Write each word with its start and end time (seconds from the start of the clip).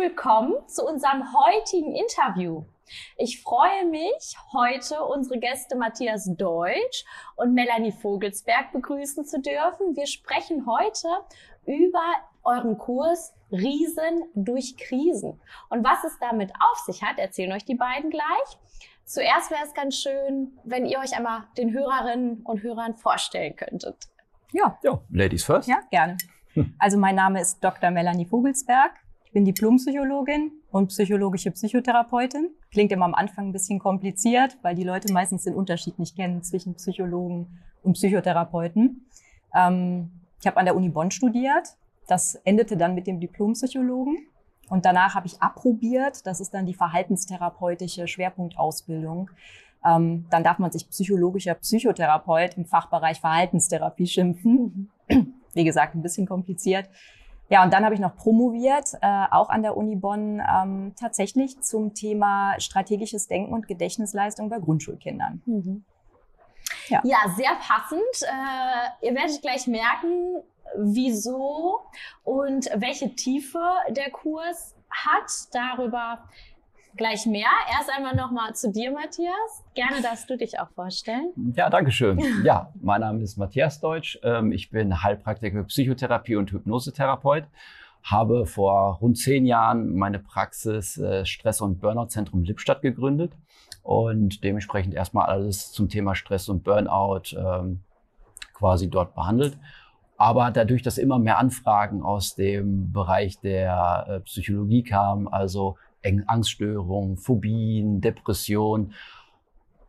Willkommen 0.00 0.54
zu 0.66 0.86
unserem 0.86 1.24
heutigen 1.34 1.94
Interview. 1.94 2.64
Ich 3.18 3.42
freue 3.42 3.84
mich, 3.84 4.34
heute 4.54 5.04
unsere 5.04 5.38
Gäste 5.38 5.76
Matthias 5.76 6.26
Deutsch 6.38 7.04
und 7.36 7.52
Melanie 7.52 7.92
Vogelsberg 7.92 8.72
begrüßen 8.72 9.26
zu 9.26 9.42
dürfen. 9.42 9.94
Wir 9.96 10.06
sprechen 10.06 10.64
heute 10.64 11.06
über 11.66 12.00
euren 12.44 12.78
Kurs 12.78 13.34
Riesen 13.52 14.24
durch 14.34 14.78
Krisen. 14.78 15.38
Und 15.68 15.84
was 15.84 16.02
es 16.04 16.18
damit 16.18 16.50
auf 16.54 16.78
sich 16.86 17.02
hat, 17.02 17.18
erzählen 17.18 17.52
euch 17.52 17.66
die 17.66 17.74
beiden 17.74 18.08
gleich. 18.08 18.58
Zuerst 19.04 19.50
wäre 19.50 19.64
es 19.66 19.74
ganz 19.74 19.96
schön, 19.96 20.58
wenn 20.64 20.86
ihr 20.86 20.98
euch 21.00 21.14
einmal 21.14 21.44
den 21.58 21.74
Hörerinnen 21.74 22.40
und 22.44 22.62
Hörern 22.62 22.96
vorstellen 22.96 23.54
könntet. 23.54 24.08
Ja. 24.52 24.78
Ja, 24.82 24.98
Ladies 25.10 25.44
first. 25.44 25.68
Ja, 25.68 25.82
gerne. 25.90 26.16
Also 26.78 26.96
mein 26.96 27.16
Name 27.16 27.42
ist 27.42 27.62
Dr. 27.62 27.90
Melanie 27.90 28.24
Vogelsberg. 28.24 28.92
Ich 29.30 29.34
bin 29.34 29.44
Diplompsychologin 29.44 30.50
und 30.72 30.88
psychologische 30.88 31.52
Psychotherapeutin. 31.52 32.50
Klingt 32.72 32.90
immer 32.90 33.04
am 33.04 33.14
Anfang 33.14 33.46
ein 33.46 33.52
bisschen 33.52 33.78
kompliziert, 33.78 34.58
weil 34.62 34.74
die 34.74 34.82
Leute 34.82 35.12
meistens 35.12 35.44
den 35.44 35.54
Unterschied 35.54 36.00
nicht 36.00 36.16
kennen 36.16 36.42
zwischen 36.42 36.74
Psychologen 36.74 37.46
und 37.84 37.92
Psychotherapeuten. 37.92 39.06
Ähm, 39.54 40.10
ich 40.40 40.48
habe 40.48 40.56
an 40.56 40.64
der 40.64 40.74
Uni 40.74 40.88
Bonn 40.88 41.12
studiert. 41.12 41.76
Das 42.08 42.34
endete 42.42 42.76
dann 42.76 42.96
mit 42.96 43.06
dem 43.06 43.20
Diplompsychologen. 43.20 44.18
Und 44.68 44.84
danach 44.84 45.14
habe 45.14 45.28
ich 45.28 45.40
approbiert. 45.40 46.26
Das 46.26 46.40
ist 46.40 46.52
dann 46.52 46.66
die 46.66 46.74
verhaltenstherapeutische 46.74 48.08
Schwerpunktausbildung. 48.08 49.30
Ähm, 49.86 50.26
dann 50.30 50.42
darf 50.42 50.58
man 50.58 50.72
sich 50.72 50.90
psychologischer 50.90 51.54
Psychotherapeut 51.54 52.56
im 52.56 52.64
Fachbereich 52.64 53.20
Verhaltenstherapie 53.20 54.08
schimpfen. 54.08 54.90
Wie 55.54 55.64
gesagt, 55.64 55.94
ein 55.94 56.02
bisschen 56.02 56.26
kompliziert. 56.26 56.88
Ja, 57.50 57.64
und 57.64 57.72
dann 57.72 57.84
habe 57.84 57.94
ich 57.94 58.00
noch 58.00 58.14
promoviert, 58.14 58.94
äh, 59.02 59.24
auch 59.30 59.50
an 59.50 59.62
der 59.62 59.76
Uni 59.76 59.96
Bonn, 59.96 60.40
ähm, 60.40 60.94
tatsächlich 60.98 61.60
zum 61.60 61.94
Thema 61.94 62.54
strategisches 62.60 63.26
Denken 63.26 63.52
und 63.52 63.66
Gedächtnisleistung 63.66 64.48
bei 64.48 64.60
Grundschulkindern. 64.60 65.42
Mhm. 65.44 65.84
Ja. 66.86 67.00
ja. 67.02 67.18
sehr 67.36 67.50
passend. 67.60 68.00
Äh, 68.22 69.06
ihr 69.06 69.14
werdet 69.16 69.42
gleich 69.42 69.66
merken, 69.66 70.42
wieso 70.76 71.80
und 72.22 72.70
welche 72.76 73.16
Tiefe 73.16 73.60
der 73.88 74.10
Kurs 74.10 74.76
hat. 74.88 75.30
Darüber 75.52 76.20
gleich 76.96 77.26
mehr. 77.26 77.48
Erst 77.76 77.90
einmal 77.90 78.14
nochmal 78.14 78.54
zu 78.54 78.70
dir, 78.70 78.90
Matthias. 78.92 79.64
Gerne 79.74 80.02
darfst 80.02 80.28
du 80.28 80.36
dich 80.36 80.58
auch 80.58 80.70
vorstellen. 80.70 81.32
Ja, 81.56 81.70
danke 81.70 81.90
schön. 81.90 82.20
Ja, 82.44 82.72
mein 82.80 83.00
Name 83.00 83.22
ist 83.22 83.36
Matthias 83.36 83.80
Deutsch. 83.80 84.18
Ähm, 84.22 84.52
ich 84.52 84.70
bin 84.70 85.02
Heilpraktiker 85.02 85.64
Psychotherapie 85.64 86.36
und 86.36 86.52
Hypnosetherapeut. 86.52 87.44
Habe 88.02 88.46
vor 88.46 88.98
rund 89.00 89.18
zehn 89.18 89.44
Jahren 89.44 89.94
meine 89.94 90.18
Praxis 90.18 90.96
äh, 90.98 91.26
Stress- 91.26 91.60
und 91.60 91.80
Burnout-Zentrum 91.80 92.42
Lippstadt 92.42 92.80
gegründet 92.82 93.32
und 93.82 94.42
dementsprechend 94.42 94.94
erstmal 94.94 95.26
alles 95.26 95.72
zum 95.72 95.88
Thema 95.88 96.14
Stress 96.14 96.48
und 96.48 96.64
Burnout 96.64 97.36
ähm, 97.36 97.80
quasi 98.54 98.88
dort 98.88 99.14
behandelt. 99.14 99.58
Aber 100.16 100.50
dadurch, 100.50 100.82
dass 100.82 100.98
immer 100.98 101.18
mehr 101.18 101.38
Anfragen 101.38 102.02
aus 102.02 102.34
dem 102.34 102.92
Bereich 102.92 103.40
der 103.40 104.06
äh, 104.06 104.20
Psychologie 104.20 104.82
kamen, 104.82 105.28
also 105.28 105.76
Angststörungen, 106.26 107.16
Phobien, 107.16 108.00
Depressionen. 108.00 108.92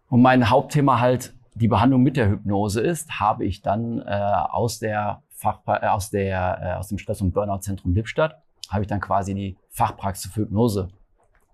Und 0.10 0.22
mein 0.22 0.50
Hauptthema 0.50 1.00
halt 1.00 1.34
die 1.56 1.68
Behandlung 1.68 2.02
mit 2.02 2.18
der 2.18 2.30
Hypnose 2.30 2.82
ist, 2.82 3.20
habe 3.20 3.46
ich 3.46 3.62
dann 3.62 4.00
äh, 4.00 4.04
aus 4.06 4.80
der 4.80 5.24
Fach, 5.30 5.60
äh, 5.68 5.88
aus 5.88 6.10
der 6.10 6.60
äh, 6.62 6.74
aus 6.78 6.88
dem 6.88 6.98
Stress- 6.98 7.22
und 7.22 7.34
Burnout-Zentrum 7.34 7.94
Lippstadt 7.94 8.42
habe 8.72 8.84
ich 8.84 8.88
dann 8.88 9.02
quasi 9.02 9.36
die 9.36 9.58
Fachpraxis 9.70 10.32
für 10.32 10.42
Hypnose 10.42 10.90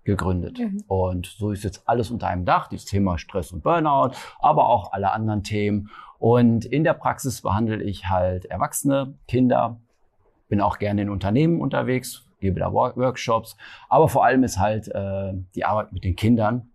gegründet. 0.04 0.58
Mhm. 0.58 0.84
Und 0.86 1.26
so 1.26 1.50
ist 1.50 1.64
jetzt 1.64 1.86
alles 1.86 2.10
unter 2.10 2.28
einem 2.28 2.44
Dach, 2.44 2.68
dieses 2.68 2.86
Thema 2.86 3.18
Stress 3.18 3.52
und 3.52 3.62
Burnout, 3.62 4.12
aber 4.38 4.68
auch 4.68 4.92
alle 4.92 5.12
anderen 5.12 5.42
Themen. 5.42 5.90
Und 6.18 6.64
in 6.64 6.84
der 6.84 6.94
Praxis 6.94 7.42
behandle 7.42 7.82
ich 7.82 8.08
halt 8.08 8.46
Erwachsene, 8.46 9.14
Kinder, 9.26 9.80
bin 10.48 10.60
auch 10.60 10.78
gerne 10.78 11.02
in 11.02 11.10
Unternehmen 11.10 11.60
unterwegs, 11.60 12.27
gebe 12.40 12.60
da 12.60 12.72
Workshops. 12.72 13.56
Aber 13.88 14.08
vor 14.08 14.24
allem 14.24 14.42
ist 14.44 14.58
halt 14.58 14.88
äh, 14.88 15.32
die 15.54 15.64
Arbeit 15.64 15.92
mit 15.92 16.04
den 16.04 16.16
Kindern 16.16 16.70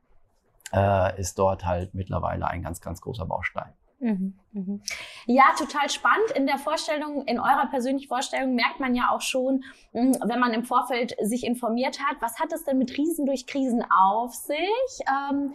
äh, 0.74 1.20
ist 1.20 1.38
dort 1.38 1.66
halt 1.66 1.94
mittlerweile 1.94 2.48
ein 2.48 2.64
ganz, 2.64 2.82
ganz 2.82 3.02
großer 3.02 3.26
Baustein. 3.26 3.74
Mhm, 4.04 4.34
mhm. 4.52 4.82
Ja, 5.28 5.46
total 5.58 5.90
spannend. 5.90 6.32
In 6.36 6.46
der 6.46 6.58
Vorstellung, 6.58 7.26
in 7.26 7.40
eurer 7.40 7.68
persönlichen 7.70 8.10
Vorstellung 8.10 8.54
merkt 8.54 8.82
man 8.82 8.96
ja 8.96 9.12
auch 9.12 9.22
schon, 9.22 9.64
hm, 9.94 10.18
wenn 10.26 10.40
man 10.42 10.54
im 10.54 10.66
Vorfeld 10.66 11.16
sich 11.22 11.46
informiert 11.46 12.00
hat, 12.02 12.18
was 12.20 12.38
hat 12.38 12.52
es 12.52 12.66
denn 12.66 12.78
mit 12.78 12.98
Riesen 12.98 13.26
durch 13.26 13.48
Krisen 13.48 13.86
auf 13.90 14.34
sich? 14.34 14.58
Ähm, 15.08 15.54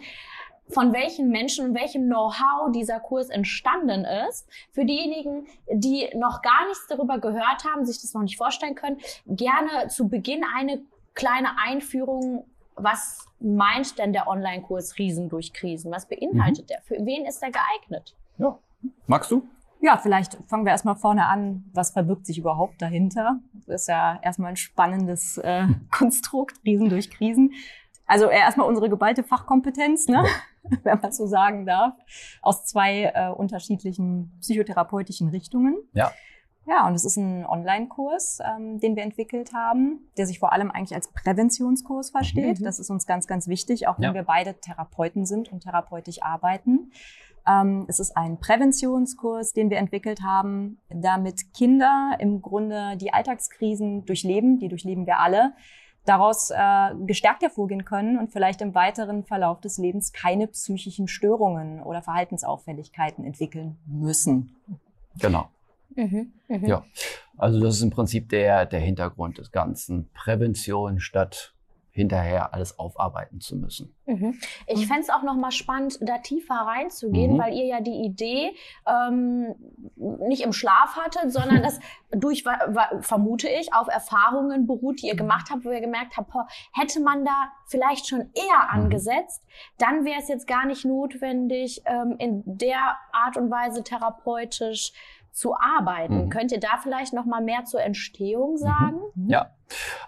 von 0.69 0.93
welchen 0.93 1.29
Menschen 1.29 1.65
und 1.65 1.75
welchem 1.75 2.05
Know-how 2.05 2.71
dieser 2.71 2.99
Kurs 2.99 3.29
entstanden 3.29 4.05
ist. 4.27 4.47
Für 4.71 4.85
diejenigen, 4.85 5.47
die 5.71 6.09
noch 6.15 6.41
gar 6.41 6.67
nichts 6.67 6.87
darüber 6.87 7.19
gehört 7.19 7.65
haben, 7.65 7.85
sich 7.85 8.01
das 8.01 8.13
noch 8.13 8.21
nicht 8.21 8.37
vorstellen 8.37 8.75
können, 8.75 8.97
gerne 9.25 9.87
zu 9.87 10.07
Beginn 10.07 10.43
eine 10.55 10.81
kleine 11.15 11.57
Einführung. 11.65 12.45
Was 12.75 13.25
meint 13.39 13.97
denn 13.97 14.13
der 14.13 14.27
Online-Kurs 14.27 14.97
Riesen 14.97 15.27
durch 15.27 15.53
Krisen? 15.53 15.91
Was 15.91 16.07
beinhaltet 16.07 16.65
mhm. 16.65 16.67
der? 16.67 16.81
Für 16.83 17.05
wen 17.05 17.25
ist 17.25 17.41
der 17.41 17.51
geeignet? 17.51 18.15
Ja. 18.37 18.57
Magst 19.07 19.31
du? 19.31 19.43
Ja, 19.81 19.97
vielleicht 19.97 20.37
fangen 20.47 20.65
wir 20.65 20.71
erstmal 20.71 20.95
vorne 20.95 21.25
an. 21.25 21.63
Was 21.73 21.91
verbirgt 21.91 22.25
sich 22.25 22.37
überhaupt 22.37 22.81
dahinter? 22.81 23.39
Das 23.65 23.81
ist 23.81 23.87
ja 23.87 24.19
erstmal 24.21 24.51
ein 24.51 24.57
spannendes 24.57 25.37
äh, 25.37 25.67
Konstrukt, 25.91 26.59
Riesen 26.65 26.89
durch 26.89 27.09
Krisen. 27.09 27.53
Also 28.09 28.27
erstmal 28.27 28.67
unsere 28.67 28.89
geballte 28.89 29.23
Fachkompetenz, 29.23 30.07
ne? 30.07 30.25
wenn 30.83 30.99
man 30.99 31.11
so 31.11 31.27
sagen 31.27 31.67
darf, 31.67 31.93
aus 32.41 32.65
zwei 32.65 33.03
äh, 33.13 33.29
unterschiedlichen 33.29 34.35
psychotherapeutischen 34.41 35.29
Richtungen. 35.29 35.77
Ja. 35.93 36.11
Ja, 36.65 36.87
und 36.87 36.95
es 36.95 37.05
ist 37.05 37.17
ein 37.17 37.45
Online-Kurs, 37.45 38.39
ähm, 38.43 38.79
den 38.79 38.95
wir 38.95 39.03
entwickelt 39.03 39.53
haben, 39.53 40.09
der 40.17 40.25
sich 40.25 40.39
vor 40.39 40.53
allem 40.53 40.71
eigentlich 40.71 40.95
als 40.95 41.11
Präventionskurs 41.11 42.09
versteht. 42.09 42.59
Mhm. 42.59 42.63
Das 42.63 42.79
ist 42.79 42.89
uns 42.89 43.05
ganz, 43.05 43.27
ganz 43.27 43.47
wichtig, 43.47 43.87
auch 43.87 43.97
wenn 43.97 44.05
ja. 44.05 44.13
wir 44.13 44.23
beide 44.23 44.55
Therapeuten 44.55 45.25
sind 45.25 45.51
und 45.51 45.61
therapeutisch 45.61 46.21
arbeiten. 46.21 46.91
Ähm, 47.47 47.85
es 47.87 47.99
ist 47.99 48.17
ein 48.17 48.39
Präventionskurs, 48.39 49.53
den 49.53 49.69
wir 49.69 49.77
entwickelt 49.77 50.21
haben, 50.23 50.79
damit 50.89 51.53
Kinder 51.53 52.17
im 52.19 52.41
Grunde 52.41 52.97
die 52.97 53.13
Alltagskrisen 53.13 54.05
durchleben, 54.05 54.59
die 54.59 54.67
durchleben 54.67 55.05
wir 55.05 55.19
alle, 55.19 55.53
daraus 56.09 56.49
äh, 56.49 56.95
gestärkt 57.05 57.43
hervorgehen 57.43 57.85
können 57.85 58.17
und 58.17 58.31
vielleicht 58.31 58.61
im 58.61 58.73
weiteren 58.73 59.23
Verlauf 59.23 59.61
des 59.61 59.77
Lebens 59.77 60.11
keine 60.11 60.47
psychischen 60.47 61.07
Störungen 61.07 61.83
oder 61.83 62.01
Verhaltensauffälligkeiten 62.01 63.23
entwickeln 63.23 63.77
müssen. 63.85 64.55
Genau. 65.19 65.49
Mhm, 65.95 66.33
mh. 66.47 66.67
Ja, 66.67 66.83
also 67.37 67.59
das 67.59 67.75
ist 67.75 67.81
im 67.83 67.91
Prinzip 67.91 68.29
der, 68.29 68.65
der 68.65 68.79
Hintergrund 68.79 69.37
des 69.37 69.51
Ganzen. 69.51 70.09
Prävention 70.13 70.99
statt 70.99 71.53
hinterher 71.99 72.53
alles 72.53 72.79
aufarbeiten 72.79 73.41
zu 73.41 73.57
müssen. 73.57 73.93
Mhm. 74.05 74.39
Ich 74.67 74.87
fände 74.87 75.01
es 75.01 75.09
auch 75.09 75.23
nochmal 75.23 75.51
spannend, 75.51 75.99
da 76.01 76.17
tiefer 76.19 76.55
reinzugehen, 76.55 77.33
mhm. 77.33 77.37
weil 77.37 77.53
ihr 77.53 77.65
ja 77.65 77.81
die 77.81 78.05
Idee 78.05 78.55
ähm, 78.87 79.53
nicht 79.95 80.43
im 80.43 80.53
Schlaf 80.53 80.95
hattet, 80.95 81.31
sondern 81.31 81.61
das 81.61 81.79
durch, 82.11 82.43
vermute 83.01 83.49
ich, 83.49 83.73
auf 83.73 83.87
Erfahrungen 83.87 84.65
beruht, 84.65 85.01
die 85.01 85.07
ihr 85.07 85.15
gemacht 85.15 85.49
habt, 85.51 85.65
wo 85.65 85.71
ihr 85.71 85.81
gemerkt 85.81 86.15
habt, 86.17 86.31
hätte 86.73 87.01
man 87.01 87.25
da 87.25 87.51
vielleicht 87.67 88.07
schon 88.07 88.21
eher 88.33 88.73
mhm. 88.73 88.83
angesetzt, 88.83 89.43
dann 89.77 90.05
wäre 90.05 90.19
es 90.19 90.29
jetzt 90.29 90.47
gar 90.47 90.65
nicht 90.65 90.85
notwendig, 90.85 91.81
ähm, 91.85 92.15
in 92.17 92.43
der 92.45 92.97
Art 93.11 93.37
und 93.37 93.51
Weise 93.51 93.83
therapeutisch 93.83 94.93
zu 95.39 95.55
arbeiten. 95.55 96.25
Mhm. 96.25 96.29
Könnt 96.29 96.51
ihr 96.51 96.59
da 96.59 96.77
vielleicht 96.83 97.13
noch 97.13 97.25
mal 97.25 97.41
mehr 97.41 97.63
zur 97.63 97.81
Entstehung 97.81 98.53
mhm. 98.53 98.57
sagen? 98.57 98.99
Mhm. 99.15 99.29
Ja, 99.29 99.51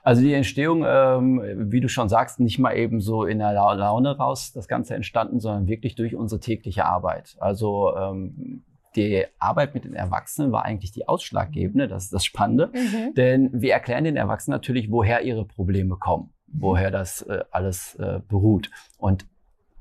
also 0.03 0.21
die 0.21 0.33
Entstehung, 0.33 0.83
ähm, 0.85 1.71
wie 1.71 1.79
du 1.79 1.87
schon 1.87 2.09
sagst, 2.09 2.39
nicht 2.39 2.59
mal 2.59 2.75
eben 2.75 2.99
so 2.99 3.23
in 3.23 3.39
der 3.39 3.53
Laune 3.53 4.17
raus 4.17 4.51
das 4.53 4.67
Ganze 4.67 4.93
entstanden, 4.93 5.39
sondern 5.39 5.67
wirklich 5.67 5.95
durch 5.95 6.15
unsere 6.15 6.41
tägliche 6.41 6.85
Arbeit. 6.85 7.37
Also 7.39 7.95
ähm, 7.95 8.63
die 8.95 9.23
Arbeit 9.39 9.73
mit 9.73 9.85
den 9.85 9.93
Erwachsenen 9.93 10.51
war 10.51 10.65
eigentlich 10.65 10.91
die 10.91 11.07
ausschlaggebende, 11.07 11.87
das 11.87 12.05
ist 12.05 12.13
das 12.13 12.25
Spannende. 12.25 12.69
Mhm. 12.73 13.13
Denn 13.15 13.49
wir 13.53 13.71
erklären 13.71 14.03
den 14.03 14.17
Erwachsenen 14.17 14.55
natürlich, 14.55 14.91
woher 14.91 15.21
ihre 15.21 15.45
Probleme 15.45 15.95
kommen, 15.95 16.33
woher 16.47 16.91
das 16.91 17.21
äh, 17.21 17.43
alles 17.51 17.95
äh, 17.95 18.19
beruht. 18.27 18.69
Und 18.97 19.25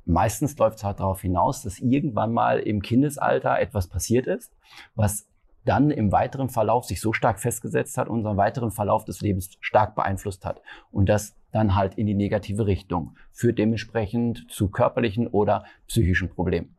meistens 0.05 0.57
läuft 0.59 0.79
es 0.79 0.85
halt 0.85 1.01
darauf 1.01 1.23
hinaus, 1.23 1.63
dass 1.63 1.81
irgendwann 1.81 2.33
mal 2.33 2.61
im 2.61 2.83
Kindesalter 2.83 3.59
etwas 3.59 3.89
passiert 3.89 4.29
ist, 4.29 4.53
was 4.95 5.27
dann 5.65 5.91
im 5.91 6.11
weiteren 6.13 6.49
Verlauf 6.49 6.85
sich 6.85 7.01
so 7.01 7.13
stark 7.13 7.41
festgesetzt 7.41 7.99
hat, 7.99 8.09
unseren 8.09 8.37
weiteren 8.37 8.71
Verlauf 8.71 9.05
des 9.05 9.21
Lebens 9.21 9.51
stark 9.61 9.95
beeinflusst 9.95 10.45
hat. 10.45 10.63
Und 10.91 11.09
das 11.09 11.37
dann 11.53 11.75
halt 11.75 11.95
in 11.95 12.07
die 12.07 12.15
negative 12.15 12.67
Richtung, 12.67 13.17
führt 13.33 13.59
dementsprechend 13.59 14.51
zu 14.51 14.71
körperlichen 14.71 15.27
oder 15.27 15.65
psychischen 15.87 16.31
Problemen. 16.31 16.77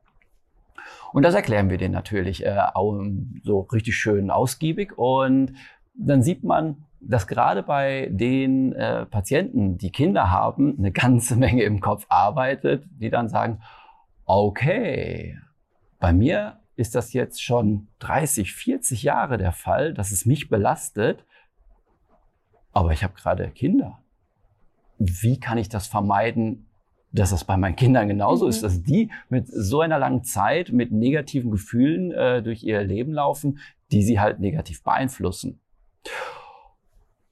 Und 1.13 1.24
das 1.24 1.36
erklären 1.36 1.69
wir 1.69 1.78
denen 1.78 1.94
natürlich 1.94 2.45
äh, 2.45 2.57
so 3.44 3.60
richtig 3.72 3.95
schön 3.95 4.31
ausgiebig. 4.31 4.98
Und 4.98 5.54
dann 5.94 6.24
sieht 6.24 6.44
man, 6.44 6.86
dass 7.01 7.27
gerade 7.27 7.63
bei 7.63 8.10
den 8.12 8.74
äh, 8.74 9.06
Patienten, 9.06 9.77
die 9.77 9.92
Kinder 9.92 10.31
haben, 10.31 10.77
eine 10.77 10.92
ganze 10.92 11.36
Menge 11.36 11.63
im 11.63 11.81
Kopf 11.81 12.06
arbeitet, 12.10 12.86
die 13.00 13.10
dann 13.10 13.27
sagen, 13.27 13.60
okay, 14.25 15.38
bei 16.00 16.13
mir 16.13 16.61
ist 16.76 16.96
das 16.96 17.14
jetzt 17.14 17.44
schon 17.44 17.88
30, 18.00 18.54
40 18.54 19.04
Jahre 19.04 19.38
der 19.38 19.52
Fall, 19.52 19.94
dass 19.94 20.12
es 20.12 20.26
mich 20.26 20.50
belastet, 20.50 21.26
aber 22.72 22.94
ich 22.94 23.04
habe 23.04 23.14
gerade 23.14 23.50
Kinder. 23.52 24.00
Wie 24.98 25.40
kann 25.40 25.58
ich 25.58 25.70
das 25.70 25.88
vermeiden, 25.88 26.68
dass 27.12 27.32
das 27.32 27.44
bei 27.44 27.58
meinen 27.58 27.76
Kindern 27.76 28.08
genauso 28.08 28.46
mhm. 28.46 28.50
ist, 28.50 28.64
dass 28.64 28.84
die 28.84 29.12
mit 29.30 29.48
so 29.48 29.82
einer 29.82 30.00
langen 30.00 30.24
Zeit 30.24 30.72
mit 30.72 30.92
negativen 30.92 31.52
Gefühlen 31.52 32.12
äh, 32.12 32.42
durch 32.42 32.64
ihr 32.64 32.84
Leben 32.84 33.14
laufen, 33.14 33.60
die 33.92 34.04
sie 34.04 34.20
halt 34.20 34.40
negativ 34.40 34.84
beeinflussen. 34.84 35.60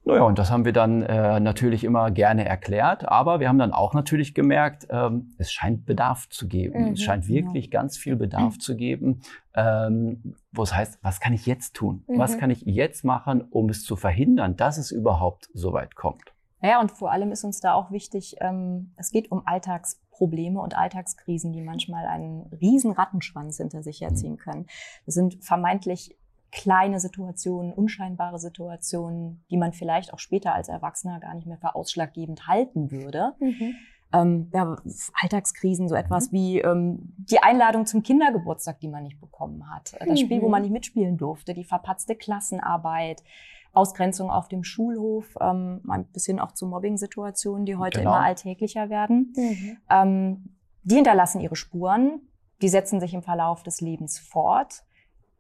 Naja, 0.06 0.24
und 0.24 0.40
das 0.40 0.50
haben 0.50 0.66
wir 0.66 0.74
dann 0.74 1.04
äh, 1.04 1.40
natürlich 1.40 1.84
immer 1.84 2.10
gerne 2.10 2.46
erklärt, 2.46 3.08
aber 3.08 3.40
wir 3.40 3.48
haben 3.48 3.60
dann 3.60 3.74
auch 3.74 3.94
natürlich 3.94 4.34
gemerkt, 4.34 4.88
ähm, 4.90 5.34
es 5.38 5.52
scheint 5.52 5.86
Bedarf 5.86 6.30
zu 6.30 6.48
geben. 6.48 6.86
Mhm, 6.86 6.94
es 6.94 7.02
scheint 7.02 7.28
wirklich 7.28 7.66
ja. 7.66 7.72
ganz 7.72 7.98
viel 7.98 8.16
Bedarf 8.16 8.56
mhm. 8.56 8.60
zu 8.60 8.76
geben, 8.76 9.22
ähm, 9.54 10.36
wo 10.52 10.64
es 10.64 10.74
heißt, 10.74 11.00
was 11.04 11.20
kann 11.20 11.34
ich 11.34 11.46
jetzt 11.46 11.76
tun? 11.76 12.04
Mhm. 12.08 12.18
Was 12.18 12.38
kann 12.38 12.50
ich 12.50 12.62
jetzt 12.62 13.04
machen, 13.04 13.42
um 13.52 13.70
es 13.70 13.84
zu 13.84 13.96
verhindern, 13.96 14.56
dass 14.56 14.78
es 14.78 14.92
überhaupt 14.92 15.50
so 15.54 15.74
weit 15.74 15.96
kommt? 15.96 16.34
Ja, 16.62 16.82
und 16.82 16.92
vor 16.92 17.12
allem 17.12 17.32
ist 17.32 17.44
uns 17.44 17.60
da 17.60 17.74
auch 17.74 17.92
wichtig, 17.92 18.36
ähm, 18.42 18.94
es 18.98 19.12
geht 19.12 19.32
um 19.32 19.44
Alltagsprobleme 19.46 20.60
und 20.60 20.76
Alltagskrisen, 20.76 21.54
die 21.54 21.62
manchmal 21.62 22.06
einen 22.06 22.48
riesen 22.62 22.92
Rattenschwanz 22.92 23.58
hinter 23.58 23.82
sich 23.84 24.02
herziehen 24.02 24.34
mhm. 24.34 24.38
können. 24.38 24.66
Das 25.06 25.16
sind 25.16 25.44
vermeintlich 25.44 26.18
kleine 26.52 27.00
Situationen, 27.00 27.74
unscheinbare 27.74 28.40
Situationen, 28.40 29.44
die 29.50 29.58
man 29.58 29.74
vielleicht 29.74 30.14
auch 30.14 30.20
später 30.20 30.54
als 30.54 30.68
Erwachsener 30.68 31.20
gar 31.20 31.34
nicht 31.36 31.48
mehr 31.48 31.58
für 31.58 31.76
ausschlaggebend 31.76 32.48
halten 32.48 32.92
würde. 32.92 33.34
Mhm. 33.40 33.76
Ähm, 34.12 34.50
ja, 34.54 34.76
Alltagskrisen, 35.22 35.88
so 35.88 35.94
etwas 35.94 36.32
mhm. 36.32 36.36
wie 36.36 36.60
ähm, 36.62 37.14
die 37.18 37.44
Einladung 37.44 37.86
zum 37.86 38.02
Kindergeburtstag, 38.02 38.80
die 38.80 38.88
man 38.88 39.04
nicht 39.04 39.20
bekommen 39.20 39.70
hat, 39.70 39.94
das 40.00 40.10
mhm. 40.10 40.18
Spiel, 40.18 40.42
wo 40.42 40.50
man 40.50 40.64
nicht 40.64 40.72
mitspielen 40.72 41.18
durfte, 41.18 41.54
die 41.54 41.64
verpatzte 41.64 42.16
Klassenarbeit, 42.16 43.24
Ausgrenzung 43.72 44.32
auf 44.32 44.48
dem 44.48 44.64
Schulhof, 44.64 45.38
ähm, 45.40 45.82
ein 45.88 46.06
bisschen 46.06 46.40
auch 46.40 46.54
zu 46.54 46.66
Mobbing-Situationen, 46.66 47.68
die 47.68 47.76
heute 47.76 48.00
genau. 48.00 48.16
immer 48.16 48.26
alltäglicher 48.26 48.90
werden. 48.90 49.34
Mhm. 49.36 49.78
Ähm, 49.92 50.56
die 50.82 50.96
hinterlassen 50.96 51.40
ihre 51.40 51.56
Spuren, 51.56 52.22
die 52.64 52.70
setzen 52.70 53.00
sich 53.00 53.14
im 53.14 53.22
Verlauf 53.22 53.62
des 53.62 53.80
Lebens 53.80 54.18
fort 54.18 54.84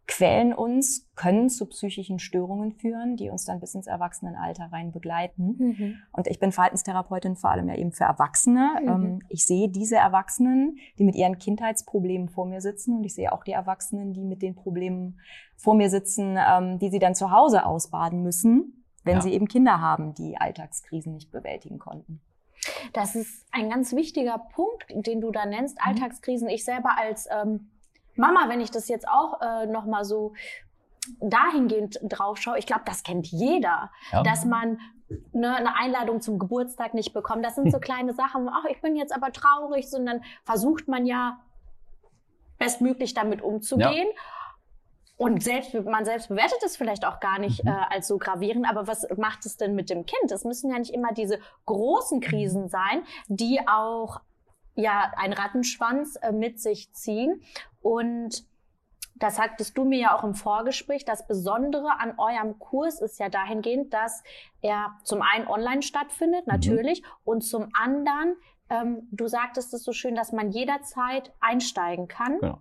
quälen 0.10 0.56
uns, 0.56 1.08
können 1.16 1.50
zu 1.50 1.68
psychischen 1.68 2.18
Störungen 2.18 2.72
führen, 2.72 3.16
die 3.16 3.30
uns 3.30 3.46
dann 3.46 3.60
bis 3.60 3.76
ins 3.76 3.86
Erwachsenenalter 3.86 4.72
rein 4.72 4.92
begleiten. 4.92 5.56
Mhm. 5.60 5.96
Und 6.12 6.26
ich 6.26 6.40
bin 6.40 6.52
Verhaltenstherapeutin 6.52 7.36
vor 7.36 7.52
allem 7.52 7.70
ja 7.70 7.76
eben 7.76 7.92
für 7.92 8.06
Erwachsene. 8.06 8.72
Mhm. 8.82 8.88
Ähm, 8.88 9.22
ich 9.30 9.46
sehe 9.46 9.70
diese 9.70 9.98
Erwachsenen, 9.98 10.78
die 10.98 11.04
mit 11.04 11.16
ihren 11.16 11.38
Kindheitsproblemen 11.38 12.28
vor 12.28 12.48
mir 12.48 12.60
sitzen 12.60 12.98
und 12.98 13.04
ich 13.04 13.14
sehe 13.14 13.32
auch 13.32 13.44
die 13.44 13.52
Erwachsenen, 13.52 14.14
die 14.14 14.24
mit 14.24 14.42
den 14.42 14.56
Problemen 14.56 15.20
vor 15.56 15.76
mir 15.76 15.92
sitzen, 15.92 16.40
ähm, 16.40 16.80
die 16.80 16.90
sie 16.90 17.00
dann 17.00 17.14
zu 17.14 17.30
Hause 17.30 17.64
ausbaden 17.64 18.24
müssen, 18.24 18.84
wenn 19.04 19.18
ja. 19.18 19.22
sie 19.22 19.32
eben 19.32 19.48
Kinder 19.48 19.80
haben, 19.80 20.16
die 20.16 20.38
Alltagskrisen 20.38 21.14
nicht 21.14 21.32
bewältigen 21.32 21.78
konnten. 21.78 22.20
Das 22.94 23.14
ist 23.16 23.46
ein 23.52 23.70
ganz 23.70 23.94
wichtiger 23.94 24.40
Punkt, 24.40 24.88
den 24.90 25.22
du 25.22 25.30
da 25.30 25.46
nennst, 25.46 25.76
mhm. 25.76 25.88
Alltagskrisen. 25.88 26.50
Ich 26.50 26.66
selber 26.66 26.98
als 26.98 27.28
ähm 27.32 27.70
Mama, 28.20 28.50
wenn 28.50 28.62
ich 28.62 28.70
das 28.70 28.88
jetzt 28.88 29.08
auch 29.08 29.42
äh, 29.42 29.66
noch 29.66 29.86
mal 29.86 30.04
so 30.04 30.34
dahingehend 31.22 32.00
drauf 32.04 32.38
schaue, 32.38 32.60
ich 32.60 32.68
glaube, 32.68 32.84
das 32.86 33.04
kennt 33.04 33.28
jeder, 33.28 33.90
ja. 34.12 34.24
dass 34.24 34.46
man 34.46 34.80
ne, 35.32 35.56
eine 35.56 35.76
Einladung 35.76 36.22
zum 36.22 36.38
Geburtstag 36.38 36.94
nicht 36.94 37.14
bekommt. 37.14 37.44
Das 37.44 37.56
sind 37.56 37.72
so 37.72 37.80
kleine 37.80 38.14
Sachen, 38.14 38.50
ach, 38.50 38.66
ich 38.70 38.82
bin 38.82 38.96
jetzt 38.96 39.16
aber 39.16 39.32
traurig, 39.32 39.90
sondern 39.90 40.22
versucht 40.44 40.88
man 40.88 41.06
ja 41.06 41.40
bestmöglich 42.58 43.14
damit 43.14 43.42
umzugehen. 43.42 44.08
Ja. 44.08 44.22
Und 45.18 45.44
selbst, 45.44 45.74
man 45.74 46.06
selbst 46.06 46.30
bewertet 46.30 46.60
es 46.64 46.78
vielleicht 46.78 47.06
auch 47.06 47.20
gar 47.20 47.40
nicht 47.40 47.64
mhm. 47.64 47.72
äh, 47.72 47.86
als 47.90 48.08
so 48.08 48.18
gravierend, 48.18 48.70
aber 48.70 48.88
was 48.88 49.08
macht 49.18 49.46
es 49.46 49.58
denn 49.58 49.76
mit 49.76 49.90
dem 49.90 50.06
Kind? 50.06 50.32
Es 50.32 50.46
müssen 50.46 50.72
ja 50.72 50.80
nicht 50.80 50.94
immer 50.94 51.14
diese 51.14 51.40
großen 51.66 52.22
Krisen 52.22 52.70
sein, 52.70 53.04
die 53.28 53.60
auch 53.68 54.22
ja 54.76 55.12
einen 55.18 55.34
Rattenschwanz 55.34 56.18
äh, 56.22 56.32
mit 56.32 56.62
sich 56.62 56.94
ziehen. 56.94 57.42
Und 57.82 58.46
das 59.16 59.36
sagtest 59.36 59.78
du 59.78 59.86
mir 59.86 60.00
ja 60.00 60.18
auch 60.18 60.24
im 60.24 60.34
Vorgespräch. 60.34 61.06
Das 61.06 61.28
Besondere 61.28 62.00
an 62.00 62.18
eurem 62.18 62.58
Kurs 62.58 63.02
ist 63.02 63.20
ja 63.20 63.30
dahingehend, 63.30 63.94
dass 63.94 64.24
er 64.62 64.98
zum 65.04 65.22
einen 65.22 65.48
online 65.48 65.82
stattfindet, 65.82 66.48
mhm. 66.48 66.54
natürlich, 66.54 67.02
mhm. 67.02 67.08
und 67.26 67.42
zum 67.42 67.70
anderen, 67.78 68.36
ähm, 68.70 69.08
du 69.12 69.28
sagtest 69.28 69.74
es 69.74 69.84
so 69.84 69.92
schön, 69.92 70.16
dass 70.16 70.32
man 70.32 70.52
jederzeit 70.52 71.34
einsteigen 71.40 72.08
kann 72.08 72.40
genau. 72.40 72.60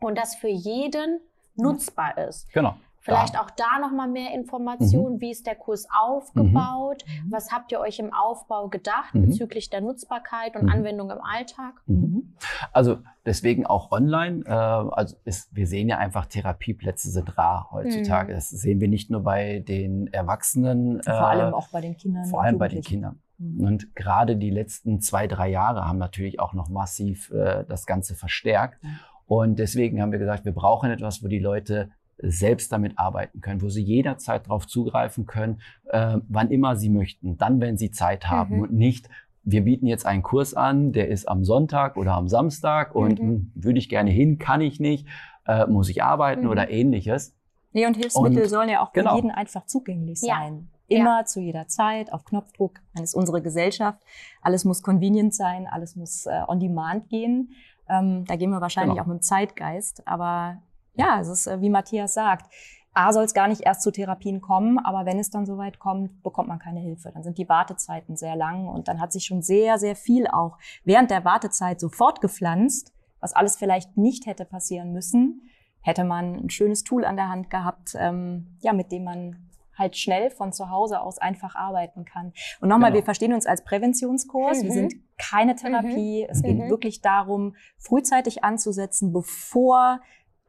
und 0.00 0.18
das 0.18 0.34
für 0.34 0.48
jeden 0.48 1.20
nutzbar 1.54 2.18
ist. 2.18 2.52
Genau. 2.52 2.76
Vielleicht 3.00 3.34
da. 3.34 3.40
auch 3.40 3.50
da 3.50 3.78
nochmal 3.80 4.08
mehr 4.08 4.34
Informationen. 4.34 5.16
Mhm. 5.16 5.20
Wie 5.20 5.30
ist 5.30 5.46
der 5.46 5.54
Kurs 5.54 5.86
aufgebaut? 5.90 7.04
Mhm. 7.06 7.32
Was 7.32 7.50
habt 7.50 7.72
ihr 7.72 7.80
euch 7.80 7.98
im 7.98 8.12
Aufbau 8.12 8.68
gedacht 8.68 9.14
mhm. 9.14 9.26
bezüglich 9.26 9.70
der 9.70 9.80
Nutzbarkeit 9.80 10.54
und 10.54 10.64
mhm. 10.64 10.68
Anwendung 10.72 11.10
im 11.10 11.20
Alltag? 11.20 11.80
Mhm. 11.86 12.34
Also 12.72 12.98
deswegen 13.24 13.64
auch 13.64 13.90
online. 13.90 14.44
Äh, 14.44 14.50
also 14.50 15.16
ist, 15.24 15.54
wir 15.54 15.66
sehen 15.66 15.88
ja 15.88 15.96
einfach, 15.96 16.26
Therapieplätze 16.26 17.10
sind 17.10 17.38
rar 17.38 17.68
heutzutage. 17.70 18.32
Mhm. 18.32 18.36
Das 18.36 18.50
sehen 18.50 18.80
wir 18.80 18.88
nicht 18.88 19.10
nur 19.10 19.22
bei 19.22 19.60
den 19.60 20.12
Erwachsenen. 20.12 21.02
Vor 21.02 21.14
äh, 21.14 21.16
allem 21.16 21.54
auch 21.54 21.68
bei 21.68 21.80
den 21.80 21.96
Kindern. 21.96 22.26
Vor 22.26 22.42
allem 22.42 22.58
bei 22.58 22.68
den 22.68 22.82
Kindern. 22.82 23.20
Und 23.58 23.94
gerade 23.96 24.36
die 24.36 24.50
letzten 24.50 25.00
zwei, 25.00 25.26
drei 25.26 25.48
Jahre 25.48 25.88
haben 25.88 25.96
natürlich 25.96 26.38
auch 26.40 26.52
noch 26.52 26.68
massiv 26.68 27.30
äh, 27.30 27.64
das 27.66 27.86
Ganze 27.86 28.14
verstärkt. 28.14 28.78
Und 29.24 29.58
deswegen 29.58 30.02
haben 30.02 30.12
wir 30.12 30.18
gesagt, 30.18 30.44
wir 30.44 30.52
brauchen 30.52 30.90
etwas, 30.90 31.22
wo 31.22 31.28
die 31.28 31.38
Leute 31.38 31.90
selbst 32.22 32.72
damit 32.72 32.98
arbeiten 32.98 33.40
können, 33.40 33.62
wo 33.62 33.68
sie 33.68 33.82
jederzeit 33.82 34.46
darauf 34.46 34.66
zugreifen 34.66 35.26
können, 35.26 35.60
äh, 35.86 36.18
wann 36.28 36.50
immer 36.50 36.76
sie 36.76 36.90
möchten, 36.90 37.36
dann, 37.38 37.60
wenn 37.60 37.76
sie 37.76 37.90
Zeit 37.90 38.28
haben 38.28 38.56
mhm. 38.56 38.62
und 38.62 38.72
nicht, 38.72 39.08
wir 39.42 39.62
bieten 39.62 39.86
jetzt 39.86 40.06
einen 40.06 40.22
Kurs 40.22 40.54
an, 40.54 40.92
der 40.92 41.08
ist 41.08 41.28
am 41.28 41.44
Sonntag 41.44 41.96
oder 41.96 42.14
am 42.14 42.28
Samstag 42.28 42.94
und 42.94 43.20
mhm. 43.20 43.28
Hm, 43.28 43.52
würde 43.54 43.78
ich 43.78 43.88
gerne 43.88 44.10
hin, 44.10 44.38
kann 44.38 44.60
ich 44.60 44.80
nicht, 44.80 45.06
äh, 45.46 45.66
muss 45.66 45.88
ich 45.88 46.02
arbeiten 46.02 46.42
mhm. 46.42 46.50
oder 46.50 46.70
ähnliches. 46.70 47.34
Nee, 47.72 47.86
und 47.86 47.96
Hilfsmittel 47.96 48.42
und, 48.42 48.48
sollen 48.48 48.68
ja 48.68 48.82
auch 48.82 48.92
für 48.92 49.00
genau. 49.00 49.16
jeden 49.16 49.30
einfach 49.30 49.64
zugänglich 49.66 50.20
sein. 50.20 50.68
Ja. 50.88 50.98
Immer, 50.98 51.18
ja. 51.20 51.24
zu 51.24 51.40
jeder 51.40 51.68
Zeit, 51.68 52.12
auf 52.12 52.24
Knopfdruck. 52.24 52.80
Das 52.94 53.04
ist 53.04 53.14
unsere 53.14 53.40
Gesellschaft. 53.40 54.02
Alles 54.42 54.64
muss 54.64 54.82
convenient 54.82 55.34
sein, 55.34 55.68
alles 55.70 55.94
muss 55.94 56.26
äh, 56.26 56.42
on 56.48 56.58
demand 56.58 57.08
gehen. 57.08 57.52
Ähm, 57.88 58.24
da 58.24 58.34
gehen 58.34 58.50
wir 58.50 58.60
wahrscheinlich 58.60 58.94
genau. 58.94 59.04
auch 59.04 59.06
mit 59.06 59.18
dem 59.18 59.22
Zeitgeist. 59.22 60.06
Aber 60.08 60.60
ja, 61.00 61.20
es 61.20 61.28
ist, 61.28 61.46
äh, 61.46 61.60
wie 61.60 61.70
Matthias 61.70 62.14
sagt, 62.14 62.52
A 62.92 63.12
soll 63.12 63.24
es 63.24 63.34
gar 63.34 63.46
nicht 63.46 63.62
erst 63.62 63.82
zu 63.82 63.92
Therapien 63.92 64.40
kommen, 64.40 64.78
aber 64.78 65.06
wenn 65.06 65.18
es 65.18 65.30
dann 65.30 65.46
soweit 65.46 65.78
kommt, 65.78 66.22
bekommt 66.22 66.48
man 66.48 66.58
keine 66.58 66.80
Hilfe. 66.80 67.10
Dann 67.12 67.22
sind 67.22 67.38
die 67.38 67.48
Wartezeiten 67.48 68.16
sehr 68.16 68.34
lang 68.34 68.66
und 68.66 68.88
dann 68.88 69.00
hat 69.00 69.12
sich 69.12 69.24
schon 69.24 69.42
sehr, 69.42 69.78
sehr 69.78 69.94
viel 69.94 70.26
auch 70.26 70.58
während 70.84 71.10
der 71.10 71.24
Wartezeit 71.24 71.78
so 71.78 71.88
fortgepflanzt, 71.88 72.92
was 73.20 73.32
alles 73.32 73.56
vielleicht 73.56 73.96
nicht 73.96 74.26
hätte 74.26 74.44
passieren 74.44 74.92
müssen, 74.92 75.48
hätte 75.82 76.04
man 76.04 76.34
ein 76.34 76.50
schönes 76.50 76.82
Tool 76.82 77.04
an 77.04 77.16
der 77.16 77.28
Hand 77.28 77.48
gehabt, 77.48 77.94
ähm, 77.96 78.56
ja, 78.60 78.72
mit 78.72 78.90
dem 78.90 79.04
man 79.04 79.50
halt 79.80 79.96
schnell 79.96 80.30
von 80.30 80.52
zu 80.52 80.68
Hause 80.68 81.00
aus 81.00 81.18
einfach 81.18 81.54
arbeiten 81.54 82.04
kann. 82.04 82.32
Und 82.60 82.68
nochmal, 82.68 82.90
genau. 82.90 83.00
wir 83.00 83.04
verstehen 83.04 83.32
uns 83.32 83.46
als 83.46 83.64
Präventionskurs. 83.64 84.62
Mhm. 84.62 84.66
Wir 84.66 84.72
sind 84.72 84.94
keine 85.16 85.54
Therapie. 85.54 86.24
Mhm. 86.24 86.30
Es 86.30 86.42
geht 86.42 86.58
mhm. 86.58 86.68
wirklich 86.68 87.00
darum, 87.00 87.56
frühzeitig 87.78 88.44
anzusetzen, 88.44 89.12
bevor 89.12 90.00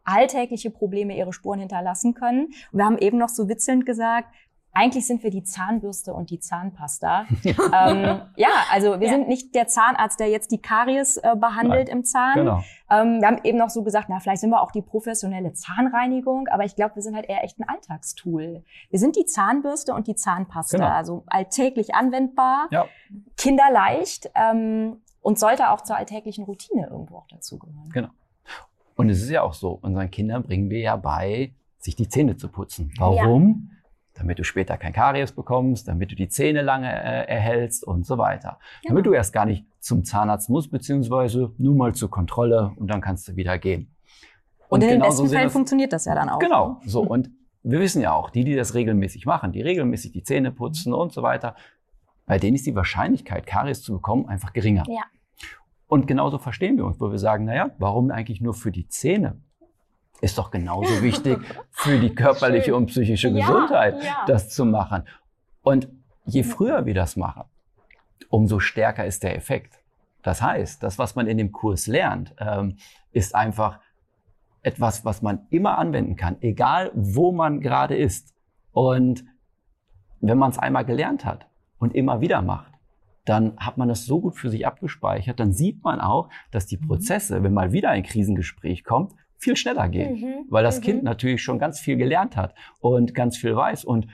alltägliche 0.03 0.71
Probleme 0.71 1.17
ihre 1.17 1.33
Spuren 1.33 1.59
hinterlassen 1.59 2.13
können. 2.13 2.47
Und 2.71 2.79
wir 2.79 2.85
haben 2.85 2.97
eben 2.97 3.17
noch 3.17 3.29
so 3.29 3.47
witzelnd 3.47 3.85
gesagt, 3.85 4.27
eigentlich 4.73 5.05
sind 5.05 5.21
wir 5.23 5.31
die 5.31 5.43
Zahnbürste 5.43 6.13
und 6.13 6.29
die 6.29 6.39
Zahnpasta. 6.39 7.25
ähm, 7.45 8.21
ja, 8.37 8.49
also 8.71 8.99
wir 8.99 9.07
ja. 9.07 9.13
sind 9.13 9.27
nicht 9.27 9.53
der 9.53 9.67
Zahnarzt, 9.67 10.19
der 10.19 10.29
jetzt 10.29 10.51
die 10.51 10.61
Karies 10.61 11.17
äh, 11.17 11.35
behandelt 11.35 11.87
Nein. 11.87 11.97
im 11.97 12.05
Zahn. 12.05 12.35
Genau. 12.35 12.63
Ähm, 12.89 13.19
wir 13.19 13.27
haben 13.27 13.39
eben 13.43 13.57
noch 13.57 13.69
so 13.69 13.83
gesagt, 13.83 14.07
na, 14.09 14.19
vielleicht 14.19 14.41
sind 14.41 14.49
wir 14.49 14.61
auch 14.61 14.71
die 14.71 14.81
professionelle 14.81 15.53
Zahnreinigung, 15.53 16.47
aber 16.47 16.63
ich 16.63 16.75
glaube, 16.75 16.95
wir 16.95 17.01
sind 17.01 17.15
halt 17.15 17.27
eher 17.27 17.43
echt 17.43 17.59
ein 17.59 17.67
Alltagstool. 17.67 18.63
Wir 18.89 18.99
sind 18.99 19.17
die 19.17 19.25
Zahnbürste 19.25 19.93
und 19.93 20.07
die 20.07 20.15
Zahnpasta, 20.15 20.77
genau. 20.77 20.89
also 20.89 21.23
alltäglich 21.27 21.93
anwendbar, 21.93 22.67
ja. 22.71 22.85
kinderleicht 23.35 24.31
ähm, 24.35 25.01
und 25.21 25.37
sollte 25.37 25.69
auch 25.69 25.81
zur 25.81 25.97
alltäglichen 25.97 26.45
Routine 26.45 26.87
irgendwo 26.89 27.17
auch 27.17 27.27
dazugehören. 27.27 27.89
Genau. 27.91 28.09
Und 29.01 29.09
es 29.09 29.23
ist 29.23 29.31
ja 29.31 29.41
auch 29.41 29.55
so, 29.55 29.79
unseren 29.81 30.11
Kindern 30.11 30.43
bringen 30.43 30.69
wir 30.69 30.79
ja 30.79 30.95
bei, 30.95 31.55
sich 31.79 31.95
die 31.95 32.07
Zähne 32.07 32.37
zu 32.37 32.49
putzen. 32.49 32.93
Warum? 32.99 33.67
Ja. 33.71 33.77
Damit 34.13 34.37
du 34.37 34.43
später 34.43 34.77
kein 34.77 34.93
Karies 34.93 35.31
bekommst, 35.31 35.87
damit 35.87 36.11
du 36.11 36.15
die 36.15 36.29
Zähne 36.29 36.61
lange 36.61 36.87
äh, 36.87 37.27
erhältst 37.27 37.83
und 37.83 38.05
so 38.05 38.19
weiter. 38.19 38.59
Ja. 38.83 38.89
Damit 38.89 39.07
du 39.07 39.13
erst 39.13 39.33
gar 39.33 39.47
nicht 39.47 39.65
zum 39.79 40.03
Zahnarzt 40.03 40.51
musst, 40.51 40.69
beziehungsweise 40.69 41.51
nur 41.57 41.73
mal 41.73 41.95
zur 41.95 42.11
Kontrolle 42.11 42.73
und 42.75 42.91
dann 42.91 43.01
kannst 43.01 43.27
du 43.27 43.35
wieder 43.35 43.57
gehen. 43.57 43.91
Und, 44.69 44.83
und 44.83 44.83
in 44.83 44.89
den 44.89 45.01
besten 45.01 45.29
Fällen 45.29 45.49
funktioniert 45.49 45.91
das 45.93 46.05
ja 46.05 46.13
dann 46.13 46.29
auch. 46.29 46.37
Genau, 46.37 46.79
so. 46.85 47.01
Und 47.01 47.31
wir 47.63 47.79
wissen 47.79 48.03
ja 48.03 48.13
auch, 48.13 48.29
die, 48.29 48.43
die 48.43 48.55
das 48.55 48.75
regelmäßig 48.75 49.25
machen, 49.25 49.51
die 49.51 49.63
regelmäßig 49.63 50.11
die 50.11 50.21
Zähne 50.21 50.51
putzen 50.51 50.93
und 50.93 51.11
so 51.11 51.23
weiter, 51.23 51.55
bei 52.27 52.37
denen 52.37 52.53
ist 52.53 52.67
die 52.67 52.75
Wahrscheinlichkeit, 52.75 53.47
Karies 53.47 53.81
zu 53.81 53.93
bekommen, 53.93 54.27
einfach 54.27 54.53
geringer. 54.53 54.83
Ja. 54.87 55.05
Und 55.91 56.07
genauso 56.07 56.37
verstehen 56.37 56.77
wir 56.77 56.85
uns, 56.85 57.01
wo 57.01 57.11
wir 57.11 57.19
sagen, 57.19 57.43
naja, 57.43 57.71
warum 57.77 58.11
eigentlich 58.11 58.39
nur 58.39 58.53
für 58.53 58.71
die 58.71 58.87
Zähne? 58.87 59.41
Ist 60.21 60.37
doch 60.37 60.49
genauso 60.49 61.01
wichtig 61.01 61.37
für 61.69 61.99
die 61.99 62.15
körperliche 62.15 62.67
Schön. 62.67 62.75
und 62.75 62.85
psychische 62.85 63.27
Ja, 63.27 63.45
Gesundheit, 63.45 64.01
ja. 64.01 64.23
das 64.25 64.47
zu 64.47 64.63
machen. 64.63 65.03
Und 65.63 65.89
je 66.23 66.43
früher 66.43 66.85
wir 66.85 66.93
das 66.93 67.17
machen, 67.17 67.43
umso 68.29 68.59
stärker 68.59 69.05
ist 69.05 69.21
der 69.23 69.35
Effekt. 69.35 69.81
Das 70.23 70.41
heißt, 70.41 70.81
das, 70.81 70.97
was 70.97 71.15
man 71.15 71.27
in 71.27 71.37
dem 71.37 71.51
Kurs 71.51 71.87
lernt, 71.87 72.33
ähm, 72.37 72.77
ist 73.11 73.35
einfach 73.35 73.81
etwas, 74.61 75.03
was 75.03 75.21
man 75.21 75.45
immer 75.49 75.77
anwenden 75.77 76.15
kann, 76.15 76.37
egal 76.39 76.91
wo 76.93 77.33
man 77.33 77.59
gerade 77.59 77.97
ist. 77.97 78.33
Und 78.71 79.25
wenn 80.21 80.37
man 80.37 80.51
es 80.51 80.57
einmal 80.57 80.85
gelernt 80.85 81.25
hat 81.25 81.47
und 81.79 81.93
immer 81.93 82.21
wieder 82.21 82.41
macht, 82.41 82.70
dann 83.25 83.55
hat 83.57 83.77
man 83.77 83.87
das 83.87 84.05
so 84.05 84.19
gut 84.21 84.35
für 84.35 84.49
sich 84.49 84.65
abgespeichert, 84.65 85.39
dann 85.39 85.53
sieht 85.53 85.83
man 85.83 85.99
auch, 86.01 86.29
dass 86.51 86.65
die 86.65 86.77
Prozesse, 86.77 87.43
wenn 87.43 87.53
mal 87.53 87.71
wieder 87.71 87.89
ein 87.89 88.03
Krisengespräch 88.03 88.83
kommt, 88.83 89.13
viel 89.37 89.55
schneller 89.55 89.89
gehen, 89.89 90.13
Mhm. 90.21 90.45
weil 90.49 90.63
das 90.63 90.79
Mhm. 90.79 90.83
Kind 90.83 91.03
natürlich 91.03 91.41
schon 91.43 91.59
ganz 91.59 91.79
viel 91.79 91.97
gelernt 91.97 92.37
hat 92.37 92.53
und 92.79 93.13
ganz 93.15 93.37
viel 93.37 93.55
weiß 93.55 93.85
und 93.85 94.07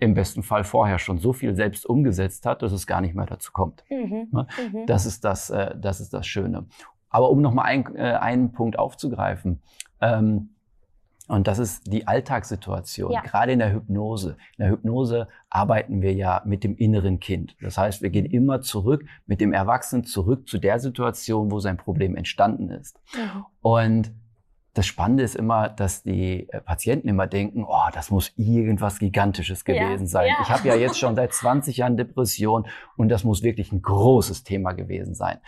im 0.00 0.14
besten 0.14 0.44
Fall 0.44 0.62
vorher 0.62 1.00
schon 1.00 1.18
so 1.18 1.32
viel 1.32 1.56
selbst 1.56 1.84
umgesetzt 1.84 2.46
hat, 2.46 2.62
dass 2.62 2.70
es 2.70 2.86
gar 2.86 3.00
nicht 3.00 3.14
mehr 3.16 3.26
dazu 3.26 3.50
kommt. 3.52 3.84
Mhm. 3.90 4.28
Ne? 4.30 4.46
Mhm. 4.72 4.86
Das 4.86 5.06
ist 5.06 5.24
das, 5.24 5.50
äh, 5.50 5.74
das 5.76 6.00
ist 6.00 6.14
das 6.14 6.26
Schöne. 6.26 6.66
Aber 7.10 7.30
um 7.30 7.40
nochmal 7.40 7.64
ein, 7.66 7.96
äh, 7.96 8.12
einen 8.20 8.52
Punkt 8.52 8.78
aufzugreifen, 8.78 9.60
ähm, 10.00 10.50
und 11.28 11.46
das 11.46 11.58
ist 11.58 11.86
die 11.92 12.06
Alltagssituation, 12.06 13.12
Ja. 13.12 13.20
gerade 13.20 13.52
in 13.52 13.58
der 13.60 13.72
Hypnose. 13.72 14.36
In 14.56 14.64
der 14.64 14.70
Hypnose 14.70 15.28
arbeiten 15.50 16.02
wir 16.02 16.12
ja 16.14 16.42
mit 16.44 16.64
dem 16.64 16.76
inneren 16.76 17.20
Kind. 17.20 17.54
Das 17.60 17.78
heißt, 17.78 18.02
wir 18.02 18.10
gehen 18.10 18.26
immer 18.26 18.60
zurück 18.60 19.04
mit 19.26 19.40
dem 19.40 19.52
Erwachsenen 19.52 20.04
zurück 20.04 20.48
zu 20.48 20.58
der 20.58 20.80
Situation, 20.80 21.50
wo 21.50 21.60
sein 21.60 21.76
Problem 21.76 22.16
entstanden 22.16 22.70
ist. 22.70 22.98
Mhm. 23.14 23.44
Und 23.60 24.12
das 24.74 24.86
Spannende 24.86 25.24
ist 25.24 25.34
immer, 25.34 25.68
dass 25.68 26.02
die 26.04 26.48
äh, 26.50 26.60
Patienten 26.60 27.08
immer 27.08 27.26
denken, 27.26 27.64
oh, 27.66 27.88
das 27.92 28.10
muss 28.10 28.32
irgendwas 28.36 28.98
Gigantisches 29.00 29.64
Ja, 29.66 29.74
gewesen 29.74 30.06
sein. 30.06 30.28
ja. 30.28 30.36
Ich 30.42 30.50
habe 30.50 30.68
ja 30.68 30.76
jetzt 30.76 30.98
schon 30.98 31.16
seit 31.16 31.32
20 31.32 31.78
Jahren 31.78 31.96
Depression 31.96 32.66
und 32.96 33.08
das 33.08 33.24
muss 33.24 33.42
wirklich 33.42 33.72
ein 33.72 33.82
großes 33.82 34.44
Thema 34.44 34.72
gewesen 34.72 35.14
sein. 35.14 35.38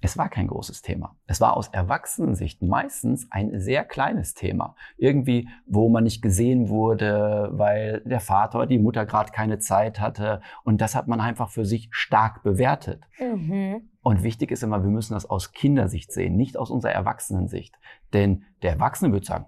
Es 0.00 0.16
war 0.16 0.28
kein 0.28 0.46
großes 0.46 0.82
Thema. 0.82 1.16
Es 1.26 1.40
war 1.40 1.56
aus 1.56 1.68
Erwachsenensicht 1.68 2.62
meistens 2.62 3.26
ein 3.32 3.58
sehr 3.58 3.84
kleines 3.84 4.34
Thema. 4.34 4.76
Irgendwie, 4.96 5.48
wo 5.66 5.88
man 5.88 6.04
nicht 6.04 6.22
gesehen 6.22 6.68
wurde, 6.68 7.48
weil 7.52 8.00
der 8.04 8.20
Vater 8.20 8.58
oder 8.58 8.66
die 8.68 8.78
Mutter 8.78 9.06
gerade 9.06 9.32
keine 9.32 9.58
Zeit 9.58 9.98
hatte. 9.98 10.40
Und 10.62 10.80
das 10.80 10.94
hat 10.94 11.08
man 11.08 11.20
einfach 11.20 11.50
für 11.50 11.64
sich 11.64 11.88
stark 11.90 12.44
bewertet. 12.44 13.02
Mhm. 13.18 13.88
Und 14.00 14.22
wichtig 14.22 14.52
ist 14.52 14.62
immer, 14.62 14.82
wir 14.84 14.90
müssen 14.90 15.14
das 15.14 15.26
aus 15.26 15.52
Kindersicht 15.52 16.12
sehen, 16.12 16.36
nicht 16.36 16.56
aus 16.56 16.70
unserer 16.70 16.92
Erwachsenensicht. 16.92 17.74
Denn 18.12 18.44
der 18.62 18.72
Erwachsene 18.74 19.12
wird 19.12 19.24
sagen, 19.24 19.46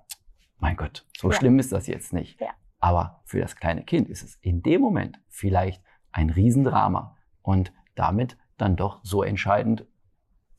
mein 0.59 0.77
Gott, 0.77 1.07
so 1.17 1.31
Ja. 1.31 1.37
schlimm 1.37 1.59
ist 1.61 1.71
das 1.73 1.87
jetzt 1.87 2.13
nicht. 2.13 2.41
Ja. 2.41 2.49
Aber 2.81 3.21
für 3.25 3.41
das 3.41 3.55
kleine 3.57 3.85
Kind 3.85 4.09
ist 4.09 4.25
es 4.25 4.37
in 4.43 4.63
dem 4.63 4.81
Moment 4.81 5.21
vielleicht 5.29 5.83
ein 6.11 6.29
Riesendrama 6.29 7.17
und 7.43 7.73
damit 7.95 8.37
dann 8.59 8.75
doch 8.77 9.01
so 9.03 9.23
entscheidend, 9.23 9.87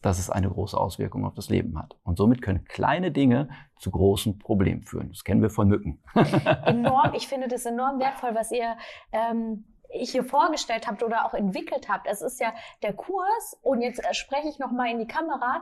dass 0.01 0.19
es 0.19 0.29
eine 0.29 0.49
große 0.49 0.77
Auswirkung 0.77 1.25
auf 1.25 1.33
das 1.33 1.49
Leben 1.49 1.77
hat. 1.77 1.97
Und 2.03 2.17
somit 2.17 2.41
können 2.41 2.65
kleine 2.65 3.11
Dinge 3.11 3.49
zu 3.77 3.91
großen 3.91 4.39
Problemen 4.39 4.83
führen. 4.83 5.09
Das 5.09 5.23
kennen 5.23 5.41
wir 5.41 5.49
von 5.49 5.67
Mücken. 5.67 6.01
enorm, 6.65 7.13
ich 7.13 7.27
finde 7.27 7.47
das 7.47 7.65
enorm 7.65 7.99
wertvoll, 7.99 8.33
was 8.33 8.51
ihr 8.51 8.77
ähm, 9.11 9.65
hier 9.89 10.23
vorgestellt 10.23 10.87
habt 10.87 11.03
oder 11.03 11.25
auch 11.25 11.33
entwickelt 11.33 11.89
habt. 11.89 12.07
Es 12.07 12.21
ist 12.21 12.39
ja 12.39 12.53
der 12.81 12.93
Kurs, 12.93 13.57
und 13.61 13.81
jetzt 13.81 13.99
äh, 13.99 14.13
spreche 14.13 14.47
ich 14.47 14.59
nochmal 14.59 14.89
in 14.89 14.99
die 14.99 15.07
Kamera, 15.07 15.61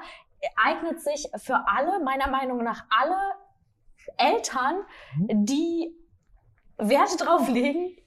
eignet 0.56 1.02
sich 1.02 1.30
für 1.36 1.66
alle, 1.68 2.04
meiner 2.04 2.30
Meinung 2.30 2.64
nach 2.64 2.86
alle 2.90 3.18
Eltern, 4.18 4.78
die 5.18 5.94
Werte 6.78 7.18
drauf 7.18 7.50
legen, 7.50 7.98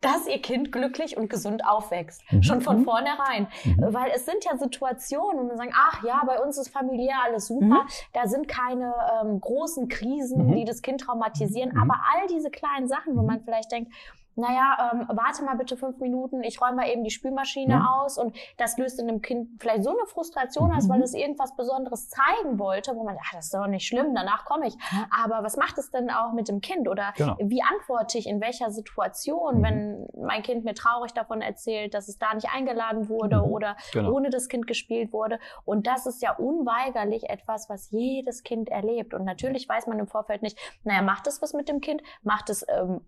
dass 0.00 0.26
ihr 0.26 0.40
Kind 0.40 0.72
glücklich 0.72 1.16
und 1.16 1.28
gesund 1.28 1.64
aufwächst. 1.66 2.22
Mhm. 2.32 2.42
Schon 2.42 2.60
von 2.62 2.80
Mhm. 2.80 2.84
vornherein. 2.84 3.48
Mhm. 3.64 3.92
Weil 3.92 4.10
es 4.14 4.24
sind 4.24 4.44
ja 4.44 4.56
Situationen, 4.56 5.42
wo 5.42 5.46
man 5.48 5.56
sagt, 5.58 5.72
ach 5.76 6.02
ja, 6.04 6.22
bei 6.26 6.40
uns 6.40 6.56
ist 6.58 6.68
familiär 6.70 7.16
alles 7.24 7.46
super, 7.48 7.64
Mhm. 7.84 7.88
da 8.14 8.26
sind 8.26 8.48
keine 8.48 8.94
ähm, 9.22 9.40
großen 9.40 9.88
Krisen, 9.88 10.48
Mhm. 10.48 10.56
die 10.56 10.64
das 10.64 10.80
Kind 10.82 11.02
traumatisieren, 11.02 11.72
Mhm. 11.74 11.82
aber 11.82 12.00
all 12.14 12.26
diese 12.28 12.50
kleinen 12.50 12.88
Sachen, 12.88 13.16
wo 13.16 13.22
man 13.22 13.40
vielleicht 13.42 13.70
denkt, 13.72 13.92
naja, 14.36 14.90
ähm, 14.92 15.06
warte 15.08 15.44
mal 15.44 15.56
bitte 15.56 15.76
fünf 15.76 15.98
Minuten, 15.98 16.42
ich 16.42 16.60
räume 16.60 16.76
mal 16.76 16.88
eben 16.88 17.04
die 17.04 17.10
Spülmaschine 17.10 17.74
Ja. 17.74 17.96
aus 18.00 18.18
und 18.18 18.36
das 18.58 18.78
löst 18.78 18.98
in 19.00 19.06
dem 19.06 19.20
Kind 19.22 19.60
vielleicht 19.60 19.84
so 19.84 19.90
eine 19.90 20.06
Frustration 20.06 20.70
Mhm. 20.70 20.76
aus, 20.76 20.88
weil 20.88 21.02
es 21.02 21.14
irgendwas 21.14 21.54
Besonderes 21.56 22.08
zeigen 22.08 22.58
wollte, 22.58 22.94
wo 22.96 23.04
man, 23.04 23.16
ach, 23.20 23.32
das 23.32 23.46
ist 23.46 23.54
doch 23.54 23.66
nicht 23.66 23.86
schlimm, 23.86 24.14
danach 24.14 24.44
komme 24.44 24.66
ich. 24.68 24.76
Aber 25.24 25.42
was 25.44 25.56
macht 25.56 25.78
es 25.78 25.90
denn 25.90 26.10
auch 26.10 26.32
mit 26.32 26.48
dem 26.48 26.60
Kind? 26.60 26.88
Oder 26.88 27.12
Genau. 27.16 27.36
wie 27.40 27.62
antworte 27.62 28.18
ich 28.18 28.26
in 28.26 28.40
welcher 28.40 28.70
Situation, 28.70 29.58
Mhm. 29.58 29.62
wenn 29.62 30.08
mein 30.24 30.42
Kind 30.42 30.64
mir 30.64 30.74
traurig 30.74 31.12
davon 31.12 31.42
erzählt, 31.42 31.94
dass 31.94 32.08
es 32.08 32.18
da 32.18 32.34
nicht 32.34 32.48
eingeladen 32.54 33.08
wurde 33.08 33.38
Mhm. 33.38 33.52
oder 33.52 33.76
Genau. 33.92 34.12
ohne 34.12 34.30
das 34.30 34.48
Kind 34.48 34.66
gespielt 34.66 35.12
wurde. 35.12 35.38
Und 35.64 35.86
das 35.86 36.06
ist 36.06 36.22
ja 36.22 36.34
unweigerlich 36.36 37.28
etwas, 37.28 37.68
was 37.68 37.90
jedes 37.90 38.42
Kind 38.42 38.68
erlebt. 38.68 39.14
Und 39.14 39.24
natürlich 39.24 39.68
weiß 39.68 39.86
man 39.86 39.98
im 39.98 40.06
Vorfeld 40.06 40.42
nicht, 40.42 40.58
naja, 40.84 41.02
macht 41.02 41.26
es 41.26 41.42
was 41.42 41.52
mit 41.52 41.68
dem 41.68 41.80
Kind? 41.80 42.02
Macht 42.22 42.50
es 42.50 42.64
ähm, 42.68 43.00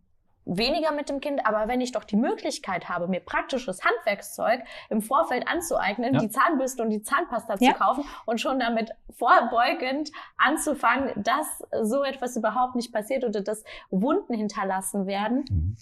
weniger 0.44 0.92
mit 0.92 1.08
dem 1.08 1.20
Kind? 1.20 1.46
Aber 1.46 1.68
wenn 1.68 1.80
ich 1.80 1.92
doch 1.92 2.04
die 2.04 2.16
Möglichkeit 2.16 2.88
habe, 2.88 3.06
mir 3.08 3.20
praktisches 3.20 3.80
Handwerkszeug 3.84 4.61
im 4.90 5.00
Vorfeld 5.02 5.46
anzueignen, 5.49 6.14
Ja. 6.14 6.20
die 6.20 6.30
Zahnbürste 6.30 6.82
und 6.82 6.90
die 6.90 7.02
Zahnpasta 7.02 7.54
Ja. 7.61 7.72
zu 7.72 7.78
kaufen 7.78 8.04
und 8.26 8.40
schon 8.40 8.58
damit 8.58 8.90
vorbeugend 9.11 10.11
anzufangen, 10.37 11.11
dass 11.22 11.62
so 11.82 12.02
etwas 12.02 12.37
überhaupt 12.37 12.75
nicht 12.76 12.92
passiert 12.92 13.25
oder 13.25 13.40
dass 13.40 13.62
Wunden 13.90 14.34
hinterlassen 14.34 15.06
werden, 15.06 15.44
Mhm. 15.50 15.76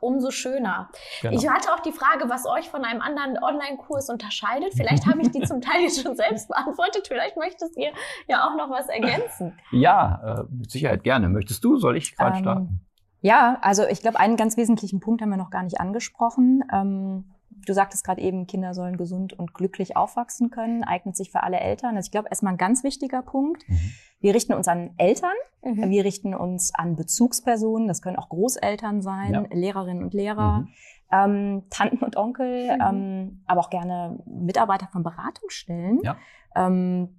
umso 0.00 0.30
schöner. 0.30 0.90
Genau. 1.20 1.34
Ich 1.38 1.48
hatte 1.48 1.72
auch 1.72 1.80
die 1.80 1.92
Frage, 1.92 2.28
was 2.28 2.44
euch 2.46 2.68
von 2.70 2.84
einem 2.84 3.00
anderen 3.00 3.38
Online-Kurs 3.42 4.08
unterscheidet. 4.10 4.72
Vielleicht 4.74 5.06
habe 5.06 5.22
ich 5.22 5.30
die 5.30 5.40
zum 5.52 5.60
Teil 5.60 5.82
jetzt 5.82 6.02
schon 6.02 6.16
selbst 6.16 6.48
beantwortet. 6.48 7.06
Vielleicht 7.08 7.36
möchtest 7.36 7.76
ihr 7.78 7.92
ja 8.26 8.46
auch 8.48 8.56
noch 8.56 8.68
was 8.70 8.88
ergänzen. 8.88 9.58
Ja, 9.70 10.40
äh, 10.40 10.44
mit 10.52 10.70
Sicherheit 10.70 11.04
gerne. 11.04 11.28
Möchtest 11.28 11.62
du? 11.64 11.76
Soll 11.76 11.96
ich 11.96 12.16
gerade 12.16 12.36
Ähm, 12.38 12.42
starten? 12.42 12.86
Ja, 13.22 13.58
also 13.62 13.86
ich 13.86 14.00
glaube, 14.02 14.18
einen 14.20 14.36
ganz 14.36 14.56
wesentlichen 14.56 15.00
Punkt 15.00 15.22
haben 15.22 15.30
wir 15.30 15.36
noch 15.36 15.50
gar 15.50 15.62
nicht 15.62 15.80
angesprochen. 15.80 16.64
Ähm, 16.72 17.24
du 17.66 17.72
sagtest 17.72 18.04
gerade 18.04 18.20
eben, 18.20 18.46
Kinder 18.46 18.74
sollen 18.74 18.96
gesund 18.96 19.32
und 19.32 19.54
glücklich 19.54 19.96
aufwachsen 19.96 20.50
können, 20.50 20.82
eignet 20.84 21.16
sich 21.16 21.30
für 21.30 21.42
alle 21.42 21.60
Eltern. 21.60 21.96
Also 21.96 22.08
ich 22.08 22.10
glaube, 22.10 22.28
erstmal 22.28 22.52
ein 22.54 22.58
ganz 22.58 22.82
wichtiger 22.82 23.22
Punkt. 23.22 23.66
Mhm. 23.68 23.78
Wir 24.20 24.34
richten 24.34 24.52
uns 24.54 24.68
an 24.68 24.90
Eltern, 24.98 25.30
Mhm. 25.64 25.90
wir 25.90 26.04
richten 26.04 26.34
uns 26.34 26.74
an 26.74 26.96
Bezugspersonen, 26.96 27.86
das 27.88 28.02
können 28.02 28.16
auch 28.16 28.28
Großeltern 28.28 29.00
sein, 29.02 29.32
Ja. 29.32 29.44
Lehrerinnen 29.52 30.02
und 30.02 30.14
Lehrer, 30.14 30.58
Mhm. 30.60 30.68
ähm, 31.12 31.62
Tanten 31.70 32.04
und 32.04 32.16
Onkel, 32.16 32.74
Mhm. 32.76 32.82
ähm, 32.82 33.42
aber 33.46 33.60
auch 33.60 33.70
gerne 33.70 34.18
Mitarbeiter 34.26 34.88
von 34.90 35.04
Beratungsstellen. 35.04 36.00
Ja. 36.02 36.16
Ähm, 36.56 37.16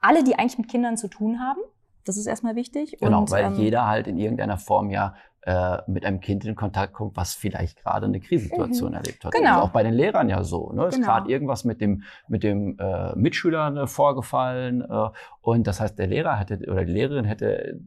alle, 0.00 0.24
die 0.24 0.36
eigentlich 0.36 0.58
mit 0.58 0.68
Kindern 0.68 0.96
zu 0.96 1.08
tun 1.08 1.40
haben, 1.40 1.60
das 2.04 2.16
ist 2.16 2.26
erstmal 2.26 2.54
wichtig. 2.56 2.96
Genau, 3.00 3.20
und, 3.20 3.30
weil 3.30 3.44
ähm, 3.44 3.54
jeder 3.54 3.86
halt 3.86 4.06
in 4.08 4.18
irgendeiner 4.18 4.58
Form 4.58 4.90
ja 4.90 5.14
äh, 5.46 5.78
mit 5.86 6.04
einem 6.06 6.20
Kind 6.20 6.44
in 6.44 6.54
Kontakt 6.54 6.94
kommt, 6.94 7.16
was 7.16 7.34
vielleicht 7.34 7.82
gerade 7.82 8.06
eine 8.06 8.18
Krisensituation 8.20 8.90
Mhm. 8.90 8.96
erlebt 8.96 9.24
hat. 9.24 9.32
Genau. 9.32 9.50
Ist 9.58 9.62
auch 9.64 9.70
bei 9.70 9.82
den 9.82 9.92
Lehrern 9.94 10.28
ja 10.28 10.42
so. 10.42 10.72
Ne? 10.72 10.86
Ist 10.86 10.94
Genau. 10.96 11.06
gerade 11.06 11.30
irgendwas 11.30 11.64
mit 11.64 11.80
dem, 11.80 12.02
mit 12.28 12.42
dem 12.42 12.78
äh, 12.78 13.14
Mitschüler 13.14 13.70
ne, 13.70 13.86
vorgefallen 13.86 14.80
äh, 14.82 15.08
und 15.42 15.66
das 15.66 15.80
heißt, 15.80 15.98
der 15.98 16.06
Lehrer 16.06 16.36
hätte 16.36 16.58
oder 16.70 16.84
die 16.84 16.92
Lehrerin 16.92 17.24
hätte 17.26 17.78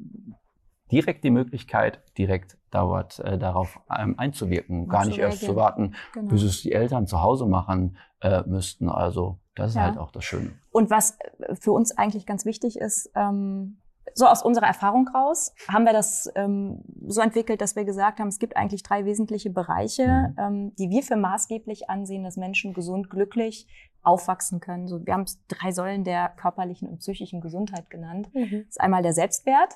direkt 0.91 1.23
die 1.23 1.31
Möglichkeit, 1.31 1.99
direkt 2.17 2.57
dort, 2.71 3.19
äh, 3.19 3.37
darauf 3.37 3.79
ähm, 3.97 4.15
einzuwirken, 4.17 4.87
gar 4.87 5.05
nicht 5.05 5.17
erst 5.17 5.41
zu 5.41 5.55
warten, 5.55 5.95
genau. 6.13 6.29
bis 6.29 6.43
es 6.43 6.61
die 6.61 6.71
Eltern 6.71 7.07
zu 7.07 7.21
Hause 7.21 7.45
machen 7.45 7.97
äh, 8.21 8.43
müssten. 8.45 8.87
Also 8.89 9.39
das 9.55 9.71
ist 9.71 9.75
Ja. 9.75 9.83
halt 9.83 9.97
auch 9.97 10.11
das 10.11 10.23
Schöne. 10.23 10.51
Und 10.71 10.89
was 10.89 11.17
für 11.59 11.71
uns 11.71 11.97
eigentlich 11.97 12.25
ganz 12.25 12.45
wichtig 12.45 12.79
ist, 12.79 13.11
ähm, 13.15 13.77
so 14.17 14.25
aus 14.25 14.41
unserer 14.43 14.65
Erfahrung 14.65 15.07
raus, 15.09 15.53
haben 15.67 15.85
wir 15.85 15.93
das 15.93 16.29
ähm, 16.35 16.81
so 17.07 17.21
entwickelt, 17.21 17.61
dass 17.61 17.75
wir 17.75 17.85
gesagt 17.85 18.19
haben, 18.19 18.29
es 18.29 18.39
gibt 18.39 18.57
eigentlich 18.57 18.81
drei 18.81 19.05
wesentliche 19.05 19.51
Bereiche, 19.51 20.07
Mhm. 20.07 20.35
ähm, 20.39 20.75
die 20.79 20.89
wir 20.89 21.03
für 21.03 21.15
maßgeblich 21.15 21.89
ansehen, 21.89 22.23
dass 22.23 22.35
Menschen 22.35 22.73
gesund, 22.73 23.09
glücklich 23.11 23.67
aufwachsen 24.01 24.59
können. 24.59 24.87
So, 24.87 25.05
wir 25.05 25.13
haben 25.13 25.21
es 25.23 25.39
drei 25.47 25.71
Säulen 25.71 26.03
der 26.03 26.29
körperlichen 26.29 26.87
und 26.89 26.99
psychischen 26.99 27.41
Gesundheit 27.41 27.89
genannt. 27.89 28.29
Das 28.33 28.51
ist 28.69 28.81
einmal 28.81 29.03
der 29.03 29.13
Selbstwert, 29.13 29.75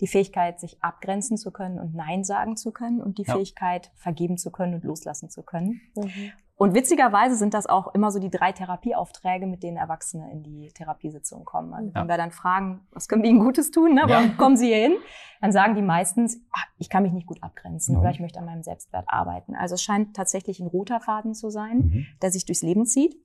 die 0.00 0.06
Fähigkeit, 0.06 0.58
sich 0.58 0.82
abgrenzen 0.82 1.36
zu 1.36 1.50
können 1.52 1.78
und 1.78 1.94
Nein 1.94 2.24
sagen 2.24 2.56
zu 2.56 2.72
können 2.72 3.00
und 3.00 3.18
die 3.18 3.24
Ja. 3.24 3.34
Fähigkeit, 3.34 3.90
vergeben 3.94 4.38
zu 4.38 4.50
können 4.50 4.74
und 4.74 4.84
loslassen 4.84 5.28
zu 5.30 5.42
können. 5.42 5.80
Mhm. 5.94 6.32
Und 6.58 6.74
witzigerweise 6.74 7.36
sind 7.36 7.54
das 7.54 7.66
auch 7.66 7.94
immer 7.94 8.10
so 8.10 8.18
die 8.18 8.30
drei 8.30 8.50
Therapieaufträge, 8.50 9.46
mit 9.46 9.62
denen 9.62 9.76
Erwachsene 9.76 10.28
in 10.32 10.42
die 10.42 10.72
Therapiesitzung 10.72 11.44
kommen. 11.44 11.72
Also 11.72 11.94
wenn 11.94 12.02
Ja. 12.02 12.08
wir 12.08 12.16
dann 12.16 12.32
fragen, 12.32 12.80
was 12.90 13.06
können 13.08 13.22
wir 13.22 13.30
ihnen 13.30 13.38
Gutes 13.38 13.70
tun, 13.70 13.94
ne? 13.94 14.02
warum 14.08 14.30
Ja. 14.30 14.34
kommen 14.36 14.56
sie 14.56 14.66
hier 14.66 14.78
hin? 14.88 14.96
Dann 15.40 15.52
sagen 15.52 15.76
die 15.76 15.82
meistens, 15.82 16.40
ah, 16.50 16.64
ich 16.78 16.90
kann 16.90 17.04
mich 17.04 17.12
nicht 17.12 17.28
gut 17.28 17.40
abgrenzen 17.44 17.94
Mhm. 17.94 18.00
oder 18.00 18.10
ich 18.10 18.18
möchte 18.18 18.40
an 18.40 18.44
meinem 18.46 18.64
Selbstwert 18.64 19.04
arbeiten. 19.06 19.54
Also 19.54 19.76
es 19.76 19.82
scheint 19.84 20.16
tatsächlich 20.16 20.58
ein 20.58 20.66
roter 20.66 20.98
Faden 20.98 21.32
zu 21.32 21.48
sein, 21.48 21.78
Mhm. 21.78 22.06
der 22.22 22.32
sich 22.32 22.44
durchs 22.44 22.62
Leben 22.62 22.86
zieht. 22.86 23.16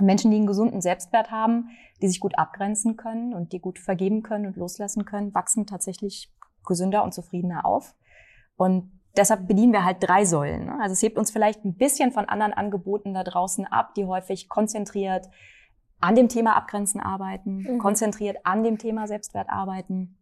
Menschen, 0.00 0.30
die 0.30 0.38
einen 0.38 0.46
gesunden 0.46 0.80
Selbstwert 0.80 1.30
haben, 1.30 1.68
die 2.00 2.08
sich 2.08 2.20
gut 2.20 2.38
abgrenzen 2.38 2.96
können 2.96 3.34
und 3.34 3.52
die 3.52 3.60
gut 3.60 3.78
vergeben 3.78 4.22
können 4.22 4.46
und 4.46 4.56
loslassen 4.56 5.04
können, 5.04 5.34
wachsen 5.34 5.66
tatsächlich 5.66 6.32
gesünder 6.66 7.04
und 7.04 7.12
zufriedener 7.12 7.66
auf. 7.66 7.94
Und 8.56 8.95
deshalb 9.16 9.46
bedienen 9.48 9.72
wir 9.72 9.84
halt 9.84 9.98
drei 10.00 10.24
Säulen. 10.24 10.66
ne? 10.66 10.78
Also 10.80 10.92
es 10.92 11.02
hebt 11.02 11.18
uns 11.18 11.30
vielleicht 11.30 11.64
ein 11.64 11.74
bisschen 11.76 12.12
von 12.12 12.26
anderen 12.26 12.52
Angeboten 12.52 13.14
da 13.14 13.24
draußen 13.24 13.66
ab, 13.66 13.94
die 13.94 14.04
häufig 14.04 14.48
konzentriert 14.48 15.26
an 16.00 16.14
dem 16.14 16.28
Thema 16.28 16.56
Abgrenzen 16.56 17.00
arbeiten, 17.00 17.58
Mhm. 17.74 17.78
konzentriert 17.78 18.36
an 18.44 18.62
dem 18.62 18.78
Thema 18.78 19.06
Selbstwert 19.08 19.48
arbeiten. 19.48 20.16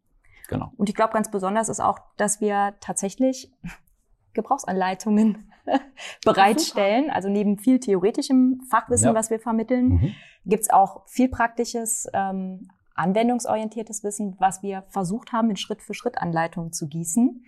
Genau. 0.48 0.70
Und 0.76 0.88
ich 0.88 0.94
glaube, 0.94 1.12
ganz 1.14 1.30
besonders 1.30 1.68
ist 1.68 1.80
auch, 1.80 1.98
dass 2.16 2.40
wir 2.40 2.74
tatsächlich 2.80 3.50
Gebrauchsanleitungen 4.34 5.50
bereitstellen. 6.24 7.10
Also 7.10 7.28
neben 7.28 7.58
viel 7.58 7.80
theoretischem 7.80 8.60
Fachwissen, 8.70 9.08
Ja. 9.08 9.14
was 9.14 9.30
wir 9.30 9.40
vermitteln, 9.40 9.88
Mhm. 9.88 10.12
gibt's 10.44 10.70
auch 10.70 11.06
viel 11.06 11.28
praktisches, 11.28 12.06
ähm, 12.12 12.68
anwendungsorientiertes 12.94 14.04
Wissen, 14.04 14.36
was 14.38 14.62
wir 14.62 14.82
versucht 14.88 15.32
haben, 15.32 15.50
in 15.50 15.56
Schritt-für-Schritt-Anleitungen 15.56 16.72
zu 16.72 16.86
gießen, 16.88 17.44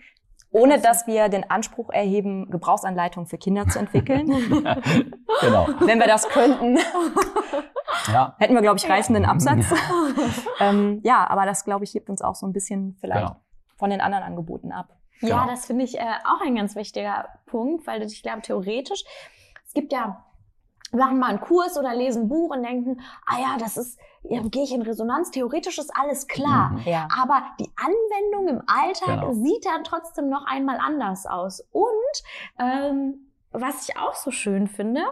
ohne 0.51 0.79
dass 0.79 1.07
wir 1.07 1.29
den 1.29 1.49
Anspruch 1.49 1.89
erheben, 1.89 2.49
Gebrauchsanleitungen 2.49 3.27
für 3.27 3.37
Kinder 3.37 3.67
zu 3.67 3.79
entwickeln. 3.79 4.27
genau. 5.41 5.67
Wenn 5.81 5.99
wir 5.99 6.07
das 6.07 6.27
könnten, 6.29 6.79
Ja, 8.07 8.35
hätten 8.39 8.53
wir, 8.53 8.61
glaube 8.61 8.77
ich, 8.77 8.89
reißenden 8.89 9.25
Absatz. 9.25 9.65
ähm, 10.59 11.01
ja, 11.03 11.27
aber 11.29 11.45
das, 11.45 11.65
glaube 11.65 11.83
ich, 11.83 11.93
hebt 11.93 12.09
uns 12.09 12.21
auch 12.21 12.35
so 12.35 12.45
ein 12.45 12.53
bisschen 12.53 12.95
vielleicht 12.99 13.27
genau. 13.27 13.39
von 13.77 13.89
den 13.89 14.01
anderen 14.01 14.23
Angeboten 14.23 14.71
ab. 14.71 14.89
Ja, 15.21 15.41
Genau. 15.41 15.47
das 15.47 15.65
finde 15.65 15.83
ich 15.83 15.97
äh, 15.97 16.03
auch 16.25 16.45
ein 16.45 16.55
ganz 16.55 16.75
wichtiger 16.75 17.27
Punkt, 17.47 17.87
weil 17.87 18.03
ich 18.03 18.21
glaube, 18.21 18.41
theoretisch, 18.41 19.03
es 19.65 19.73
gibt 19.73 19.91
ja, 19.91 20.23
machen 20.91 21.19
mal 21.19 21.27
einen 21.29 21.41
Kurs 21.41 21.77
oder 21.77 21.93
lesen 21.93 22.23
ein 22.23 22.29
Buch 22.29 22.51
und 22.55 22.63
denken, 22.63 23.01
ah 23.25 23.39
ja, 23.39 23.57
das 23.59 23.77
ist, 23.77 23.99
ja, 24.23 24.41
gehe 24.43 24.63
ich 24.63 24.73
in 24.73 24.81
Resonanz, 24.81 25.31
theoretisch 25.31 25.77
ist 25.77 25.91
alles 25.95 26.27
klar. 26.27 26.69
Mhm. 26.71 26.81
Ja. 26.85 27.07
Aber 27.19 27.43
die 27.59 27.69
Anwendung 27.75 28.47
im 28.57 28.61
Alltag 28.67 29.21
Genau. 29.21 29.33
sieht 29.33 29.65
dann 29.65 29.83
trotzdem 29.83 30.29
noch 30.29 30.45
einmal 30.45 30.77
anders 30.79 31.25
aus. 31.25 31.61
Und 31.71 31.87
ähm, 32.59 33.31
was 33.51 33.87
ich 33.87 33.97
auch 33.97 34.15
so 34.15 34.31
schön 34.31 34.67
finde, 34.67 35.03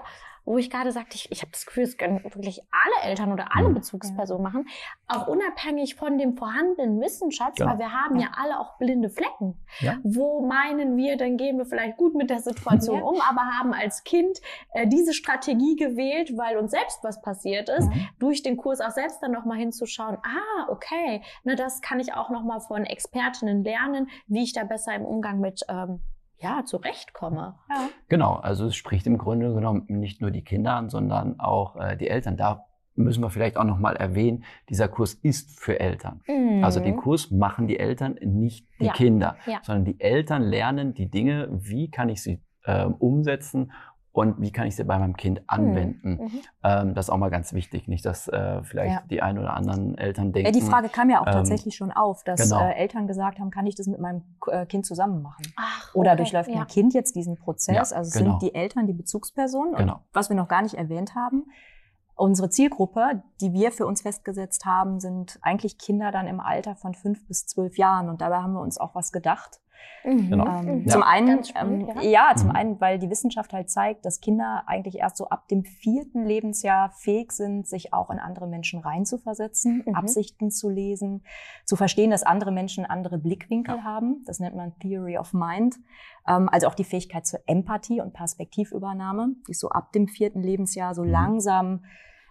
wo 0.46 0.58
ich 0.58 0.70
gerade 0.70 0.92
sagte, 0.92 1.16
ich, 1.16 1.32
ich 1.32 1.42
habe 1.42 1.52
das 1.52 1.66
Gefühl, 1.66 1.84
es 1.84 1.98
können 1.98 2.24
wirklich 2.24 2.62
alle 2.72 3.10
Eltern 3.10 3.32
oder 3.34 3.56
alle 3.56 3.70
Mhm. 3.70 3.74
Bezugspersonen 3.76 4.44
machen, 4.44 4.68
auch 5.08 5.28
unabhängig 5.28 5.96
von 5.96 6.18
dem 6.18 6.38
vorhandenen 6.38 7.02
Wissensschatz, 7.02 7.58
Genau. 7.58 7.72
weil 7.72 7.80
wir 7.80 7.92
haben 7.92 8.20
ja 8.20 8.28
alle 8.38 8.60
auch 8.60 8.78
blinde 8.78 9.10
Flecken. 9.10 9.58
Ja. 9.80 9.98
Wo 10.04 10.46
meinen 10.46 10.96
wir, 10.98 11.18
dann 11.18 11.38
gehen 11.38 11.58
wir 11.58 11.66
vielleicht 11.66 11.98
gut 11.98 12.16
mit 12.16 12.30
der 12.30 12.40
Situation 12.40 13.00
Ja. 13.00 13.04
um, 13.06 13.20
aber 13.22 13.42
haben 13.42 13.74
als 13.74 14.04
Kind 14.04 14.40
äh, 14.74 14.88
diese 14.88 15.14
Strategie 15.14 15.76
gewählt, 15.76 16.38
weil 16.38 16.58
uns 16.58 16.72
selbst 16.72 17.00
was 17.04 17.22
passiert 17.22 17.70
ist, 17.70 17.88
Mhm. 17.90 18.08
durch 18.20 18.44
den 18.44 18.58
Kurs 18.58 18.82
auch 18.82 18.92
selbst 18.92 19.22
dann 19.24 19.32
nochmal 19.32 19.58
hinzuschauen, 19.58 20.18
ah, 20.24 20.70
okay, 20.70 21.22
ne, 21.44 21.56
das 21.56 21.82
kann 21.82 22.00
ich 22.00 22.14
auch 22.14 22.30
nochmal 22.30 22.60
von 22.62 22.84
Expertinnen 22.86 23.64
lernen, 23.64 24.10
wie 24.28 24.44
ich 24.44 24.54
da 24.54 24.64
besser 24.64 24.94
im 24.94 25.06
Umgang 25.06 25.40
mit, 25.40 25.62
ähm, 25.70 26.02
ja, 26.40 26.64
zurechtkomme. 26.66 27.56
Ja. 27.70 27.90
Genau, 28.10 28.34
also 28.36 28.66
es 28.68 28.76
spricht 28.76 29.08
im 29.08 29.18
Grunde 29.18 29.54
genommen 29.54 29.86
nicht 29.88 30.22
nur 30.22 30.32
die 30.32 30.44
Kinder 30.44 30.74
an, 30.76 30.90
sondern 30.90 31.40
auch 31.40 31.76
äh, 31.78 31.96
die 31.98 32.08
Eltern. 32.08 32.38
Da 32.38 32.66
müssen 32.98 33.22
wir 33.22 33.30
vielleicht 33.30 33.58
auch 33.58 33.64
nochmal 33.66 33.98
erwähnen, 33.98 34.46
dieser 34.70 34.88
Kurs 34.88 35.14
ist 35.16 35.60
für 35.60 35.80
Eltern. 35.82 36.22
Also 36.64 36.80
den 36.80 36.96
Kurs 36.96 37.30
machen 37.30 37.68
die 37.68 37.78
Eltern, 37.78 38.16
nicht 38.22 38.68
die 38.80 38.84
Mhm. 38.84 38.88
Ja. 38.88 38.94
Kinder, 38.94 39.36
Ja. 39.46 39.60
sondern 39.64 39.84
die 39.86 40.00
Eltern 40.00 40.44
lernen 40.44 40.94
die 40.94 41.10
Dinge, 41.10 41.50
wie 41.52 41.90
kann 41.92 42.08
ich 42.10 42.22
sie 42.24 42.42
ähm, 42.66 42.96
umsetzen 42.96 43.72
und 44.16 44.40
wie 44.40 44.50
kann 44.50 44.66
ich 44.66 44.78
sie 44.78 44.84
bei 44.86 44.98
meinem 44.98 45.18
Kind 45.18 45.42
anwenden. 45.48 46.12
Mhm. 46.12 46.32
Ähm, 46.64 46.94
das 46.94 47.08
ist 47.08 47.10
auch 47.10 47.18
mal 47.18 47.30
ganz 47.30 47.52
wichtig, 47.52 47.90
nicht, 47.90 48.06
dass 48.06 48.30
äh, 48.30 48.64
vielleicht 48.64 48.94
Ja. 48.94 49.04
die 49.10 49.22
ein 49.22 49.38
oder 49.38 49.54
anderen 49.54 49.98
Eltern 49.98 50.32
denken. 50.32 50.54
Ja, 50.54 50.58
die 50.58 50.66
Frage 50.66 50.88
kam 50.88 51.10
ja 51.10 51.20
auch 51.20 51.28
ähm, 51.28 51.34
tatsächlich 51.34 51.76
schon 51.76 51.92
auf, 51.92 52.24
dass 52.24 52.42
genau. 52.42 52.62
äh, 52.62 52.76
Eltern 52.76 53.08
gesagt 53.08 53.40
haben, 53.40 53.52
kann 53.52 53.68
ich 53.68 53.76
das 53.76 53.88
mit 53.88 54.00
meinem 54.00 54.24
äh, 54.48 54.66
Kind 54.68 54.86
zusammen 54.86 55.22
machen? 55.22 55.44
Ach, 55.58 55.94
Oder 55.94 56.12
okay, 56.12 56.18
durchläuft 56.20 56.50
ja. 56.50 56.60
mein 56.60 56.68
Kind 56.68 56.94
jetzt 56.94 57.18
diesen 57.18 57.36
Prozess? 57.36 57.92
Ja, 57.92 57.98
also 57.98 58.08
es 58.08 58.14
genau. 58.14 58.40
sind 58.40 58.44
die 58.44 58.56
Eltern 58.56 58.88
die 58.88 58.94
Bezugspersonen. 58.94 59.76
Genau. 59.76 59.96
Und 59.96 60.02
was 60.14 60.30
wir 60.30 60.38
noch 60.38 60.48
gar 60.48 60.62
nicht 60.62 60.76
erwähnt 60.76 61.14
haben, 61.16 61.48
unsere 62.16 62.50
Zielgruppe, 62.50 63.22
die 63.42 63.52
wir 63.52 63.74
für 63.74 63.86
uns 63.86 64.04
festgesetzt 64.04 64.66
haben, 64.66 65.02
sind 65.02 65.40
eigentlich 65.42 65.78
Kinder 65.78 66.12
dann 66.12 66.28
im 66.28 66.40
Alter 66.40 66.78
von 66.78 66.94
fünf 66.94 67.28
bis 67.28 67.48
zwölf 67.48 67.78
Jahren. 67.78 68.08
Und 68.08 68.22
dabei 68.22 68.38
haben 68.38 68.54
wir 68.54 68.62
uns 68.62 68.78
auch 68.78 68.96
was 68.96 69.12
gedacht. 69.12 69.60
Mhm. 70.04 70.30
Genau. 70.30 70.46
Ähm, 70.46 70.66
Mhm. 70.80 70.88
Zum 70.88 71.04
einen, 71.04 71.44
spannend, 71.44 71.88
ähm, 71.96 72.02
ja. 72.04 72.30
ja, 72.30 72.36
zum 72.36 72.50
Mhm. 72.50 72.56
einen, 72.56 72.82
weil 72.82 73.00
die 73.00 73.10
Wissenschaft 73.10 73.54
halt 73.54 73.70
zeigt, 73.70 74.06
dass 74.06 74.22
Kinder 74.22 74.64
eigentlich 74.68 75.00
erst 75.00 75.18
so 75.18 75.30
ab 75.30 75.48
dem 75.48 75.64
vierten 75.64 76.26
Lebensjahr 76.26 76.92
fähig 76.92 77.32
sind, 77.32 77.68
sich 77.68 77.94
auch 77.94 78.10
in 78.12 78.20
andere 78.20 78.48
Menschen 78.48 78.80
reinzuversetzen, 78.82 79.84
Mhm. 79.86 79.96
Absichten 79.96 80.52
zu 80.52 80.70
lesen, 80.70 81.24
zu 81.66 81.76
verstehen, 81.76 82.12
dass 82.12 82.24
andere 82.24 82.52
Menschen 82.52 82.86
andere 82.86 83.18
Blickwinkel 83.18 83.78
Ja. 83.78 83.84
haben. 83.84 84.24
Das 84.26 84.40
nennt 84.40 84.56
man 84.56 84.78
Theory 84.80 85.18
of 85.18 85.34
Mind. 85.34 85.76
Ähm, 86.28 86.50
also 86.52 86.68
auch 86.68 86.76
die 86.76 86.84
Fähigkeit 86.84 87.26
zur 87.26 87.40
Empathie 87.48 88.02
und 88.02 88.14
Perspektivübernahme, 88.14 89.36
die 89.48 89.52
ist 89.52 89.60
so 89.60 89.70
ab 89.70 89.92
dem 89.94 90.08
vierten 90.08 90.42
Lebensjahr 90.42 90.94
so 90.96 91.04
Mhm. 91.04 91.10
langsam 91.10 91.84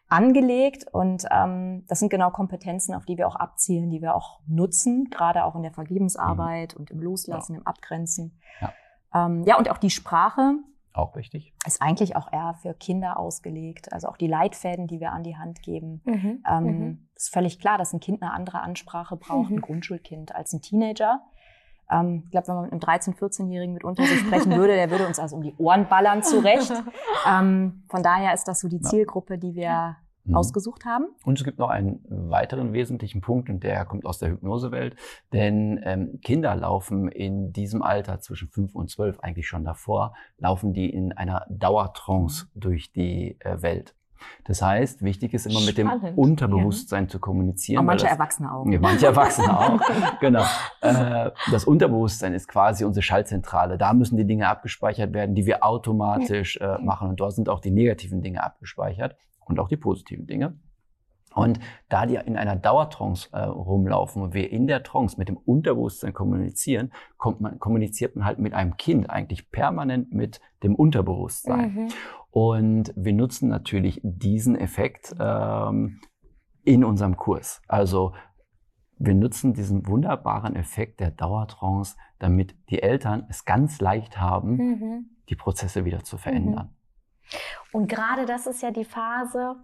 angelegt 0.08 0.86
und 0.92 1.24
ähm, 1.30 1.84
das 1.88 1.98
sind 1.98 2.10
genau 2.10 2.30
Kompetenzen, 2.30 2.94
auf 2.94 3.04
die 3.04 3.16
wir 3.16 3.26
auch 3.26 3.36
abzielen, 3.36 3.90
die 3.90 4.02
wir 4.02 4.14
auch 4.14 4.40
nutzen, 4.46 5.08
gerade 5.10 5.44
auch 5.44 5.54
in 5.56 5.62
der 5.62 5.72
Vergebensarbeit 5.72 6.74
und 6.74 6.90
im 6.90 7.00
Loslassen, 7.00 7.56
im 7.56 7.66
Abgrenzen. 7.66 8.38
Ja. 8.60 8.72
Ähm, 9.14 9.42
ja, 9.44 9.56
und 9.56 9.70
auch 9.70 9.78
die 9.78 9.90
Sprache 9.90 10.54
Auch 10.92 11.16
wichtig. 11.16 11.54
ist 11.66 11.80
eigentlich 11.80 12.16
auch 12.16 12.32
eher 12.32 12.54
für 12.60 12.74
Kinder 12.74 13.18
ausgelegt. 13.18 13.92
Also 13.92 14.08
auch 14.08 14.16
die 14.16 14.26
Leitfäden, 14.28 14.86
die 14.86 15.00
wir 15.00 15.12
an 15.12 15.22
die 15.24 15.36
Hand 15.36 15.62
geben. 15.62 16.02
Mhm. 16.04 16.44
Ähm, 16.48 16.64
Mhm. 16.64 17.08
Ist 17.16 17.32
völlig 17.32 17.58
klar, 17.60 17.78
dass 17.78 17.92
ein 17.92 18.00
Kind 18.00 18.22
eine 18.22 18.32
andere 18.32 18.60
Ansprache 18.60 19.16
braucht, 19.16 19.50
Mhm. 19.50 19.56
ein 19.58 19.60
Grundschulkind, 19.62 20.34
als 20.34 20.52
ein 20.52 20.60
Teenager. 20.62 21.22
Ähm, 21.90 22.22
ich 22.24 22.30
glaube, 22.30 22.48
wenn 22.48 22.54
man 22.54 22.64
mit 22.64 22.72
einem 22.72 22.80
13-, 22.80 23.16
14-Jährigen 23.16 23.74
mitunter 23.74 24.04
so 24.04 24.14
sprechen 24.16 24.52
würde, 24.56 24.74
der 24.74 24.90
würde 24.90 25.06
uns 25.06 25.18
also 25.18 25.36
um 25.36 25.42
die 25.42 25.54
Ohren 25.58 25.88
ballern 25.88 26.22
zurecht. 26.22 26.72
Ähm, 27.26 27.84
von 27.88 28.02
daher 28.02 28.34
ist 28.34 28.44
das 28.44 28.60
so 28.60 28.68
die. 28.68 28.82
Zielgruppe, 28.82 29.38
die 29.38 29.54
wir 29.54 29.96
Mhm. 30.24 30.36
ausgesucht 30.36 30.84
haben. 30.86 31.06
Und 31.24 31.38
es 31.38 31.44
gibt 31.44 31.58
noch 31.58 31.68
einen 31.68 32.00
weiteren 32.08 32.72
wesentlichen 32.72 33.20
Punkt, 33.20 33.50
und 33.50 33.62
der 33.62 33.84
kommt 33.84 34.06
aus 34.06 34.18
der 34.18 34.30
Hypnosewelt. 34.30 34.96
Denn 35.32 35.80
ähm, 35.84 36.18
Kinder 36.22 36.54
laufen 36.54 37.08
in 37.08 37.52
diesem 37.52 37.82
Alter 37.82 38.20
zwischen 38.20 38.48
5 38.48 38.74
und 38.74 38.90
12, 38.90 39.20
eigentlich 39.20 39.46
schon 39.46 39.64
davor, 39.64 40.14
laufen 40.38 40.72
die 40.72 40.88
in 40.88 41.12
einer 41.12 41.46
Dauertrance 41.50 42.46
durch 42.54 42.90
die 42.92 43.36
äh, 43.40 43.60
Welt. 43.60 43.94
Das 44.44 44.60
heißt, 44.62 45.02
wichtig 45.02 45.32
ist 45.34 45.46
immer 45.46 45.60
mit 45.60 45.78
dem 45.78 45.88
Spannend. 45.88 46.18
Unterbewusstsein 46.18 47.08
zu 47.08 47.18
kommunizieren. 47.18 47.80
Und 47.80 47.86
weil 47.86 47.94
manche 47.94 48.04
das- 48.06 48.12
Erwachsene 48.14 48.52
auch. 48.52 48.66
Ja, 48.66 48.78
manche 48.80 49.06
Erwachsene 49.06 49.58
auch. 49.58 49.80
genau. 50.20 50.44
Äh, 50.82 51.30
das 51.50 51.64
Unterbewusstsein 51.64 52.34
ist 52.34 52.48
quasi 52.48 52.84
unsere 52.84 53.02
Schaltzentrale. 53.02 53.78
Da 53.78 53.92
müssen 53.94 54.16
die 54.16 54.26
Dinge 54.26 54.48
abgespeichert 54.48 55.12
werden, 55.14 55.34
die 55.34 55.46
wir 55.46 55.64
automatisch 55.64 56.56
äh, 56.58 56.78
machen. 56.82 57.08
Und 57.08 57.20
dort 57.20 57.32
sind 57.34 57.48
auch 57.48 57.60
die 57.60 57.70
negativen 57.70 58.20
Dinge 58.22 58.42
abgespeichert 58.44 59.16
und 59.46 59.58
auch 59.60 59.68
die 59.68 59.76
positiven 59.76 60.26
Dinge. 60.26 60.54
Und 61.34 61.60
da 61.88 62.06
die 62.06 62.14
in 62.14 62.36
einer 62.36 62.56
Dauertrance 62.56 63.28
äh, 63.32 63.40
rumlaufen 63.40 64.22
und 64.22 64.34
wir 64.34 64.50
in 64.50 64.66
der 64.66 64.82
Trance 64.82 65.18
mit 65.18 65.28
dem 65.28 65.36
Unterbewusstsein 65.36 66.12
kommunizieren, 66.12 66.92
kommt 67.16 67.40
man, 67.40 67.58
kommuniziert 67.58 68.16
man 68.16 68.24
halt 68.24 68.38
mit 68.38 68.54
einem 68.54 68.76
Kind 68.76 69.10
eigentlich 69.10 69.50
permanent 69.50 70.12
mit 70.12 70.40
dem 70.62 70.74
Unterbewusstsein. 70.74 71.74
Mhm. 71.74 71.88
Und 72.30 72.92
wir 72.96 73.12
nutzen 73.12 73.48
natürlich 73.48 74.00
diesen 74.02 74.56
Effekt 74.56 75.14
ähm, 75.18 76.00
in 76.64 76.84
unserem 76.84 77.16
Kurs. 77.16 77.62
Also 77.68 78.12
wir 78.98 79.14
nutzen 79.14 79.54
diesen 79.54 79.86
wunderbaren 79.86 80.56
Effekt 80.56 81.00
der 81.00 81.10
Dauertrance, 81.10 81.96
damit 82.18 82.54
die 82.70 82.82
Eltern 82.82 83.26
es 83.28 83.44
ganz 83.44 83.80
leicht 83.80 84.20
haben, 84.20 84.56
Mhm. 84.56 85.06
die 85.28 85.36
Prozesse 85.36 85.84
wieder 85.84 86.04
zu 86.04 86.16
verändern. 86.16 86.74
Und 87.72 87.88
gerade 87.88 88.24
das 88.24 88.46
ist 88.46 88.62
ja 88.62 88.70
die 88.70 88.84
Phase, 88.84 89.56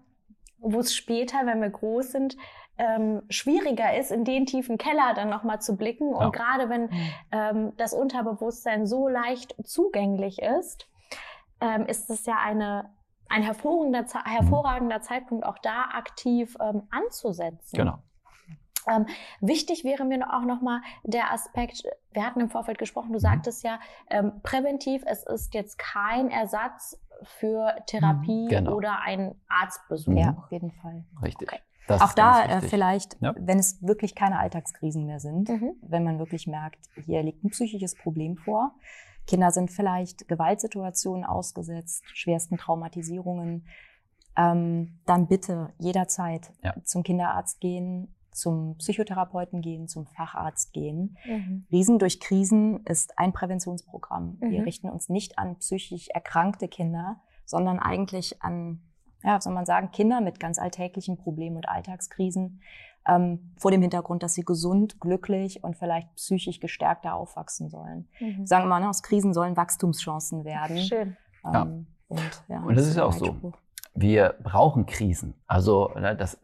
wo 0.61 0.81
es 0.81 0.95
später, 0.95 1.47
wenn 1.47 1.61
wir 1.61 1.71
groß 1.71 2.13
sind, 2.13 2.37
ähm, 2.79 3.23
schwieriger 3.29 3.97
ist, 3.99 4.11
in 4.11 4.25
den 4.25 4.47
tiefen 4.47 4.79
Keller 4.79 5.13
dann 5.15 5.29
nochmal 5.29 5.61
zu 5.61 5.77
blicken. 5.77 6.15
Und 6.15 6.23
Ja. 6.23 6.31
gerade 6.31 6.69
wenn 6.71 6.89
ähm, 7.31 7.73
das 7.77 7.93
Unterbewusstsein 7.93 8.87
so 8.87 9.09
leicht 9.09 9.55
zugänglich 9.65 10.41
ist, 10.41 10.89
ähm, 11.61 11.85
ist 11.87 12.09
es 12.09 12.25
ja 12.25 12.37
eine, 12.43 12.91
ein 13.29 13.43
hervorragender, 13.43 14.07
hervorragender 14.25 15.03
Zeitpunkt, 15.03 15.45
auch 15.45 15.59
da 15.59 15.83
aktiv 15.93 16.57
ähm, 16.61 16.85
anzusetzen. 16.91 17.77
Genau. 17.77 17.99
Ähm, 18.91 19.07
wichtig 19.41 19.85
wäre 19.85 20.05
mir 20.05 20.35
auch 20.35 20.45
nochmal 20.45 20.81
der 21.05 21.33
Aspekt, 21.33 21.85
wir 22.13 22.25
hatten 22.27 22.41
im 22.41 22.51
Vorfeld 22.51 22.79
gesprochen, 22.79 23.13
du 23.13 23.19
sagtest 23.21 23.63
ja, 23.63 23.79
ähm, 24.11 24.41
präventiv, 24.43 25.03
es 25.07 25.25
ist 25.25 25.55
jetzt 25.55 25.79
kein 25.79 26.29
Ersatz 26.31 27.01
für 27.23 27.75
Therapie 27.87 28.49
Genau. 28.49 28.75
oder 28.75 29.01
einen 29.03 29.41
Arztbesuch. 29.49 30.13
Mhm. 30.13 30.19
Ja, 30.19 30.37
auf 30.43 30.51
jeden 30.51 30.73
Fall. 30.73 31.05
Richtig. 31.23 31.49
Okay. 31.53 31.61
Das 31.87 32.01
Auch 32.03 32.13
da 32.15 32.45
äh, 32.45 32.61
vielleicht, 32.61 33.17
Ja. 33.21 33.35
wenn 33.37 33.59
es 33.59 33.83
wirklich 33.83 34.15
keine 34.15 34.39
Alltagskrisen 34.39 35.07
mehr 35.07 35.19
sind, 35.21 35.49
Mhm. 35.49 35.73
wenn 35.83 36.05
man 36.05 36.19
wirklich 36.19 36.47
merkt, 36.47 36.79
hier 37.05 37.23
liegt 37.23 37.45
ein 37.45 37.51
psychisches 37.51 37.95
Problem 37.97 38.37
vor. 38.37 38.73
Kinder 39.27 39.51
sind 39.51 39.71
vielleicht 39.71 40.29
Gewaltsituationen 40.29 41.25
ausgesetzt, 41.25 42.05
schwersten 42.15 42.57
Traumatisierungen. 42.59 43.67
Ähm, 44.37 45.01
dann 45.07 45.27
bitte 45.27 45.73
jederzeit 45.79 46.53
Ja. 46.63 46.75
zum 46.85 47.03
Kinderarzt 47.03 47.61
gehen, 47.61 48.15
zum 48.33 48.77
Psychotherapeuten 48.77 49.61
gehen, 49.61 49.89
zum 49.89 50.07
Facharzt 50.07 50.73
gehen. 50.73 51.17
Mhm. 51.27 51.67
Riesen 51.71 51.99
durch 51.99 52.21
Krisen 52.21 52.85
ist 52.87 53.19
ein 53.19 53.33
Präventionsprogramm. 53.33 54.37
Wir 54.41 54.61
Mhm. 54.61 54.65
richten 54.65 54.89
uns 54.89 55.09
nicht 55.09 55.39
an 55.39 55.57
psychisch 55.57 56.09
erkrankte 56.09 56.69
Kinder, 56.69 57.21
sondern 57.45 57.79
eigentlich 57.79 58.43
an, 58.43 58.81
ja, 59.23 59.37
was 59.37 59.45
soll 59.45 59.55
man 59.55 59.67
sagen, 59.67 59.91
Kinder 59.91 60.21
mit 60.21 60.39
ganz 60.41 60.59
alltäglichen 60.59 61.17
Problemen 61.17 61.57
und 61.57 61.69
Alltagskrisen, 61.69 62.61
ähm, 63.09 63.53
vor 63.57 63.71
dem 63.71 63.81
Hintergrund, 63.81 64.23
dass 64.23 64.35
sie 64.35 64.45
gesund, 64.45 65.01
glücklich 65.01 65.65
und 65.65 65.77
vielleicht 65.77 66.15
psychisch 66.17 66.61
gestärkter 66.61 67.15
aufwachsen 67.15 67.69
sollen. 67.69 68.09
Mhm. 68.21 68.47
Sagen 68.47 68.65
wir 68.69 68.79
mal, 68.79 68.89
aus 68.89 69.03
Krisen 69.03 69.33
sollen 69.35 69.57
Wachstumschancen 69.57 70.45
werden. 70.45 70.79
Schön. 70.79 71.17
Ja. 71.43 71.63
Ähm, 71.63 71.87
und, 72.09 72.45
ja, 72.49 72.61
Und 72.63 72.77
das 72.77 72.87
ist 72.87 72.97
ja 72.97 73.05
auch 73.05 73.13
ein 73.13 73.19
so. 73.19 73.53
Wir 73.95 74.35
brauchen 74.43 74.87
Krisen. 74.87 75.35
Also 75.47 75.91
ne, 75.97 76.17
das, 76.17 76.39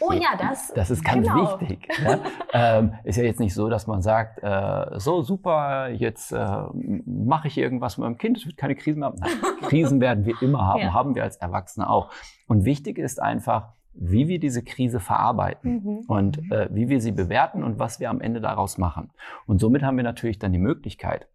Oh 0.00 0.12
ja, 0.12 0.36
das, 0.38 0.72
das 0.74 0.90
ist 0.90 1.04
ganz 1.04 1.26
genau. 1.26 1.60
wichtig. 1.60 1.88
Ja? 2.04 2.18
ähm, 2.78 2.94
ist 3.04 3.16
ja 3.16 3.24
jetzt 3.24 3.40
nicht 3.40 3.54
so, 3.54 3.68
dass 3.68 3.86
man 3.86 4.00
sagt, 4.00 4.40
äh, 4.42 4.98
so 4.98 5.22
super, 5.22 5.88
jetzt 5.88 6.32
äh, 6.32 6.62
mache 7.04 7.48
ich 7.48 7.58
irgendwas 7.58 7.98
mit 7.98 8.04
meinem 8.04 8.18
Kind, 8.18 8.36
es 8.38 8.46
wird 8.46 8.56
keine 8.56 8.74
Krisen 8.76 9.00
mehr 9.00 9.08
haben. 9.08 9.18
Nein, 9.18 9.30
Krisen 9.62 10.00
werden 10.00 10.24
wir 10.24 10.40
immer 10.40 10.66
haben, 10.66 10.80
Ja. 10.80 10.92
haben 10.92 11.14
wir 11.14 11.22
als 11.24 11.36
Erwachsene 11.36 11.88
auch. 11.90 12.10
Und 12.46 12.64
wichtig 12.64 12.98
ist 12.98 13.20
einfach, 13.20 13.72
wie 13.94 14.28
wir 14.28 14.38
diese 14.40 14.62
Krise 14.62 15.00
verarbeiten. 15.00 15.82
Mhm. 15.84 16.04
und 16.06 16.38
äh, 16.50 16.68
wie 16.70 16.88
wir 16.88 17.00
sie 17.00 17.12
bewerten 17.12 17.62
und 17.64 17.78
was 17.78 18.00
wir 18.00 18.08
am 18.10 18.20
Ende 18.20 18.40
daraus 18.40 18.78
machen. 18.78 19.10
Und 19.46 19.60
somit 19.60 19.82
haben 19.82 19.96
wir 19.96 20.04
natürlich 20.04 20.38
dann 20.38 20.52
die 20.52 20.58
Möglichkeit, 20.58 21.28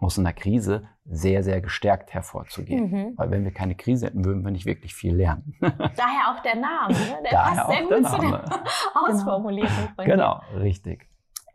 aus 0.00 0.18
einer 0.18 0.32
Krise 0.32 0.88
sehr, 1.04 1.42
sehr 1.42 1.60
gestärkt 1.60 2.12
hervorzugehen. 2.14 2.90
Mhm. 2.90 3.12
Weil 3.16 3.30
wenn 3.30 3.44
wir 3.44 3.52
keine 3.52 3.74
Krise 3.74 4.06
hätten, 4.06 4.24
würden 4.24 4.44
wir 4.44 4.50
nicht 4.52 4.66
wirklich 4.66 4.94
viel 4.94 5.14
lernen. 5.14 5.54
Daher 5.60 6.30
auch 6.36 6.40
der 6.42 6.56
Name. 6.56 6.94
Ne? 6.94 7.18
Der 7.24 7.30
Daher 7.32 7.64
passt 7.64 7.70
sehr 7.70 7.82
gut 7.82 7.90
der 7.90 8.02
zu 8.04 8.16
Name. 8.18 8.44
der 8.44 8.62
Ausformulierung 9.02 9.88
dir. 9.98 10.04
genau, 10.04 10.40
richtig. 10.56 11.08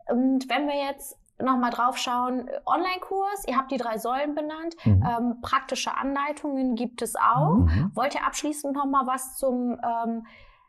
Und 0.08 0.48
wenn 0.50 0.66
wir 0.66 0.76
jetzt 0.90 1.18
nochmal 1.40 1.70
drauf 1.70 1.96
schauen, 1.98 2.48
Online-Kurs, 2.66 3.44
ihr 3.48 3.56
habt 3.56 3.72
die 3.72 3.76
drei 3.78 3.98
Säulen 3.98 4.34
benannt, 4.34 4.74
Mhm. 4.84 5.02
ähm, 5.04 5.34
praktische 5.42 5.96
Anleitungen 5.96 6.74
gibt 6.76 7.00
es 7.02 7.14
auch. 7.16 7.54
Mhm. 7.56 7.90
Wollt 7.94 8.14
ihr 8.14 8.26
abschließend 8.26 8.74
nochmal 8.76 9.06
was 9.06 9.36
zum, 9.36 9.78
ähm, 9.82 10.26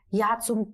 ja, 0.09 0.39
zum 0.39 0.73